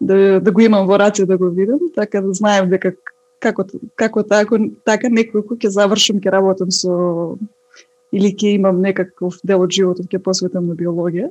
да, 0.00 0.40
да 0.40 0.52
го 0.52 0.60
имам 0.60 0.86
во 0.86 0.98
раце 0.98 1.26
да 1.26 1.36
го 1.36 1.50
видам, 1.50 1.80
така 1.94 2.20
да 2.20 2.32
знаев 2.32 2.68
дека 2.72 2.94
како 3.40 3.64
како 3.96 4.22
така 4.22 4.58
така 4.84 5.08
неколку 5.12 5.56
ќе 5.56 5.68
завршам 5.68 6.20
ќе 6.20 6.32
работам 6.32 6.70
со 6.70 7.36
или 8.12 8.32
ќе 8.32 8.56
имам 8.56 8.80
некаков 8.80 9.36
дел 9.44 9.64
од 9.68 9.70
животот 9.70 10.08
ќе 10.08 10.22
посветам 10.22 10.68
на 10.68 10.74
биологија. 10.74 11.28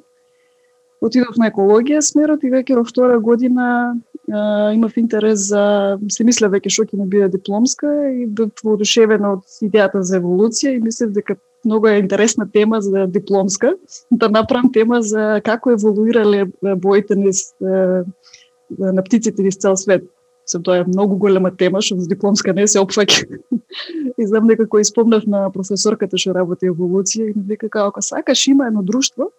Отидов 1.04 1.38
на 1.38 1.50
екологија 1.52 2.02
смерот 2.02 2.44
и 2.44 2.52
веќе 2.54 2.78
во 2.78 2.84
втора 2.88 3.20
година 3.20 3.66
а, 4.32 4.72
имав 4.74 4.96
интерес 4.98 5.50
за, 5.50 5.98
се 6.12 6.24
мисля 6.24 6.50
веќе 6.50 6.72
што 6.72 6.86
ќе 6.88 7.00
ми 7.02 7.10
биде 7.12 7.28
дипломска 7.36 7.92
и 8.10 8.26
бев 8.26 8.64
воодушевена 8.64 9.36
од 9.38 9.60
идејата 9.66 10.02
за 10.02 10.22
еволуција 10.22 10.76
и 10.76 10.82
мислев 10.82 11.12
дека 11.14 11.36
многу 11.66 11.88
е 11.88 12.00
интересна 12.00 12.48
тема 12.52 12.82
за 12.82 13.08
дипломска, 13.08 13.74
да 14.12 14.30
направам 14.30 14.72
тема 14.74 15.02
за 15.02 15.42
како 15.46 15.74
еволуирале 15.74 16.46
боите 16.78 17.16
низ 17.16 17.54
на 17.60 19.04
птиците 19.04 19.44
низ 19.44 19.58
цел 19.58 19.76
свет. 19.78 20.04
Се 20.46 20.60
тоа 20.62 20.78
е 20.78 20.86
многу 20.86 21.18
голема 21.18 21.50
тема 21.50 21.82
што 21.82 21.98
за 21.98 22.08
дипломска 22.08 22.54
не 22.54 22.68
се 22.68 22.80
опфаќа. 22.80 23.26
и 24.22 24.28
знам 24.30 24.48
дека 24.48 24.70
кој 24.70 24.86
спомнав 24.86 25.26
на 25.26 25.50
професорката 25.50 26.18
што 26.22 26.38
работи 26.38 26.70
еволуција 26.70 27.32
и 27.32 27.34
ми 27.34 27.44
вика 27.50 27.70
како 27.70 28.02
сакаш 28.02 28.48
има 28.48 28.70
едно 28.70 28.84
друштво, 28.86 29.32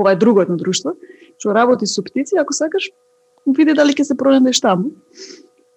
ова 0.00 0.12
е 0.12 0.20
друго 0.20 0.42
едно 0.42 0.56
друштво, 0.56 0.94
што 1.38 1.54
работи 1.54 1.86
со 1.86 2.02
птици, 2.02 2.38
ако 2.38 2.52
сакаш 2.52 2.90
види 3.46 3.74
дали 3.74 3.94
ќе 3.94 4.08
се 4.10 4.16
пронајдеш 4.18 4.62
таму. 4.62 4.92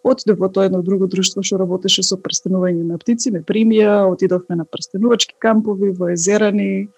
Отидов 0.04 0.40
во 0.42 0.50
тоа 0.50 0.66
едно 0.66 0.82
друго 0.82 1.08
друштво 1.08 1.44
што 1.46 1.60
работеше 1.62 2.04
со 2.04 2.18
прстенување 2.18 2.84
на 2.90 2.98
птици, 2.98 3.32
ме 3.32 3.44
примија, 3.46 4.02
отидовме 4.10 4.58
на 4.58 4.66
прстенувачки 4.66 5.38
кампови 5.40 5.92
во 5.98 6.10
Езерани. 6.10 6.90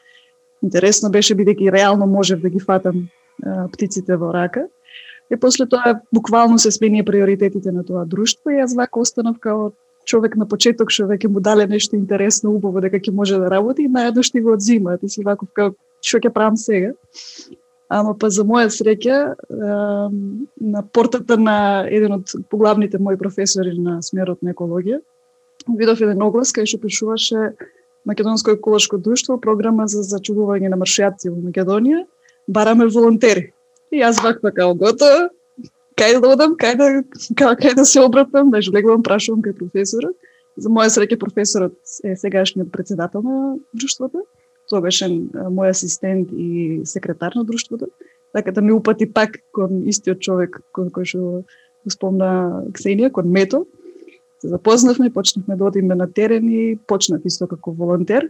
Интересно 0.64 1.12
беше 1.12 1.36
бидејќи 1.36 1.72
реално 1.72 2.08
можев 2.08 2.40
да 2.40 2.50
ги 2.50 2.60
фатам 2.64 3.10
а, 3.44 3.68
птиците 3.68 4.16
во 4.16 4.32
рака. 4.32 4.70
И 5.32 5.36
после 5.40 5.68
тоа 5.68 6.00
буквално 6.14 6.60
се 6.60 6.72
сменија 6.72 7.04
приоритетите 7.06 7.72
на 7.72 7.84
тоа 7.84 8.06
друштво 8.06 8.54
и 8.54 8.62
јас 8.62 8.76
вака 8.78 9.00
останав 9.00 9.40
како 9.40 9.74
човек 10.06 10.36
на 10.40 10.48
почеток 10.48 10.92
што 10.92 11.08
веќе 11.10 11.28
му 11.28 11.40
дале 11.44 11.68
нешто 11.68 11.96
интересно, 11.96 12.52
убаво 12.56 12.84
дека 12.84 13.00
ќе 13.00 13.12
може 13.12 13.40
да 13.40 13.52
работи 13.52 13.84
и 13.84 13.92
наедно 13.92 14.24
што 14.24 14.40
го 14.40 14.54
одзима. 14.56 14.98
Ти 14.98 15.10
си 15.10 15.24
ваков 15.24 15.50
како 15.52 15.76
што 16.04 16.20
ќе 16.20 16.34
правам 16.34 16.58
сега. 16.60 16.94
Ама 17.94 18.16
па 18.18 18.30
за 18.34 18.44
моја 18.48 18.72
среќа, 18.74 19.18
на 20.74 20.82
портата 20.96 21.38
на 21.38 21.86
еден 21.86 22.20
од 22.20 22.34
поглавните 22.50 23.00
мои 23.00 23.20
професори 23.20 23.76
на 23.78 24.02
смерот 24.02 24.42
на 24.42 24.54
екологија, 24.56 25.00
видов 25.68 26.02
еден 26.02 26.24
оглас 26.26 26.54
кај 26.56 26.68
што 26.70 26.82
пишуваше 26.82 27.54
Македонско 28.06 28.52
еколошко 28.52 28.98
друштво, 28.98 29.38
програма 29.40 29.88
за 29.88 30.04
зачувување 30.04 30.72
на 30.74 30.80
маршијаци 30.80 31.32
во 31.32 31.40
Македонија, 31.40 32.04
бараме 32.48 32.90
волонтери. 32.92 33.52
И 33.94 34.02
јас 34.02 34.20
ваква 34.24 34.52
као 34.52 34.74
готова, 34.76 35.30
кај 35.96 36.20
да 36.20 36.34
одам, 36.34 36.58
кај 36.60 36.76
да, 36.80 36.90
кај, 37.40 37.56
кај 37.62 37.76
да 37.80 37.86
се 37.86 38.02
обратам, 38.02 38.52
да 38.52 38.62
жлегувам, 38.62 39.06
прашувам 39.06 39.44
кај 39.46 39.56
професорот. 39.60 40.18
За 40.58 40.70
моја 40.70 40.92
среќа 40.92 41.20
професорот 41.22 41.78
е 42.04 42.18
сегашниот 42.18 42.72
председател 42.72 43.22
на 43.22 43.56
друштвото 43.74 44.26
тогашен 44.74 45.30
мој 45.34 45.72
асистент 45.72 46.34
и 46.34 46.82
секретар 46.90 47.38
на 47.38 47.46
друштвото, 47.46 47.88
така 48.34 48.52
да 48.52 48.62
ми 48.62 48.74
упати 48.74 49.06
пак 49.06 49.40
кон 49.54 49.86
истиот 49.88 50.20
човек 50.20 50.60
кон 50.74 50.90
кој 50.90 51.06
што 51.06 51.44
го 51.84 51.92
спомна 51.92 52.64
Ксенија, 52.74 53.12
кон 53.12 53.30
Мето. 53.30 53.66
Се 54.42 54.50
запознавме, 54.52 55.14
почнавме 55.14 55.56
да 55.56 55.66
одиме 55.66 55.96
на 55.96 56.08
терен 56.12 56.50
и 56.50 56.78
почнав 56.88 57.22
исто 57.26 57.48
како 57.48 57.72
волонтер, 57.72 58.28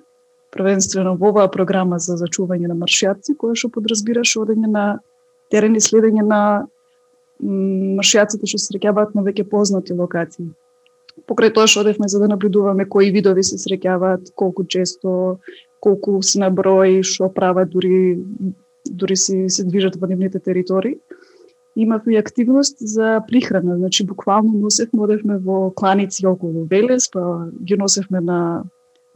првенствено 0.53 1.15
во 1.17 1.31
оваа 1.31 1.49
програма 1.49 1.97
за 1.99 2.17
зачување 2.19 2.69
на 2.69 2.77
маршијаци, 2.77 3.33
која 3.37 3.57
што 3.57 3.71
подразбираше 3.73 4.41
одење 4.43 4.69
на 4.69 4.85
терен 5.49 5.75
и 5.75 5.81
следење 5.81 6.25
на 6.27 6.41
маршијаците 7.41 8.45
што 8.45 8.59
се 8.59 8.69
среќаваат 8.73 9.15
на 9.17 9.23
веќе 9.25 9.47
познати 9.49 9.97
локации. 9.97 10.51
Покрај 11.29 11.53
тоа 11.53 11.69
што 11.69 11.81
одевме 11.81 12.09
за 12.09 12.19
да 12.21 12.29
наблюдуваме 12.29 12.85
кои 12.89 13.11
видови 13.13 13.43
се 13.43 13.57
среќаваат, 13.61 14.33
колку 14.35 14.65
често, 14.65 15.39
колку 15.83 16.21
се 16.23 16.39
на 16.39 16.49
број, 16.51 17.01
што 17.03 17.27
прават, 17.33 17.69
дури, 17.69 18.17
дури 18.87 19.17
си 19.19 19.49
се 19.51 19.65
движат 19.67 19.99
во 19.99 20.07
нивните 20.07 20.39
територии. 20.39 20.95
Имавме 21.75 22.13
и 22.13 22.21
активност 22.21 22.77
за 22.79 23.19
прихрана, 23.27 23.77
значи 23.77 24.05
буквално 24.05 24.53
носевме, 24.53 25.01
одевме 25.01 25.37
во 25.37 25.71
кланици 25.75 26.27
околу 26.27 26.67
Велес, 26.69 27.09
па 27.11 27.49
ги 27.63 27.77
носевме 27.77 28.21
на 28.21 28.39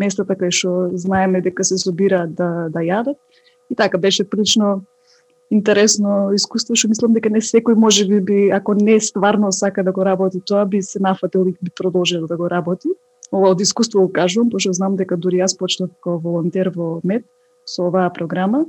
местата 0.02 0.36
кај 0.36 0.52
што 0.52 0.90
знаеме 0.94 1.42
дека 1.42 1.64
се 1.64 1.78
собираат 1.78 2.34
да 2.36 2.70
да 2.74 2.82
јадат. 2.82 3.18
И 3.70 3.76
така 3.76 3.98
беше 3.98 4.24
прилично 4.24 4.82
интересно 5.52 6.32
искуство, 6.34 6.76
што 6.76 6.90
мислам 6.92 7.14
дека 7.16 7.30
не 7.30 7.42
секој 7.42 7.76
може 7.76 8.08
би, 8.08 8.20
би 8.20 8.50
ако 8.52 8.74
не 8.74 9.00
стварно 9.00 9.52
сака 9.52 9.84
да 9.84 9.92
го 9.92 10.06
работи 10.06 10.42
тоа, 10.46 10.66
би 10.66 10.82
се 10.82 11.00
нафатил 11.00 11.48
и 11.48 11.56
би 11.62 11.72
продолжил 11.76 12.28
да 12.28 12.38
го 12.38 12.50
работи. 12.50 12.90
Ова 13.32 13.52
од 13.52 13.62
искуство 13.62 14.06
го 14.06 14.12
кажувам, 14.14 14.50
пошто 14.50 14.74
знам 14.74 14.96
дека 14.96 15.18
дури 15.18 15.42
јас 15.42 15.58
почнав 15.60 15.90
како 16.00 16.18
волонтер 16.24 16.72
во 16.76 17.00
МЕД 17.04 17.26
со 17.68 17.88
оваа 17.90 18.10
програма. 18.14 18.66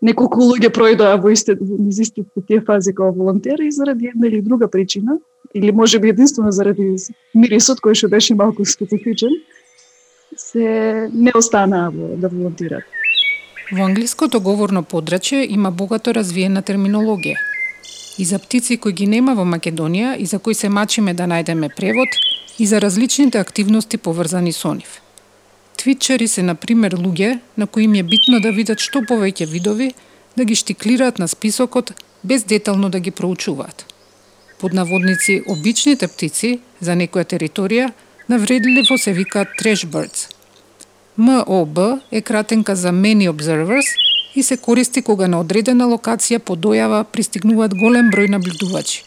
Неколку 0.00 0.40
луѓе 0.40 0.70
пројдоа 0.72 1.18
во 1.20 1.32
исти, 1.34 1.56
низ 1.60 1.98
истите 2.00 2.44
тие 2.48 2.60
фази 2.64 2.94
како 2.94 3.12
волонтери 3.12 3.66
и 3.68 3.74
заради 3.74 4.12
една 4.14 4.30
или 4.30 4.40
друга 4.40 4.68
причина, 4.68 5.18
или 5.54 5.72
може 5.72 5.98
би 5.98 6.08
единствено 6.08 6.52
заради 6.52 6.94
мирисот 7.34 7.82
кој 7.84 7.98
што 7.98 8.08
беше 8.08 8.34
малку 8.34 8.64
специфичен, 8.64 9.34
се 10.36 11.10
не 11.12 11.32
останаа 11.34 11.90
во, 11.90 12.14
да 12.16 12.28
волонтираат. 12.28 12.86
Во 13.70 13.84
англиското 13.84 14.40
говорно 14.40 14.82
подрачје 14.82 15.44
има 15.46 15.70
богато 15.70 16.14
развиена 16.14 16.62
терминологија. 16.62 17.49
И 18.18 18.24
за 18.24 18.38
птици 18.38 18.76
кои 18.76 18.92
ги 18.92 19.06
нема 19.06 19.34
во 19.34 19.44
Македонија 19.44 20.16
и 20.16 20.26
за 20.26 20.38
кои 20.38 20.54
се 20.54 20.68
мачиме 20.68 21.14
да 21.14 21.28
најдеме 21.30 21.70
превод, 21.76 22.08
и 22.58 22.66
за 22.66 22.80
различните 22.80 23.38
активности 23.38 23.96
поврзани 23.96 24.52
со 24.52 24.74
нив. 24.74 25.00
Твитчери 25.76 26.28
се, 26.28 26.42
на 26.42 26.54
пример, 26.54 26.92
луѓе 26.94 27.38
на 27.56 27.66
кои 27.66 27.84
им 27.84 27.94
е 27.94 28.02
битно 28.02 28.40
да 28.40 28.52
видат 28.52 28.80
што 28.80 29.00
повеќе 29.00 29.46
видови, 29.46 29.94
да 30.36 30.44
ги 30.44 30.54
штиклираат 30.54 31.18
на 31.18 31.28
списокот 31.28 31.94
без 32.24 32.44
детално 32.44 32.90
да 32.90 33.00
ги 33.00 33.10
проучуваат. 33.10 33.86
Под 34.60 34.72
наводници, 34.72 35.42
обичните 35.48 36.08
птици 36.08 36.60
за 36.80 36.92
некоја 36.92 37.24
територија 37.24 37.92
навредливо 38.28 38.98
се 38.98 39.12
викаат 39.12 39.48
trash 39.60 39.86
birds– 39.86 40.28
МОБ 41.20 41.78
е 42.12 42.20
кратенка 42.20 42.76
за 42.76 42.92
Many 42.92 43.30
Observers 43.30 43.86
и 44.34 44.42
се 44.42 44.56
користи 44.56 45.02
кога 45.02 45.28
на 45.28 45.40
одредена 45.40 45.88
локација 45.90 46.38
по 46.38 46.56
дојава 46.56 47.04
пристигнуваат 47.04 47.74
голем 47.74 48.10
број 48.14 48.30
наблюдувачи. 48.30 49.04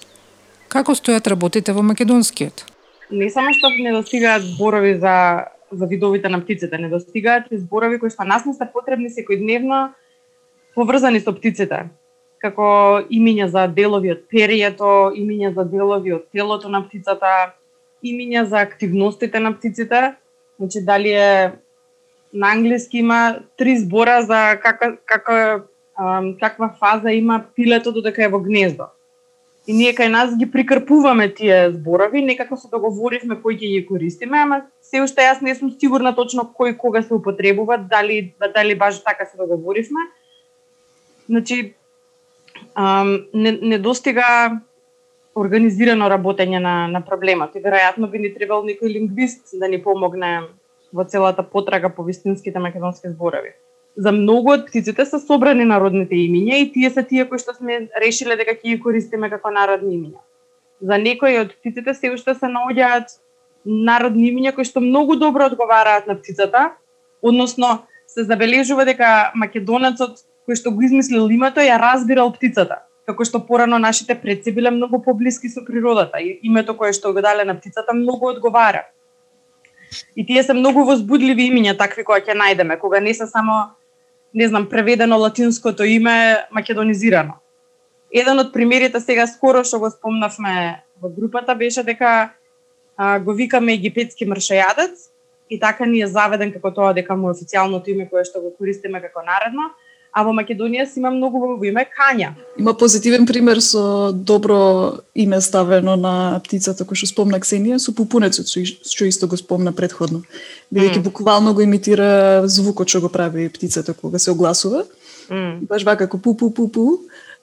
Како 0.67 0.95
стојат 0.95 1.27
работите 1.29 1.73
во 1.73 1.81
македонскиот? 1.81 2.65
Не 3.11 3.29
само 3.29 3.53
што 3.53 3.69
не 3.69 3.91
достигаат 3.91 4.43
зборови 4.43 4.99
за 4.99 5.47
за 5.73 5.87
видовите 5.89 6.29
на 6.29 6.37
птиците, 6.41 6.77
не 6.77 6.89
достигаат 6.89 7.49
и 7.51 7.57
зборови 7.57 7.97
кои 7.99 8.09
што 8.13 8.23
нас 8.23 8.45
не 8.45 8.53
се 8.53 8.67
потребни 8.73 9.09
секојдневно 9.09 9.93
поврзани 10.75 11.19
со 11.19 11.33
птиците 11.33 11.89
како 12.43 12.67
имиња 13.07 13.47
за 13.51 13.67
делови 13.71 14.11
од 14.11 14.23
перието, 14.31 15.13
имиња 15.15 15.53
за 15.55 15.63
делови 15.63 16.11
од 16.17 16.25
телото 16.35 16.71
на 16.71 16.81
птицата, 16.83 17.53
имиња 18.03 18.43
за 18.51 18.63
активностите 18.67 19.39
на 19.39 19.53
птиците, 19.55 20.01
значи 20.59 20.81
дали 20.83 21.13
е 21.15 21.29
на 22.33 22.51
англиски 22.51 22.97
има 22.97 23.39
три 23.57 23.77
збора 23.77 24.21
за 24.21 24.59
кака, 24.61 24.97
кака, 25.05 25.63
ам, 25.99 26.35
каква 26.39 26.75
фаза 26.79 27.11
има 27.11 27.43
пилето 27.55 27.91
додека 27.91 28.23
е 28.23 28.27
во 28.27 28.39
гнездо. 28.39 28.89
И 29.67 29.73
ние 29.73 29.93
кај 29.95 30.09
нас 30.11 30.33
ги 30.35 30.49
прикрпуваме 30.51 31.29
тие 31.33 31.71
зборови, 31.71 32.21
некако 32.21 32.57
се 32.57 32.67
договоривме 32.67 33.37
кои 33.41 33.55
ќе 33.55 33.69
ги 33.71 33.85
користиме, 33.87 34.41
ама 34.43 34.57
се 34.81 34.99
уште 35.05 35.23
јас 35.23 35.39
не 35.41 35.55
сум 35.55 35.71
сигурна 35.71 36.11
точно 36.15 36.49
кој 36.57 36.75
кога 36.77 37.01
се 37.01 37.13
употребуваат, 37.13 37.87
дали 37.87 38.33
дали 38.53 38.75
баш 38.75 38.99
така 39.03 39.25
се 39.25 39.37
договоривме. 39.37 40.09
Значи 41.29 41.75
ам, 42.75 43.25
не, 43.33 43.51
не 43.61 43.77
достига 43.79 44.59
организирано 45.35 46.09
работење 46.09 46.59
на, 46.59 46.87
на 46.87 47.01
проблемот 47.01 47.55
и 47.55 47.63
веројатно 47.63 48.09
би 48.11 48.19
ни 48.19 48.33
требал 48.33 48.65
некој 48.65 48.91
лингвист 48.99 49.55
да 49.59 49.67
ни 49.67 49.79
помогне 49.81 50.41
во 50.93 51.03
целата 51.03 51.43
потрага 51.43 51.89
по 51.89 52.03
вистинските 52.03 52.59
македонски 52.59 53.09
зборови. 53.09 53.53
За 53.97 54.11
многу 54.11 54.53
од 54.53 54.67
птиците 54.67 55.05
се 55.05 55.19
собрани 55.19 55.65
народните 55.65 56.15
имиња 56.15 56.59
и 56.61 56.69
тие 56.73 56.89
се 56.89 57.03
тие 57.03 57.25
кои 57.29 57.41
што 57.41 57.53
сме 57.53 57.87
решиле 58.01 58.37
дека 58.37 58.55
ќе 58.57 58.75
ги 58.75 58.79
користиме 58.81 59.29
како 59.29 59.51
народни 59.53 59.95
имиња. 59.97 60.21
За 60.81 60.97
некои 60.97 61.37
од 61.39 61.53
птиците 61.59 61.93
се 61.93 62.13
уште 62.13 62.33
се 62.33 62.49
наоѓаат 62.49 63.17
народни 63.65 64.29
имиња 64.31 64.53
кои 64.55 64.65
што 64.65 64.81
многу 64.81 65.15
добро 65.15 65.45
одговараат 65.51 66.07
на 66.07 66.17
птицата, 66.17 66.71
односно 67.21 67.83
се 68.07 68.25
забележува 68.29 68.85
дека 68.85 69.31
македонецот 69.35 70.25
кој 70.47 70.57
што 70.59 70.73
го 70.73 70.81
измислил 70.83 71.29
името 71.31 71.61
ја 71.63 71.77
разбирал 71.79 72.33
птицата, 72.33 72.81
како 73.07 73.25
што 73.25 73.43
порано 73.47 73.79
нашите 73.79 74.15
предци 74.19 74.51
биле 74.51 74.71
многу 74.71 75.01
поблиски 75.01 75.49
со 75.49 75.63
природата 75.65 76.19
и 76.19 76.39
името 76.43 76.75
кое 76.77 76.93
што 76.93 77.13
го 77.13 77.21
дале 77.21 77.45
на 77.45 77.55
птицата 77.55 77.93
многу 77.93 78.33
одговара. 78.33 78.83
И 80.15 80.25
тие 80.25 80.43
се 80.43 80.53
многу 80.53 80.85
возбудливи 80.85 81.49
имиња 81.51 81.77
такви 81.77 82.03
кои 82.03 82.21
ќе 82.21 82.35
најдеме, 82.37 82.79
кога 82.79 82.99
не 82.99 83.13
се 83.13 83.27
само 83.27 83.75
не 84.33 84.47
знам 84.47 84.69
преведено 84.69 85.17
латинското 85.19 85.83
име 85.83 86.45
македонизирано. 86.51 87.33
Еден 88.13 88.39
од 88.39 88.53
примерите 88.53 88.99
сега 88.99 89.27
скоро 89.27 89.63
што 89.63 89.79
го 89.79 89.89
спомнавме 89.89 90.83
во 91.01 91.09
групата 91.09 91.55
беше 91.55 91.83
дека 91.83 92.33
а, 92.97 93.19
го 93.19 93.33
викаме 93.33 93.73
египетски 93.73 94.25
мршајадец 94.25 95.09
и 95.49 95.59
така 95.59 95.85
ни 95.85 96.01
е 96.01 96.07
заведен 96.07 96.53
како 96.53 96.71
тоа 96.73 96.93
дека 96.93 97.15
му 97.15 97.29
официјалното 97.33 97.89
име 97.89 98.09
кое 98.09 98.25
што 98.25 98.41
го 98.41 98.53
користиме 98.57 99.01
како 99.01 99.25
наредно 99.25 99.73
а 100.13 100.23
во 100.23 100.33
Македонија 100.37 100.85
си 100.85 100.99
има 101.01 101.09
многу 101.11 101.41
во 101.41 101.53
име 101.65 101.85
Кања. 101.89 102.33
Има 102.59 102.73
позитивен 102.77 103.25
пример 103.25 103.61
со 103.65 104.11
добро 104.13 104.99
име 105.15 105.41
ставено 105.41 105.95
на 105.97 106.39
птицата 106.45 106.85
кој 106.85 107.01
што 107.01 107.09
спомна 107.09 107.39
Ксенија 107.41 107.79
со 107.81 107.95
пупунецот 107.97 108.47
што 108.47 109.09
исто 109.09 109.27
го 109.27 109.37
спомна 109.37 109.73
предходно. 109.73 110.21
Бидејќи 110.69 111.01
mm. 111.01 111.07
буквално 111.09 111.53
го 111.53 111.65
имитира 111.65 112.45
звукот 112.45 112.93
што 112.93 113.01
го 113.01 113.09
прави 113.09 113.49
птицата 113.49 113.93
кога 113.93 114.19
се 114.19 114.31
огласува. 114.31 114.85
Mm. 115.29 115.65
Баш 115.65 115.83
вака 115.83 116.05
како 116.05 116.21
пу 116.21 116.37
пу 116.37 116.53
пу 116.53 116.69
пу 116.69 116.87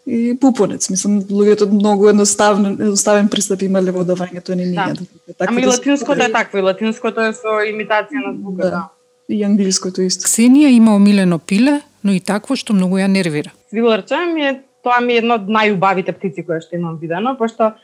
и 0.06 0.38
пупунец. 0.40 0.88
Мислам, 0.90 1.20
луѓето 1.26 1.68
многу 1.70 2.08
едноставен, 2.08 2.78
едноставен 2.78 3.28
пристап 3.28 3.62
имале 3.62 3.90
во 3.90 4.06
давањето 4.06 4.54
на 4.54 4.64
имиња. 4.64 4.94
Да. 4.94 5.46
Ама 5.46 5.60
и 5.60 5.66
латинското 5.66 6.22
е 6.22 6.32
такво, 6.32 6.58
и 6.58 6.62
латинското 6.62 7.20
е 7.20 7.34
со 7.34 7.60
имитација 7.66 8.24
на 8.24 8.32
звукот. 8.38 8.64
Да. 8.64 8.70
да. 8.70 8.88
И 9.30 9.44
англиското 9.46 10.02
исто. 10.02 10.26
Ксенија 10.26 10.70
има 10.74 10.94
омилено 10.96 11.38
пиле, 11.38 11.80
но 12.02 12.12
и 12.12 12.20
такво 12.20 12.56
што 12.56 12.74
многу 12.76 12.98
ја 13.00 13.08
нервира. 13.08 13.52
Свиларча 13.68 14.24
ми 14.26 14.46
е 14.46 14.52
тоа 14.82 15.00
ми 15.00 15.14
е 15.14 15.22
едно 15.22 15.36
од 15.36 15.48
најубавите 15.48 16.12
птици 16.16 16.44
кои 16.46 16.60
што 16.64 16.76
имам 16.76 16.98
видено, 17.00 17.36
пошто 17.36 17.74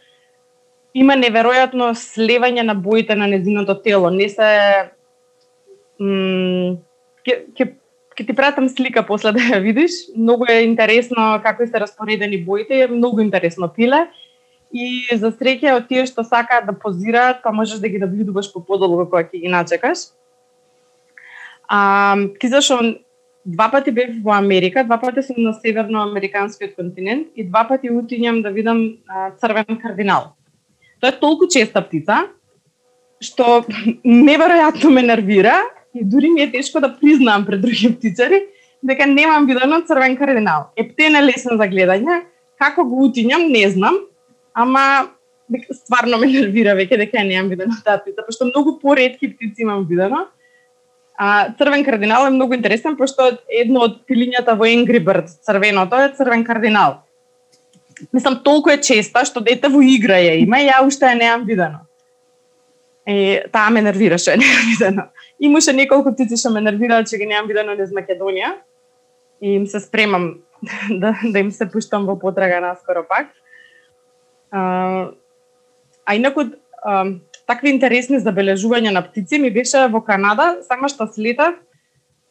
има 0.96 1.16
неверојатно 1.18 1.92
слевање 1.92 2.64
на 2.64 2.74
боите 2.74 3.14
на 3.14 3.28
незиното 3.28 3.76
тело. 3.82 4.10
Не 4.10 4.28
се 4.32 4.48
ке, 7.24 7.44
ке, 7.56 7.64
ке 8.16 8.24
ти 8.24 8.32
пратам 8.32 8.68
слика 8.68 9.04
после 9.06 9.32
да 9.36 9.40
ја 9.40 9.60
видиш. 9.60 10.08
Многу 10.16 10.48
е 10.48 10.64
интересно 10.64 11.36
како 11.42 11.66
се 11.66 11.80
распоредени 11.80 12.40
боите, 12.44 12.80
е 12.80 12.88
многу 12.88 13.20
интересно 13.20 13.68
пиле. 13.68 14.06
И 14.72 15.04
за 15.12 15.30
среќа 15.30 15.76
од 15.76 15.88
тие 15.88 16.06
што 16.08 16.24
сакаат 16.24 16.66
да 16.66 16.72
позираат, 16.72 17.42
па 17.44 17.52
можеш 17.52 17.78
да 17.80 17.88
ги 17.88 18.00
наблюдуваш 18.02 18.52
по 18.52 18.64
подолго 18.64 19.04
кога 19.04 19.24
ќе 19.24 19.44
ги 19.44 19.52
начекаш. 19.52 20.10
А, 21.68 22.16
ти 22.40 22.48
зашо 22.48 22.80
два 23.46 23.68
пати 23.70 23.90
бев 23.90 24.10
во 24.22 24.34
Америка, 24.34 24.84
два 24.84 24.98
пати 24.98 25.22
сум 25.22 25.38
на 25.38 25.52
северноамериканскиот 25.54 26.74
континент 26.74 27.28
и 27.36 27.44
два 27.46 27.64
пати 27.68 27.90
утињам 27.90 28.42
да 28.42 28.50
видам 28.50 28.98
а, 29.06 29.30
црвен 29.38 29.78
кардинал. 29.82 30.34
Тоа 31.00 31.14
е 31.14 31.20
толку 31.20 31.46
честа 31.46 31.80
птица, 31.86 32.26
што 33.22 33.62
неверојатно 34.04 34.90
ме 34.90 35.06
нервира 35.06 35.60
и 35.94 36.04
дури 36.04 36.30
ми 36.30 36.42
е 36.42 36.50
тешко 36.50 36.80
да 36.80 36.90
признаам 36.90 37.46
пред 37.46 37.62
други 37.62 37.94
птичари 37.94 38.42
дека 38.82 39.06
немам 39.06 39.46
видено 39.46 39.80
црвен 39.86 40.16
кардинал. 40.16 40.72
Ептен 40.76 41.16
е 41.16 41.22
лесен 41.22 41.56
за 41.56 41.70
гледање, 41.70 42.24
како 42.58 42.84
го 42.84 43.06
утињам 43.06 43.46
не 43.52 43.68
знам, 43.70 43.94
ама 44.54 45.06
стварно 45.70 46.18
ме 46.18 46.26
нервира 46.26 46.74
веќе 46.74 46.98
дека 46.98 47.22
немам 47.22 47.54
видено 47.54 47.78
таа 47.84 48.02
птица, 48.02 48.26
пошто 48.26 48.50
многу 48.50 48.80
поредки 48.82 49.30
птици 49.30 49.62
имам 49.62 49.86
видено 49.86 50.26
А, 51.16 51.52
црвен 51.58 51.84
кардинал 51.84 52.26
е 52.26 52.30
многу 52.30 52.54
интересен, 52.54 52.96
пошто 52.96 53.30
едно 53.48 53.86
од 53.88 54.02
пилињата 54.08 54.52
во 54.52 54.68
Angry 54.68 55.00
Birds, 55.00 55.38
црвеното 55.40 55.96
е 55.96 56.12
црвен 56.16 56.44
кардинал. 56.44 57.00
Мислам, 58.12 58.42
толку 58.44 58.70
е 58.70 58.76
честа, 58.76 59.24
што 59.24 59.40
дете 59.40 59.70
во 59.72 59.80
игра 59.80 60.18
ја 60.20 60.34
има, 60.42 60.60
ја 60.60 60.82
уште 60.84 61.08
ја 61.08 61.16
неам 61.16 61.46
видено. 61.48 61.86
Е, 63.06 63.46
таа 63.52 63.70
ме 63.70 63.80
нервираше, 63.82 64.36
неам 64.42 64.68
видено. 64.68 65.08
Имаше 65.40 65.72
неколку 65.72 66.12
птици 66.12 66.36
што 66.36 66.52
ме 66.52 66.60
нервираа, 66.60 67.04
че 67.04 67.16
ги 67.16 67.26
неам 67.26 67.48
видено 67.48 67.72
низ 67.74 67.94
Македонија. 67.96 68.52
И 69.40 69.56
им 69.56 69.66
се 69.66 69.80
спремам 69.80 70.34
да, 70.90 71.16
да 71.24 71.38
им 71.38 71.50
се 71.50 71.70
пуштам 71.70 72.06
во 72.06 72.18
потрага 72.18 72.60
наскоро 72.60 73.06
пак. 73.08 73.32
А, 74.50 75.08
а 76.04 76.14
инаку, 76.14 76.44
такви 77.46 77.70
интересни 77.70 78.18
забележувања 78.20 78.92
на 78.92 79.02
птици 79.06 79.38
ми 79.38 79.50
беше 79.50 79.86
во 79.92 80.02
Канада, 80.04 80.56
само 80.66 80.88
што 80.88 81.06
слетав, 81.06 81.54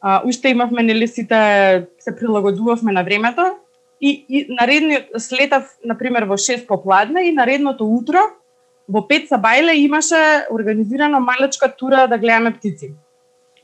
а, 0.01 0.21
уште 0.25 0.51
имавме 0.51 0.83
нели 0.83 1.07
сите 1.07 1.87
се 1.99 2.15
прилагодувавме 2.15 2.91
на 2.91 3.03
времето 3.03 3.45
и, 4.01 4.25
и 4.29 4.45
наредниот 4.49 5.15
слетав 5.17 5.77
на 5.85 5.97
пример 5.97 6.27
во 6.29 6.37
6 6.37 6.67
попладне 6.67 7.29
и 7.29 7.31
наредното 7.31 7.87
утро 7.87 8.19
во 8.89 9.01
5 9.07 9.31
сабајле 9.31 9.79
имаше 9.85 10.45
организирано 10.51 11.19
малечка 11.19 11.71
тура 11.75 12.07
да 12.07 12.17
гледаме 12.17 12.53
птици. 12.53 12.93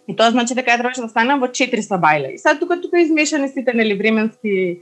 И 0.07 0.15
тоа 0.15 0.31
значи 0.31 0.55
дека 0.57 0.71
ја 0.71 0.79
требаше 0.81 1.03
да 1.03 1.09
станам 1.09 1.39
во 1.39 1.47
400 1.47 1.99
бајле. 1.99 2.33
И 2.33 2.37
сега 2.37 2.57
тука 2.59 2.81
тука 2.81 2.99
измешани 2.99 3.49
сите 3.49 3.73
нели 3.73 3.97
временски 3.97 4.81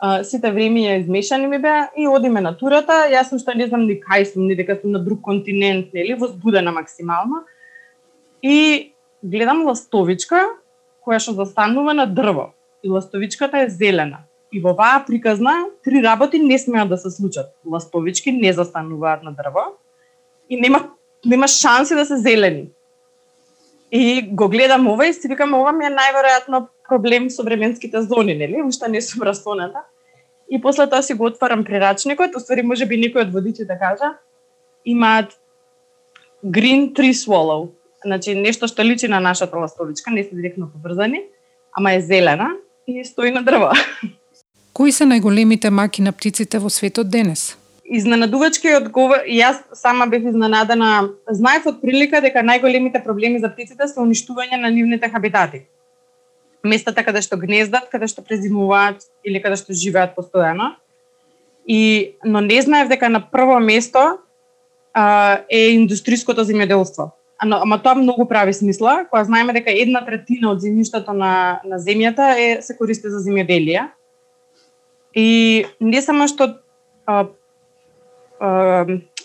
а, 0.00 0.24
сите 0.24 0.48
времиња 0.52 0.96
измешани 1.00 1.46
ми 1.46 1.58
беа 1.60 1.88
и 1.96 2.08
одиме 2.08 2.40
на 2.40 2.54
турата. 2.56 3.04
Јас 3.12 3.30
сум 3.30 3.38
што 3.38 3.54
не 3.54 3.68
знам 3.68 3.84
ни 3.86 3.98
кај 4.00 4.24
сум, 4.32 4.46
ни 4.48 4.56
дека 4.56 4.78
сум 4.80 4.94
на 4.96 5.02
друг 5.04 5.20
континент, 5.22 5.92
нели, 5.94 6.14
возбудена 6.14 6.72
максимално. 6.72 7.44
И 8.42 8.92
гледам 9.22 9.66
ластовичка 9.68 10.46
која 11.04 11.20
што 11.20 11.36
застанува 11.36 11.94
на 11.94 12.06
дрво. 12.06 12.50
И 12.82 12.88
ластовичката 12.88 13.66
е 13.66 13.68
зелена. 13.68 14.24
И 14.52 14.60
во 14.60 14.72
оваа 14.72 15.04
приказна 15.06 15.68
три 15.84 16.02
работи 16.02 16.38
не 16.38 16.58
смеат 16.58 16.88
да 16.88 16.96
се 16.96 17.10
случат. 17.10 17.52
Ластовички 17.66 18.32
не 18.32 18.52
застануваат 18.52 19.22
на 19.22 19.32
дрво 19.36 19.76
и 20.48 20.60
нема 20.60 20.90
нема 21.26 21.48
шанси 21.48 21.94
да 21.94 22.06
се 22.06 22.16
зелени. 22.16 22.70
И 23.92 24.22
го 24.32 24.48
гледам 24.48 24.88
ова 24.88 25.06
и 25.06 25.12
си 25.12 25.28
викам 25.28 25.54
ова 25.54 25.72
ми 25.72 25.84
е 25.84 25.90
најверојатно 25.90 26.66
проблем 26.88 27.30
со 27.30 27.42
временските 27.42 28.02
зони, 28.02 28.34
нели? 28.34 28.62
Уште 28.62 28.88
не 28.88 29.02
сум 29.02 29.22
расоната. 29.22 29.82
И 30.50 30.60
после 30.60 30.86
тоа 30.90 31.02
си 31.02 31.14
го 31.14 31.24
отварам 31.30 31.64
прирачникот, 31.64 32.34
уствари 32.36 32.62
може 32.66 32.86
би 32.86 32.98
некој 32.98 33.22
од 33.22 33.32
водичите 33.32 33.76
кажа, 33.78 34.16
имаат 34.84 35.36
green 36.44 36.90
tree 36.90 37.14
swallow, 37.14 37.70
значи 38.04 38.34
нешто 38.34 38.66
што 38.66 38.82
личи 38.82 39.08
на 39.08 39.20
нашата 39.20 39.56
ластовичка, 39.56 40.10
не 40.10 40.24
се 40.24 40.34
директно 40.34 40.70
поврзани, 40.72 41.22
ама 41.72 41.94
е 41.94 42.00
зелена 42.00 42.50
и 42.86 43.04
стои 43.04 43.30
на 43.30 43.42
дрво. 43.42 43.70
Кои 44.72 44.92
се 44.92 45.04
најголемите 45.04 45.70
маки 45.70 46.02
на 46.02 46.12
птиците 46.12 46.58
во 46.58 46.70
светот 46.70 47.10
денес? 47.10 47.56
Изненадувачки 47.84 48.70
одговор, 48.74 49.26
јас 49.26 49.58
сама 49.74 50.06
бев 50.06 50.24
изненадана. 50.30 51.10
Знаев 51.30 51.66
од 51.66 51.80
прилика 51.82 52.20
дека 52.22 52.42
најголемите 52.42 53.02
проблеми 53.04 53.42
за 53.42 53.50
птиците 53.50 53.88
се 53.90 53.98
уништување 54.00 54.60
на 54.62 54.70
нивните 54.70 55.10
хабитати. 55.10 55.66
Местата 56.62 57.00
така 57.00 57.12
каде 57.12 57.22
што 57.24 57.38
гнездат, 57.40 57.88
каде 57.88 58.08
што 58.10 58.22
презимуваат 58.22 59.06
или 59.24 59.40
каде 59.40 59.56
што 59.56 59.72
живеат 59.72 60.12
постојано. 60.16 60.74
И 61.66 62.16
но 62.24 62.40
не 62.40 62.60
знаев 62.62 62.88
дека 62.88 63.08
на 63.08 63.20
прво 63.20 63.60
место 63.60 64.20
а, 64.92 65.40
е 65.48 65.72
индустриското 65.76 66.44
земјоделство. 66.44 67.12
Ано, 67.40 67.62
ама 67.64 67.78
тоа 67.80 67.94
многу 67.94 68.26
прави 68.28 68.52
смисла, 68.52 69.06
кога 69.08 69.24
знаеме 69.24 69.54
дека 69.56 69.72
една 69.72 70.04
третина 70.04 70.50
од 70.52 70.60
земјиштето 70.60 71.14
на, 71.16 71.60
на 71.64 71.78
земјата 71.80 72.34
е 72.36 72.60
се 72.62 72.76
користи 72.76 73.08
за 73.08 73.22
земјоделие. 73.24 73.88
И 75.16 75.64
не 75.80 76.02
само 76.02 76.28
што 76.28 76.60
а, 77.06 77.24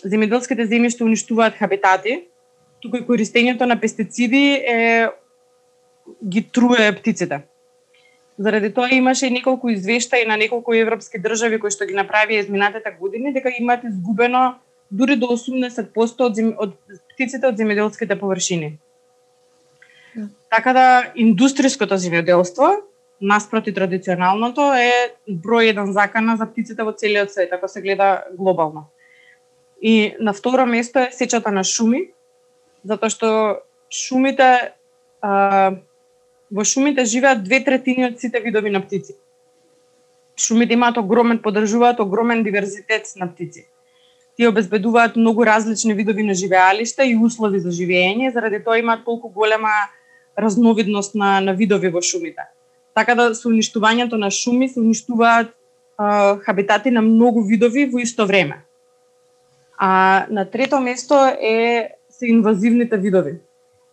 земјоделските 0.04 0.64
земјишта 0.64 1.04
уништуваат 1.04 1.60
хабитати, 1.60 2.22
туку 2.80 2.96
и 2.96 3.06
користењето 3.06 3.68
на 3.68 3.76
пестициди 3.80 4.62
е 4.64 5.08
ги 6.24 6.42
труе 6.42 6.92
птиците. 6.96 7.42
Заради 8.38 8.72
тоа 8.74 8.88
имаше 8.92 9.26
и 9.26 9.30
неколку 9.30 9.68
извештаи 9.68 10.26
на 10.26 10.36
неколку 10.36 10.74
европски 10.74 11.18
држави 11.18 11.58
кои 11.58 11.72
што 11.72 11.86
ги 11.88 11.96
направија 11.96 12.44
изминатата 12.44 12.92
години 12.92 13.32
дека 13.32 13.52
имаат 13.58 13.84
изгубено 13.88 14.58
дури 14.90 15.16
до 15.16 15.26
80% 15.32 16.20
од, 16.20 16.34
зем... 16.36 16.52
од 16.58 16.74
птиците 17.14 17.46
од 17.48 17.56
земјоделските 17.56 18.18
површини. 18.20 18.76
Така 20.52 20.72
да 20.72 20.86
индустријското 21.16 21.96
земјоделство 21.96 22.74
наспроти 23.20 23.72
традиционалното 23.72 24.72
е 24.76 25.16
број 25.28 25.72
еден 25.72 25.92
закана 25.92 26.36
за 26.36 26.46
птиците 26.46 26.84
во 26.84 26.92
целиот 26.92 27.32
свет, 27.32 27.52
ако 27.52 27.68
се 27.68 27.80
гледа 27.80 28.24
глобално. 28.36 28.86
И 29.82 30.14
на 30.20 30.32
второ 30.32 30.66
место 30.66 30.98
е 30.98 31.12
сечата 31.12 31.50
на 31.52 31.64
шуми, 31.64 32.12
затоа 32.84 33.10
што 33.10 33.28
шумите 33.92 34.72
а, 35.20 35.72
во 36.50 36.64
шумите 36.64 37.04
живеат 37.04 37.44
две 37.44 37.60
третини 37.64 38.06
од 38.06 38.20
сите 38.20 38.40
видови 38.40 38.70
на 38.70 38.80
птици. 38.80 39.16
Шумите 40.36 40.74
имаат 40.74 40.96
огромен 40.96 41.38
подржуваат 41.42 42.00
огромен 42.00 42.42
диверзитет 42.42 43.12
на 43.16 43.32
птици. 43.32 43.66
Тие 44.36 44.48
обезбедуваат 44.48 45.16
многу 45.16 45.46
различни 45.46 45.94
видови 45.94 46.22
на 46.22 46.34
живеалишта 46.34 47.04
и 47.04 47.16
услови 47.16 47.60
за 47.60 47.70
живење, 47.72 48.32
заради 48.32 48.60
тоа 48.64 48.78
имаат 48.78 49.04
толку 49.04 49.28
голема 49.28 49.72
разновидност 50.38 51.14
на, 51.14 51.40
на 51.40 51.54
видови 51.54 51.88
во 51.88 52.02
шумите. 52.02 52.44
Така 52.94 53.14
да 53.14 53.34
со 53.34 53.48
уништувањето 53.48 54.20
на 54.20 54.30
шуми 54.30 54.68
се 54.68 54.80
уништуваат 54.80 55.54
а, 55.96 56.36
хабитати 56.44 56.90
на 56.90 57.02
многу 57.02 57.42
видови 57.44 57.86
во 57.88 57.98
исто 57.98 58.26
време. 58.26 58.60
А 59.78 60.26
на 60.30 60.44
трето 60.50 60.80
место 60.80 61.14
е 61.40 61.88
се 62.10 62.26
инвазивните 62.26 62.96
видови. 62.96 63.38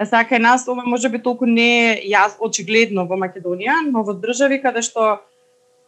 Е 0.04 0.06
сега 0.06 0.26
кај 0.28 0.42
нас 0.44 0.68
ова 0.68 0.84
може 0.84 1.08
би 1.10 1.22
толку 1.24 1.48
не 1.48 1.70
е 1.88 1.92
јас 2.12 2.36
очигледно 2.44 3.06
во 3.08 3.16
Македонија, 3.16 3.80
но 3.88 4.04
во 4.04 4.12
држави 4.20 4.60
каде 4.60 4.84
што 4.84 5.06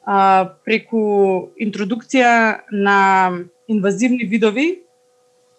а, 0.05 0.55
преку 0.63 1.51
интродукција 1.59 2.32
на 2.72 2.99
инвазивни 3.68 4.24
видови, 4.24 4.86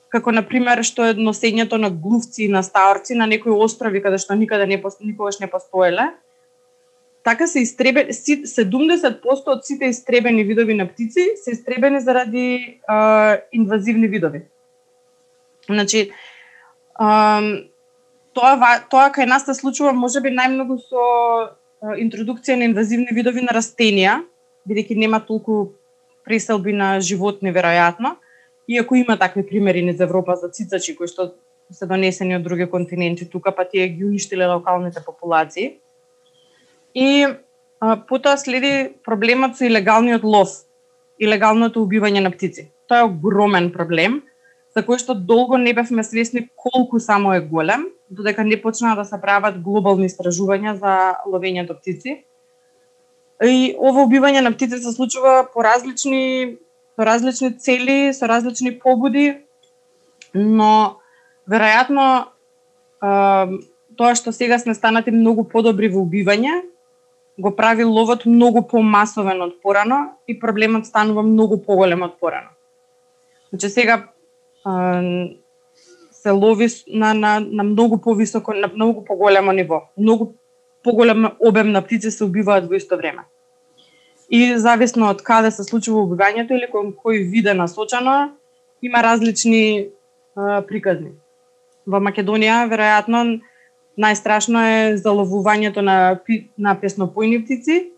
како 0.08 0.32
на 0.32 0.40
пример 0.46 0.80
што 0.88 1.10
е 1.10 1.18
носењето 1.18 1.76
на 1.76 1.90
глувци 1.90 2.46
и 2.46 2.48
на 2.48 2.62
стаорци 2.64 3.18
на 3.18 3.26
некои 3.26 3.52
острови 3.52 4.00
каде 4.00 4.22
што 4.22 4.38
никаде 4.38 4.66
не 4.66 4.80
никогаш 4.80 5.40
не 5.40 5.52
постоеле, 5.52 6.08
така 7.24 7.46
се 7.46 7.60
истребени 7.60 8.16
70% 8.16 9.52
од 9.52 9.64
сите 9.66 9.92
истребени 9.92 10.44
видови 10.44 10.74
на 10.74 10.88
птици 10.88 11.32
се 11.36 11.50
истребени 11.50 12.00
заради 12.00 12.80
а, 12.88 13.36
инвазивни 13.52 14.08
видови. 14.08 14.46
Значи, 15.68 16.10
а, 16.94 17.42
тоа 18.36 18.76
тоа 18.92 19.08
кај 19.14 19.28
нас 19.28 19.46
се 19.48 19.54
случува 19.56 19.92
можеби 19.96 20.32
најмногу 20.34 20.76
со 20.84 21.06
интродукција 21.96 22.58
на 22.60 22.68
инвазивни 22.70 23.14
видови 23.16 23.44
на 23.44 23.54
растенија, 23.56 24.20
бидејќи 24.68 24.98
нема 24.98 25.20
толку 25.24 25.72
преселби 26.26 26.74
на 26.74 26.96
животни 27.00 27.52
веројатно, 27.54 28.16
иако 28.68 28.96
има 28.98 29.16
такви 29.16 29.46
примери 29.46 29.82
низ 29.82 30.00
Европа 30.00 30.36
за 30.36 30.50
цицачи 30.50 30.96
кои 30.96 31.08
што 31.08 31.32
се 31.70 31.86
донесени 31.86 32.36
од 32.36 32.44
други 32.46 32.66
континенти 32.70 33.26
тука, 33.30 33.52
па 33.52 33.64
тие 33.64 33.88
ги 33.88 34.04
уништиле 34.04 34.46
локалните 34.46 35.02
популации. 35.06 35.78
И 36.94 37.26
а, 37.80 37.96
потоа 37.96 38.36
следи 38.38 38.92
проблемот 39.04 39.56
со 39.58 39.66
илегалниот 39.66 40.24
лов, 40.24 40.50
илегалното 41.18 41.82
убивање 41.82 42.22
на 42.22 42.30
птици. 42.30 42.70
Тоа 42.86 43.02
е 43.02 43.08
огромен 43.10 43.72
проблем, 43.74 44.22
за 44.76 44.82
кој 44.84 45.00
што 45.00 45.14
долго 45.16 45.56
не 45.56 45.72
бевме 45.72 46.04
свесни 46.04 46.42
колку 46.52 47.00
само 47.00 47.32
е 47.32 47.40
голем, 47.40 47.86
додека 48.10 48.44
не 48.44 48.60
почнаа 48.60 48.96
да 48.96 49.04
се 49.08 49.16
прават 49.20 49.62
глобални 49.64 50.10
истражувања 50.10 50.76
за 50.76 50.92
ловењето 51.24 51.78
птици. 51.78 52.18
И 53.40 53.72
ово 53.78 54.04
убивање 54.04 54.42
на 54.44 54.52
птици 54.52 54.82
се 54.84 54.92
случува 54.92 55.48
по 55.52 55.64
различни 55.64 56.58
со 56.96 57.04
различни 57.04 57.58
цели, 57.58 58.12
со 58.12 58.28
различни 58.28 58.72
побуди, 58.78 59.44
но 60.34 61.00
веројатно 61.48 62.32
тоа 63.00 64.14
што 64.16 64.32
сега 64.32 64.58
сме 64.58 64.74
станати 64.74 65.12
многу 65.12 65.44
подобри 65.44 65.88
во 65.92 66.04
убивање, 66.04 66.64
го 67.38 67.52
прави 67.56 67.84
ловот 67.84 68.24
многу 68.24 68.62
помасовен 68.68 69.40
од 69.44 69.56
порано 69.62 70.16
и 70.28 70.36
проблемот 70.40 70.86
станува 70.88 71.22
многу 71.22 71.60
поголем 71.60 72.02
од 72.02 72.16
порано. 72.20 72.52
Значи 73.52 73.68
сега 73.68 73.98
се 76.12 76.30
лови 76.30 76.68
на, 76.88 77.14
на, 77.14 77.40
на 77.40 77.62
многу 77.62 78.00
повисоко, 78.00 78.54
на 78.54 78.68
многу 78.74 79.04
поголемо 79.04 79.52
ниво. 79.52 79.82
Многу 79.98 80.34
поголем 80.82 81.26
обем 81.40 81.72
на 81.72 81.82
птици 81.82 82.10
се 82.10 82.24
убиваат 82.24 82.68
во 82.68 82.74
исто 82.74 82.96
време. 82.96 83.22
И 84.30 84.56
зависно 84.58 85.10
од 85.10 85.22
каде 85.22 85.50
се 85.50 85.62
случува 85.62 86.02
убивањето 86.02 86.56
или 86.56 86.66
кон 86.70 86.90
кој 86.94 87.22
вид 87.30 87.46
е 87.46 87.54
насочено, 87.54 88.34
има 88.82 89.02
различни 89.02 89.88
а, 90.34 90.62
приказни. 90.66 91.14
Во 91.86 92.02
Македонија, 92.02 92.66
веројатно, 92.70 93.40
најстрашно 93.96 94.62
е 94.66 94.96
заловувањето 94.98 95.82
на, 95.82 96.18
на 96.58 96.74
песнопојни 96.74 97.44
птици 97.44 97.92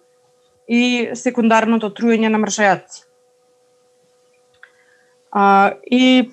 и 0.69 1.09
секундарното 1.15 1.89
труење 1.89 2.29
на 2.29 2.41
мршајаци. 2.45 3.05
А, 5.33 5.73
и 5.85 6.29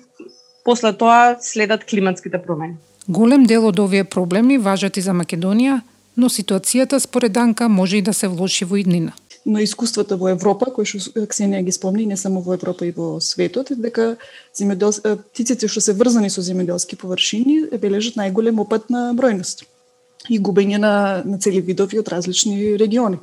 после 0.66 0.92
тоа 0.92 1.36
следат 1.40 1.86
климатските 1.86 2.42
промени. 2.42 2.74
Голем 3.08 3.46
дел 3.46 3.68
од 3.70 3.78
овие 3.78 4.04
проблеми 4.04 4.58
важат 4.58 4.96
и 4.98 5.04
за 5.04 5.14
Македонија, 5.14 5.80
но 6.16 6.28
ситуацијата 6.28 6.98
според 6.98 7.32
Данка 7.32 7.68
може 7.68 7.96
и 7.96 8.02
да 8.02 8.12
се 8.12 8.28
влоши 8.28 8.64
во 8.64 8.76
иднина 8.82 9.14
но 9.46 9.60
искуствата 9.62 10.16
во 10.16 10.32
Европа, 10.34 10.72
кои 10.74 10.84
што 10.90 11.22
Ксенија 11.30 11.62
ги 11.62 11.72
спомни, 11.72 12.04
не 12.10 12.18
само 12.18 12.42
во 12.42 12.56
Европа 12.58 12.86
и 12.86 12.90
во 12.90 13.20
светот, 13.22 13.70
дека 13.70 14.16
земјодел... 14.58 14.90
птиците 15.30 15.70
што 15.70 15.80
се 15.80 15.94
врзани 15.94 16.30
со 16.34 16.42
земјоделски 16.42 16.98
површини 16.98 17.78
бележат 17.78 18.18
најголем 18.18 18.58
опат 18.60 18.90
на 18.90 19.12
бројност 19.14 19.62
и 20.28 20.40
губење 20.42 20.82
на, 20.82 21.22
на 21.24 21.38
цели 21.38 21.62
видови 21.62 22.02
од 22.02 22.10
различни 22.10 22.74
региони. 22.76 23.22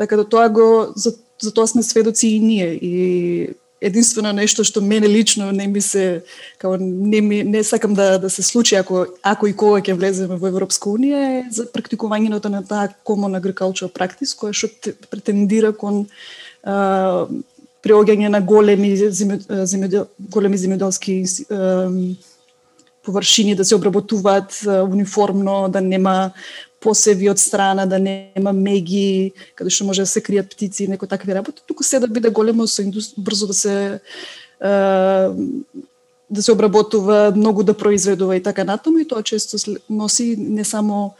Така 0.00 0.16
да 0.16 0.24
тоа 0.24 0.48
го, 0.48 0.92
за, 0.96 1.12
за 1.36 1.52
тоа 1.52 1.68
сме 1.68 1.84
сведоци 1.84 2.32
и 2.32 2.40
ние. 2.40 2.72
И 2.80 2.92
единствено 3.82 4.32
нешто 4.32 4.64
што 4.64 4.80
мене 4.80 5.08
лично 5.10 5.50
не 5.52 5.66
ми 5.66 5.80
се 5.80 6.22
како 6.58 6.76
не 6.80 7.20
ми 7.20 7.42
не 7.44 7.62
сакам 7.64 7.94
да 7.94 8.18
да 8.18 8.30
се 8.30 8.42
случи 8.42 8.74
ако 8.78 9.06
ако 9.22 9.46
и 9.50 9.56
кога 9.56 9.80
ќе 9.82 9.98
влеземе 9.98 10.38
во 10.38 10.48
Европска 10.48 10.90
унија 10.90 11.22
е 11.38 11.44
за 11.50 11.66
практикувањето 11.66 12.48
на 12.48 12.62
таа 12.62 12.88
common 13.04 13.34
agricultural 13.38 13.90
practice 13.90 14.36
која 14.38 14.54
што 14.54 14.94
претендира 15.10 15.72
кон 15.72 16.06
а, 16.62 17.26
преоѓање 17.82 18.28
на 18.30 18.40
големи 18.40 18.94
земјодел, 18.96 20.06
големи 20.18 20.58
земјоделски 20.58 21.14
површини 23.02 23.56
да 23.58 23.64
се 23.64 23.74
обработуваат 23.74 24.60
униформно, 24.86 25.68
да 25.68 25.80
нема 25.80 26.30
посеви 26.82 27.30
од 27.30 27.38
страна, 27.38 27.86
да 27.86 27.98
нема 27.98 28.52
меги, 28.52 29.32
каде 29.54 29.70
што 29.70 29.86
може 29.88 30.02
да 30.02 30.10
се 30.10 30.22
кријат 30.24 30.50
птици 30.50 30.84
и 30.84 30.90
некои 30.90 31.08
такви 31.08 31.34
работи, 31.34 31.62
туку 31.66 31.84
се 31.86 32.00
да 32.02 32.08
биде 32.08 32.30
големо 32.30 32.66
со 32.66 32.82
индус... 32.82 33.14
брзо 33.16 33.46
да 33.46 33.54
се 33.54 34.00
да 36.32 36.42
се 36.42 36.52
обработува, 36.52 37.32
многу 37.36 37.62
да 37.62 37.74
произведува 37.74 38.36
и 38.36 38.42
така 38.42 38.64
натаму 38.64 38.98
и 38.98 39.08
тоа 39.08 39.22
често 39.22 39.58
носи 39.90 40.36
не 40.38 40.64
само 40.64 41.14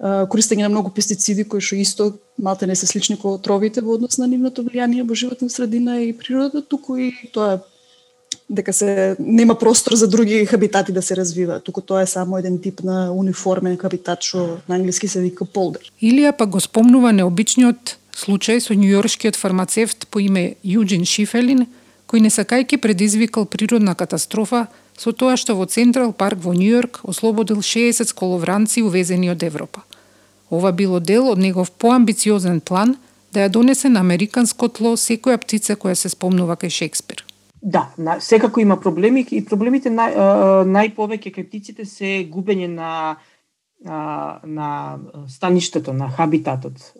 користење 0.00 0.66
на 0.66 0.68
многу 0.68 0.92
пестициди 0.92 1.44
кои 1.48 1.60
што 1.60 1.76
исто 1.80 2.12
малте 2.38 2.66
не 2.66 2.76
се 2.76 2.86
слични 2.86 3.16
кои 3.16 3.40
отровите 3.40 3.80
во 3.80 3.96
однос 3.96 4.18
на 4.20 4.28
нивното 4.28 4.62
влијание 4.62 5.08
во 5.08 5.14
животна 5.14 5.48
средина 5.50 6.02
и 6.04 6.12
природа, 6.12 6.62
туку 6.62 6.96
и 6.96 7.12
тоа 7.32 7.64
дека 8.50 8.72
се 8.72 9.16
нема 9.18 9.58
простор 9.58 9.94
за 9.94 10.08
други 10.08 10.46
хабитати 10.46 10.92
да 10.92 11.02
се 11.02 11.16
развива, 11.16 11.60
туку 11.60 11.80
тоа 11.80 12.02
е 12.02 12.06
само 12.06 12.38
еден 12.38 12.58
тип 12.62 12.80
на 12.84 13.12
униформен 13.12 13.76
хабитат 13.76 14.22
што 14.22 14.58
на 14.68 14.76
англиски 14.78 15.08
се 15.08 15.20
вика 15.20 15.44
полдер. 15.44 15.82
Илија 16.02 16.32
па 16.36 16.46
го 16.46 16.60
спомнува 16.60 17.12
необичниот 17.12 17.96
случај 18.16 18.62
со 18.62 18.74
њујоршкиот 18.74 19.36
фармацевт 19.36 20.06
по 20.10 20.22
име 20.22 20.54
Јуджин 20.64 21.04
Шифелин, 21.04 21.66
кој 22.06 22.22
не 22.22 22.30
сакајќи 22.30 22.78
предизвикал 22.78 23.46
природна 23.50 23.94
катастрофа 23.94 24.66
со 24.96 25.12
тоа 25.12 25.36
што 25.36 25.58
во 25.58 25.66
Централ 25.66 26.12
парк 26.12 26.38
во 26.38 26.54
Њујорк 26.54 27.02
ослободил 27.02 27.60
60 27.60 28.06
сколовранци 28.06 28.82
увезени 28.82 29.30
од 29.30 29.42
Европа. 29.42 29.82
Ова 30.50 30.72
било 30.72 31.00
дел 31.00 31.28
од 31.28 31.38
негов 31.38 31.70
поамбициозен 31.70 32.60
план 32.60 32.96
да 33.32 33.44
ја 33.44 33.50
донесе 33.50 33.88
на 33.88 34.00
американско 34.00 34.68
тло 34.68 34.94
секоја 34.96 35.36
птица 35.36 35.74
која 35.74 35.94
се 35.98 36.08
спомнува 36.08 36.56
кај 36.56 36.70
Шекспир. 36.70 37.26
Да, 37.68 37.88
на, 37.98 38.20
секако 38.20 38.60
има 38.60 38.76
проблеми 38.80 39.24
и 39.30 39.40
проблемите 39.44 39.90
нај, 39.90 40.14
најповеќе 40.70 41.32
кај 41.34 41.46
птиците 41.48 41.84
се 41.84 42.20
губење 42.30 42.68
на 42.70 42.90
на 43.86 44.98
стаништето, 45.28 45.92
на 45.92 46.08
хабитатот. 46.10 46.94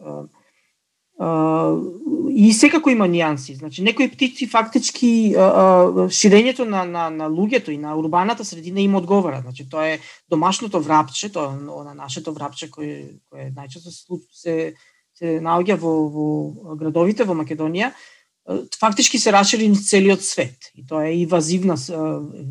И 2.36 2.52
секако 2.52 2.90
има 2.90 3.06
нијанси. 3.08 3.54
Значи, 3.56 3.82
некои 3.82 4.10
птици 4.10 4.46
фактички 4.46 5.32
ширењето 6.12 6.66
на, 6.68 6.84
на, 6.84 7.06
на 7.10 7.30
луѓето 7.30 7.72
и 7.72 7.78
на 7.78 7.94
урбаната 7.96 8.44
средина 8.44 8.80
им 8.80 8.94
одговара. 8.94 9.40
Значи, 9.40 9.68
тоа 9.70 9.86
е 9.94 10.00
домашното 10.28 10.80
врапче, 10.80 11.32
тоа 11.32 11.54
е 11.54 11.62
на 11.62 11.94
нашето 11.94 12.34
врапче 12.34 12.70
кое, 12.70 13.16
кое 13.30 13.48
најчесто 13.56 13.94
се, 14.32 14.74
се 15.14 15.38
наоѓа 15.40 15.78
во, 15.80 15.94
во 16.12 16.76
градовите 16.76 17.24
во 17.24 17.38
Македонија 17.38 17.94
фактички 18.80 19.18
се 19.18 19.32
расшири 19.32 19.68
низ 19.68 19.88
целиот 19.88 20.22
свет. 20.22 20.70
И 20.74 20.86
тоа 20.86 21.06
е 21.06 21.22
инвазивна 21.22 21.74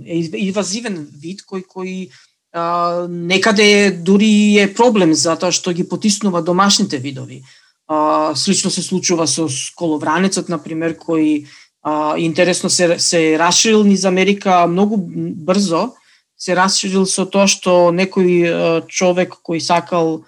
е 0.05 0.19
инвазивен 0.47 1.07
вид 1.21 1.45
кој 1.47 1.63
кој 1.63 2.09
а, 2.53 3.07
некаде 3.09 3.91
дури 3.91 4.59
е 4.59 4.67
проблем 4.73 5.13
затоа 5.13 5.51
што 5.51 5.73
ги 5.73 5.87
потиснува 5.87 6.41
домашните 6.41 6.97
видови. 6.97 7.43
А, 7.87 8.35
слично 8.35 8.71
се 8.71 8.83
случува 8.83 9.27
со 9.27 9.47
коловранецот 9.75 10.49
на 10.49 10.59
пример 10.59 10.97
кој 10.99 11.47
а, 11.83 12.17
интересно 12.17 12.69
се 12.69 12.99
се 12.99 13.39
расширил 13.39 13.83
низ 13.83 14.05
Америка 14.05 14.67
многу 14.67 14.99
брзо, 14.99 15.95
се 16.35 16.55
расширил 16.55 17.05
со 17.05 17.25
тоа 17.25 17.47
што 17.47 17.91
некој 17.95 18.83
човек 18.91 19.39
кој 19.39 19.63
сакал 19.63 20.25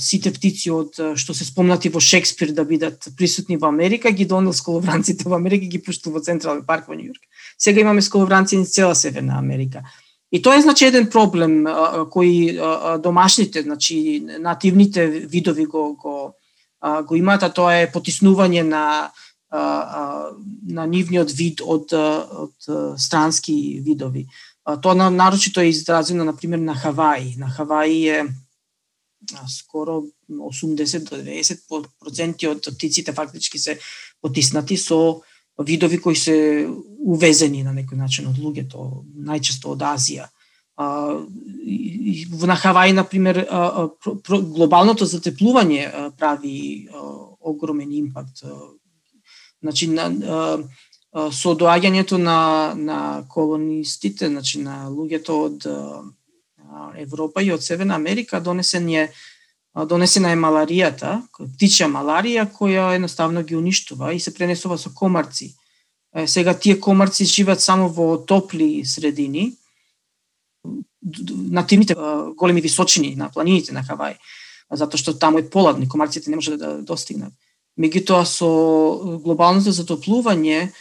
сите 0.00 0.32
птици 0.32 0.70
од 0.72 0.96
што 1.20 1.34
се 1.36 1.44
спомнати 1.44 1.90
во 1.92 2.00
Шекспир 2.00 2.54
да 2.56 2.64
бидат 2.64 3.08
присутни 3.18 3.58
во 3.60 3.68
Америка, 3.68 4.10
ги 4.10 4.24
донел 4.24 4.52
сколовранците 4.56 5.28
во 5.28 5.36
Америка 5.36 5.64
и 5.64 5.68
ги 5.68 5.82
пуштил 5.82 6.12
во 6.12 6.20
Централен 6.24 6.64
парк 6.64 6.88
во 6.88 6.96
Њујорк. 6.96 7.20
Сега 7.58 7.80
имаме 7.80 8.02
сколовранци 8.02 8.56
низ 8.56 8.72
цела 8.72 8.94
Северна 8.94 9.38
Америка. 9.38 9.84
И 10.32 10.40
тоа 10.42 10.56
е 10.56 10.62
значи 10.64 10.88
еден 10.88 11.10
проблем 11.12 11.66
кој 12.12 12.98
домашните, 13.04 13.62
значи 13.62 14.24
нативните 14.40 15.06
видови 15.28 15.66
го 15.66 15.94
го 15.94 16.34
го 17.06 17.16
имаат, 17.16 17.42
а 17.42 17.52
тоа 17.52 17.76
е 17.82 17.92
потиснување 17.92 18.62
на 18.62 19.10
на 19.52 20.86
нивниот 20.86 21.30
вид 21.32 21.60
од 21.60 21.92
од 21.92 22.68
странски 22.98 23.80
видови. 23.84 24.26
Тоа 24.82 25.10
нарочито 25.10 25.60
е 25.60 25.68
изразено 25.68 26.24
на 26.24 26.36
пример 26.36 26.58
на 26.58 26.74
Хаваи. 26.74 27.36
На 27.38 27.48
Хаваи 27.50 28.08
е 28.08 28.24
скоро 29.48 30.02
80 30.30 31.10
до 31.10 31.16
90 31.16 31.88
проценти 32.00 32.48
од 32.48 32.68
птиците 32.76 33.12
фактички 33.12 33.58
се 33.58 33.78
потиснати 34.22 34.76
со 34.76 35.22
видови 35.58 36.00
кои 36.00 36.16
се 36.16 36.68
увезени 36.98 37.62
на 37.64 37.72
некој 37.72 37.96
начин 37.96 38.28
од 38.28 38.38
луѓето, 38.38 39.04
најчесто 39.16 39.72
од 39.72 39.82
Азија. 39.82 40.28
на 42.46 42.56
Хавај 42.56 42.92
например 42.92 43.46
глобалното 44.28 45.04
затеплување 45.04 46.12
прави 46.18 46.88
огромен 47.40 47.92
импакт. 47.92 48.44
Значи, 49.62 49.88
на, 49.88 50.10
со 51.32 51.54
доаѓањето 51.56 52.18
на, 52.20 52.74
на 52.76 53.24
колонистите, 53.28 54.28
значи 54.28 54.60
на 54.60 54.90
луѓето 54.92 55.30
од 55.30 55.66
Европа 56.96 57.42
и 57.42 57.52
од 57.52 57.62
Северна 57.64 57.94
Америка 57.94 58.40
донесен 58.40 58.88
е 58.88 59.10
донесена 59.84 60.30
е 60.32 60.38
маларијата, 60.40 61.20
птичја 61.36 61.88
маларија 61.92 62.46
која 62.48 62.94
едноставно 62.96 63.42
ги 63.44 63.56
уништува 63.56 64.14
и 64.14 64.20
се 64.20 64.32
пренесува 64.34 64.78
со 64.78 64.88
комарци. 64.94 65.52
Сега 66.26 66.54
тие 66.54 66.80
комарци 66.80 67.24
живеат 67.24 67.60
само 67.60 67.88
во 67.88 68.16
топли 68.16 68.84
средини, 68.84 69.52
на 71.28 71.66
тимите 71.66 71.94
големи 72.36 72.60
височини 72.60 73.14
на 73.16 73.28
планините 73.30 73.72
на 73.72 73.84
Хавај, 73.84 74.16
затоа 74.72 74.98
што 74.98 75.14
таму 75.14 75.38
е 75.38 75.50
поладни, 75.50 75.88
комарците 75.88 76.30
не 76.30 76.36
може 76.36 76.56
да 76.56 76.78
достигнат. 76.82 77.32
Меѓутоа 77.78 78.24
со 78.24 78.48
глобалното 79.22 79.70
затоплување 79.76 80.72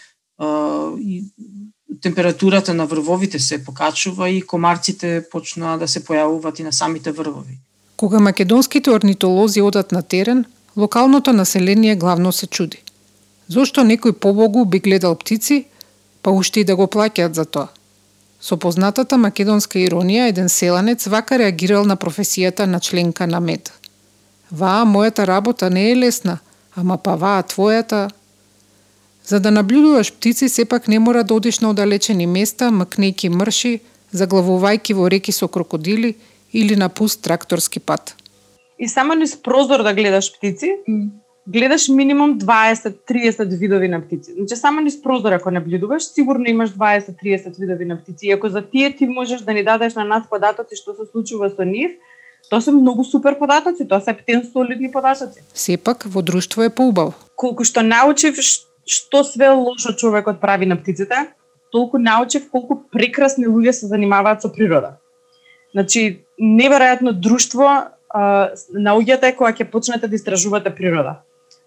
температурата 2.02 2.74
на 2.74 2.86
врвовите 2.86 3.40
се 3.40 3.64
покачува 3.64 4.30
и 4.30 4.42
комарците 4.42 5.24
почнаа 5.32 5.78
да 5.78 5.88
се 5.88 6.04
појавуваат 6.04 6.60
и 6.60 6.64
на 6.64 6.74
самите 6.74 7.12
врвови. 7.12 7.60
Кога 7.98 8.20
македонските 8.20 8.92
орнитолози 8.92 9.62
одат 9.62 9.92
на 9.92 10.02
терен, 10.02 10.46
локалното 10.78 11.34
население 11.34 11.96
главно 11.96 12.32
се 12.32 12.48
чуди. 12.48 12.82
Зошто 13.48 13.86
некој 13.86 14.12
побогу 14.12 14.66
би 14.66 14.80
гледал 14.80 15.16
птици, 15.16 15.66
па 16.22 16.32
уште 16.32 16.60
и 16.60 16.66
да 16.66 16.76
го 16.76 16.88
плаќаат 16.90 17.34
за 17.38 17.46
тоа? 17.46 17.68
Со 18.42 18.58
познатата 18.58 19.18
македонска 19.18 19.80
иронија, 19.80 20.30
еден 20.30 20.50
селанец 20.50 21.06
вака 21.08 21.38
реагирал 21.38 21.86
на 21.86 21.96
професијата 21.98 22.66
на 22.66 22.80
членка 22.80 23.28
на 23.28 23.40
МЕД. 23.40 23.72
Ваа, 24.52 24.86
мојата 24.86 25.26
работа 25.28 25.70
не 25.70 25.92
е 25.92 25.96
лесна, 25.96 26.40
ама 26.76 26.98
па 26.98 27.16
ваа, 27.16 27.44
твојата, 27.44 28.10
За 29.26 29.40
да 29.40 29.52
наблюдуваш 29.52 30.14
птици, 30.14 30.50
сепак 30.50 30.88
не 30.88 31.00
мора 31.00 31.24
да 31.24 31.34
одиш 31.34 31.60
на 31.60 31.70
одалечени 31.70 32.28
места, 32.28 32.70
макнејки 32.70 33.30
мрши, 33.30 33.80
заглавувајки 34.14 34.94
во 34.94 35.10
реки 35.10 35.32
со 35.32 35.48
крокодили 35.48 36.16
или 36.54 36.76
на 36.76 36.90
пуст 36.90 37.22
тракторски 37.22 37.80
пат. 37.80 38.16
И 38.80 38.88
само 38.88 39.14
низ 39.14 39.36
прозор 39.42 39.84
да 39.84 39.94
гледаш 39.94 40.32
птици, 40.38 40.78
гледаш 41.48 41.88
минимум 41.90 42.40
20-30 42.40 43.58
видови 43.58 43.88
на 43.88 44.02
птици. 44.02 44.34
Значи 44.38 44.56
само 44.56 44.82
низ 44.82 45.02
прозор 45.02 45.32
ако 45.32 45.52
наблюдуваш, 45.52 46.04
сигурно 46.04 46.46
имаш 46.46 46.70
20-30 46.70 47.60
видови 47.60 47.86
на 47.86 47.98
птици. 47.98 48.28
И 48.28 48.32
ако 48.32 48.50
за 48.50 48.62
тие 48.62 48.96
ти 48.96 49.08
можеш 49.08 49.42
да 49.42 49.54
ни 49.54 49.64
дадеш 49.64 49.96
на 49.96 50.04
нас 50.04 50.24
податоци 50.30 50.76
што 50.76 50.94
се 50.94 51.10
случува 51.12 51.50
со 51.50 51.66
нив, 51.66 51.98
тоа 52.50 52.62
се 52.62 52.72
многу 52.72 53.04
супер 53.04 53.40
податоци, 53.40 53.88
тоа 53.88 54.02
се 54.02 54.14
птен 54.14 54.46
солидни 54.54 54.92
податоци. 54.92 55.42
Сепак 55.54 56.06
во 56.06 56.22
друштво 56.22 56.64
е 56.64 56.70
поубаво. 56.70 57.14
Колку 57.36 57.64
што 57.64 57.82
научив 57.82 58.38
што 58.86 59.24
све 59.24 59.50
лошо 59.50 59.94
човекот 59.94 60.40
прави 60.42 60.66
на 60.66 60.78
птиците, 60.78 61.34
толку 61.72 61.98
научив 61.98 62.50
колку 62.52 62.78
прекрасни 62.92 63.48
луѓе 63.48 63.72
се 63.72 63.88
занимаваат 63.88 64.42
со 64.42 64.50
природа. 64.50 64.98
Значи, 65.74 66.26
неверојатно 66.40 67.12
друштво 67.12 67.68
а, 68.16 68.52
наоѓате 68.72 69.34
кога 69.36 69.52
ќе 69.52 69.68
почнете 69.72 70.08
да 70.08 70.16
истражувате 70.16 70.72
природа. 70.72 71.20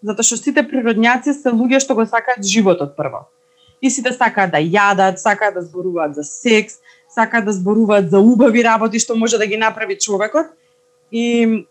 Затоа 0.03 0.25
што 0.25 0.39
сите 0.39 0.65
природњаци 0.65 1.35
се 1.37 1.53
луѓе 1.53 1.83
што 1.85 1.99
го 1.99 2.07
сакаат 2.07 2.47
животот 2.47 2.95
прво. 2.97 3.27
И 3.83 3.91
сите 3.91 4.15
сакаат 4.15 4.55
да 4.55 4.63
јадат, 4.63 5.21
сакаат 5.21 5.59
да 5.59 5.63
зборуваат 5.63 6.15
за 6.15 6.25
секс, 6.25 6.79
сакаат 7.13 7.45
да 7.45 7.53
зборуваат 7.53 8.11
за 8.11 8.19
убави 8.19 8.65
работи 8.65 8.99
што 8.99 9.17
може 9.17 9.39
да 9.39 9.47
ги 9.47 9.61
направи 9.61 9.99
човекот. 9.99 10.47
И 11.13 11.67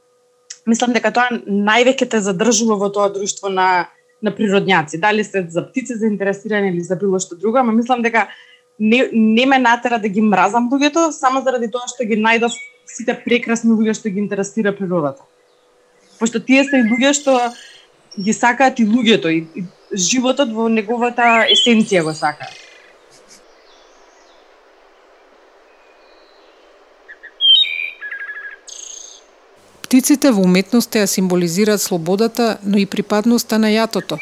мислам 0.68 0.93
дека 0.93 1.12
тоа 1.16 1.32
највеќе 1.32 2.10
те 2.12 2.22
задржува 2.22 2.78
во 2.78 2.91
тоа 2.93 3.10
друштво 3.10 3.50
на 3.50 3.88
на 4.22 4.34
природњаци. 4.34 4.99
Дали 4.99 5.24
се 5.24 5.45
за 5.49 5.63
птици 5.68 5.95
заинтересирани 5.95 6.70
или 6.70 6.82
за 6.82 6.95
било 6.95 7.20
што 7.20 7.36
друго, 7.36 7.59
ама 7.61 7.72
мислам 7.72 8.01
дека 8.01 8.28
не, 8.80 9.09
не 9.13 9.45
ме 9.45 9.59
натера 9.59 9.99
да 9.99 10.09
ги 10.09 10.22
мразам 10.22 10.70
луѓето, 10.72 11.11
само 11.11 11.41
заради 11.41 11.70
тоа 11.72 11.88
што 11.89 12.05
ги 12.05 12.18
најдов 12.18 12.53
сите 12.86 13.18
прекрасни 13.26 13.72
луѓе 13.72 13.93
што 13.97 14.09
ги 14.09 14.20
интересира 14.20 14.74
природата. 14.76 15.24
Пошто 16.20 16.39
тие 16.39 16.63
се 16.65 16.82
и 16.82 16.88
луѓе 16.89 17.13
што 17.13 17.38
ги 18.18 18.34
сакаат 18.34 18.80
и 18.80 18.86
луѓето 18.86 19.34
и, 19.34 19.45
и 19.55 19.65
животот 19.93 20.53
во 20.53 20.68
неговата 20.70 21.45
есенција 21.53 22.03
го 22.03 22.13
сакаат. 22.13 22.66
Птиците 29.88 30.33
во 30.35 30.41
уметноста 30.43 30.99
ја 30.99 31.07
символизираат 31.07 31.79
слободата, 31.79 32.57
но 32.63 32.75
и 32.77 32.85
припадноста 32.85 33.55
на 33.55 33.69
јатото, 33.71 34.17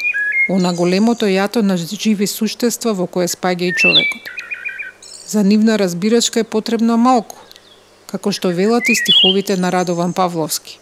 она 0.48 0.70
големото 0.72 1.26
јато 1.26 1.62
на 1.66 1.74
живи 1.76 2.28
суштества 2.30 2.92
во 2.94 3.08
кое 3.10 3.26
спаѓа 3.26 3.72
и 3.72 3.74
човекот. 3.74 4.30
За 5.26 5.42
нивна 5.42 5.78
разбирачка 5.82 6.40
е 6.40 6.46
потребно 6.54 6.96
малку, 6.96 7.42
како 8.06 8.30
што 8.30 8.54
велат 8.54 8.86
и 8.88 8.94
стиховите 8.94 9.56
на 9.56 9.72
Радован 9.74 10.12
Павловски. 10.12 10.78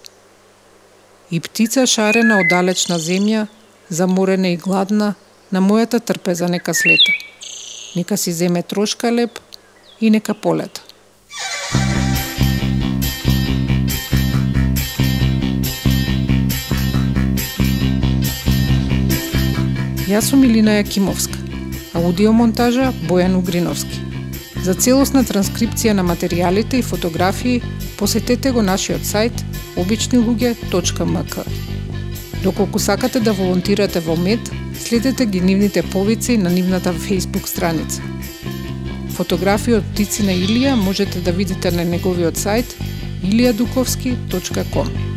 И 1.30 1.40
птица 1.40 1.86
шарена 1.88 2.42
од 2.44 2.52
далечна 2.52 3.00
земја, 3.00 3.46
заморена 3.88 4.52
и 4.52 4.60
гладна, 4.60 5.14
на 5.50 5.64
мојата 5.64 6.04
трпеза 6.04 6.52
нека 6.52 6.74
слета. 6.74 7.16
Нека 7.96 8.20
си 8.20 8.36
земе 8.36 8.62
трошка 8.62 9.08
леп 9.08 9.40
и 10.00 10.10
нека 10.10 10.34
полета. 10.34 10.83
Јас 20.04 20.26
сум 20.28 20.42
Илина 20.44 20.74
Јакимовска, 20.76 21.38
аудиомонтажа 21.96 22.90
Бојан 23.08 23.38
Угриновски. 23.38 24.02
За 24.66 24.74
целосна 24.76 25.22
транскрипција 25.24 25.94
на 25.96 26.04
материјалите 26.04 26.76
и 26.76 26.84
фотографии 26.84 27.62
посетете 27.96 28.52
го 28.52 28.60
нашиот 28.60 29.00
сајт 29.08 29.40
обичнилуѓе.мк. 29.80 31.46
Доколку 32.42 32.78
сакате 32.78 33.20
да 33.24 33.32
волонтирате 33.32 34.04
во 34.04 34.16
МЕД, 34.16 34.52
следете 34.76 35.24
ги 35.24 35.40
нивните 35.40 35.82
повици 35.82 36.36
на 36.36 36.50
нивната 36.50 36.92
Facebook 36.92 37.48
страница. 37.48 38.02
Фотографии 39.16 39.80
од 39.80 39.88
птици 39.94 40.28
на 40.28 40.36
Илија 40.36 40.76
можете 40.76 41.24
да 41.24 41.32
видите 41.32 41.70
на 41.72 41.84
неговиот 41.84 42.36
сајт 42.36 42.76
iliadukovski.com. 43.24 45.13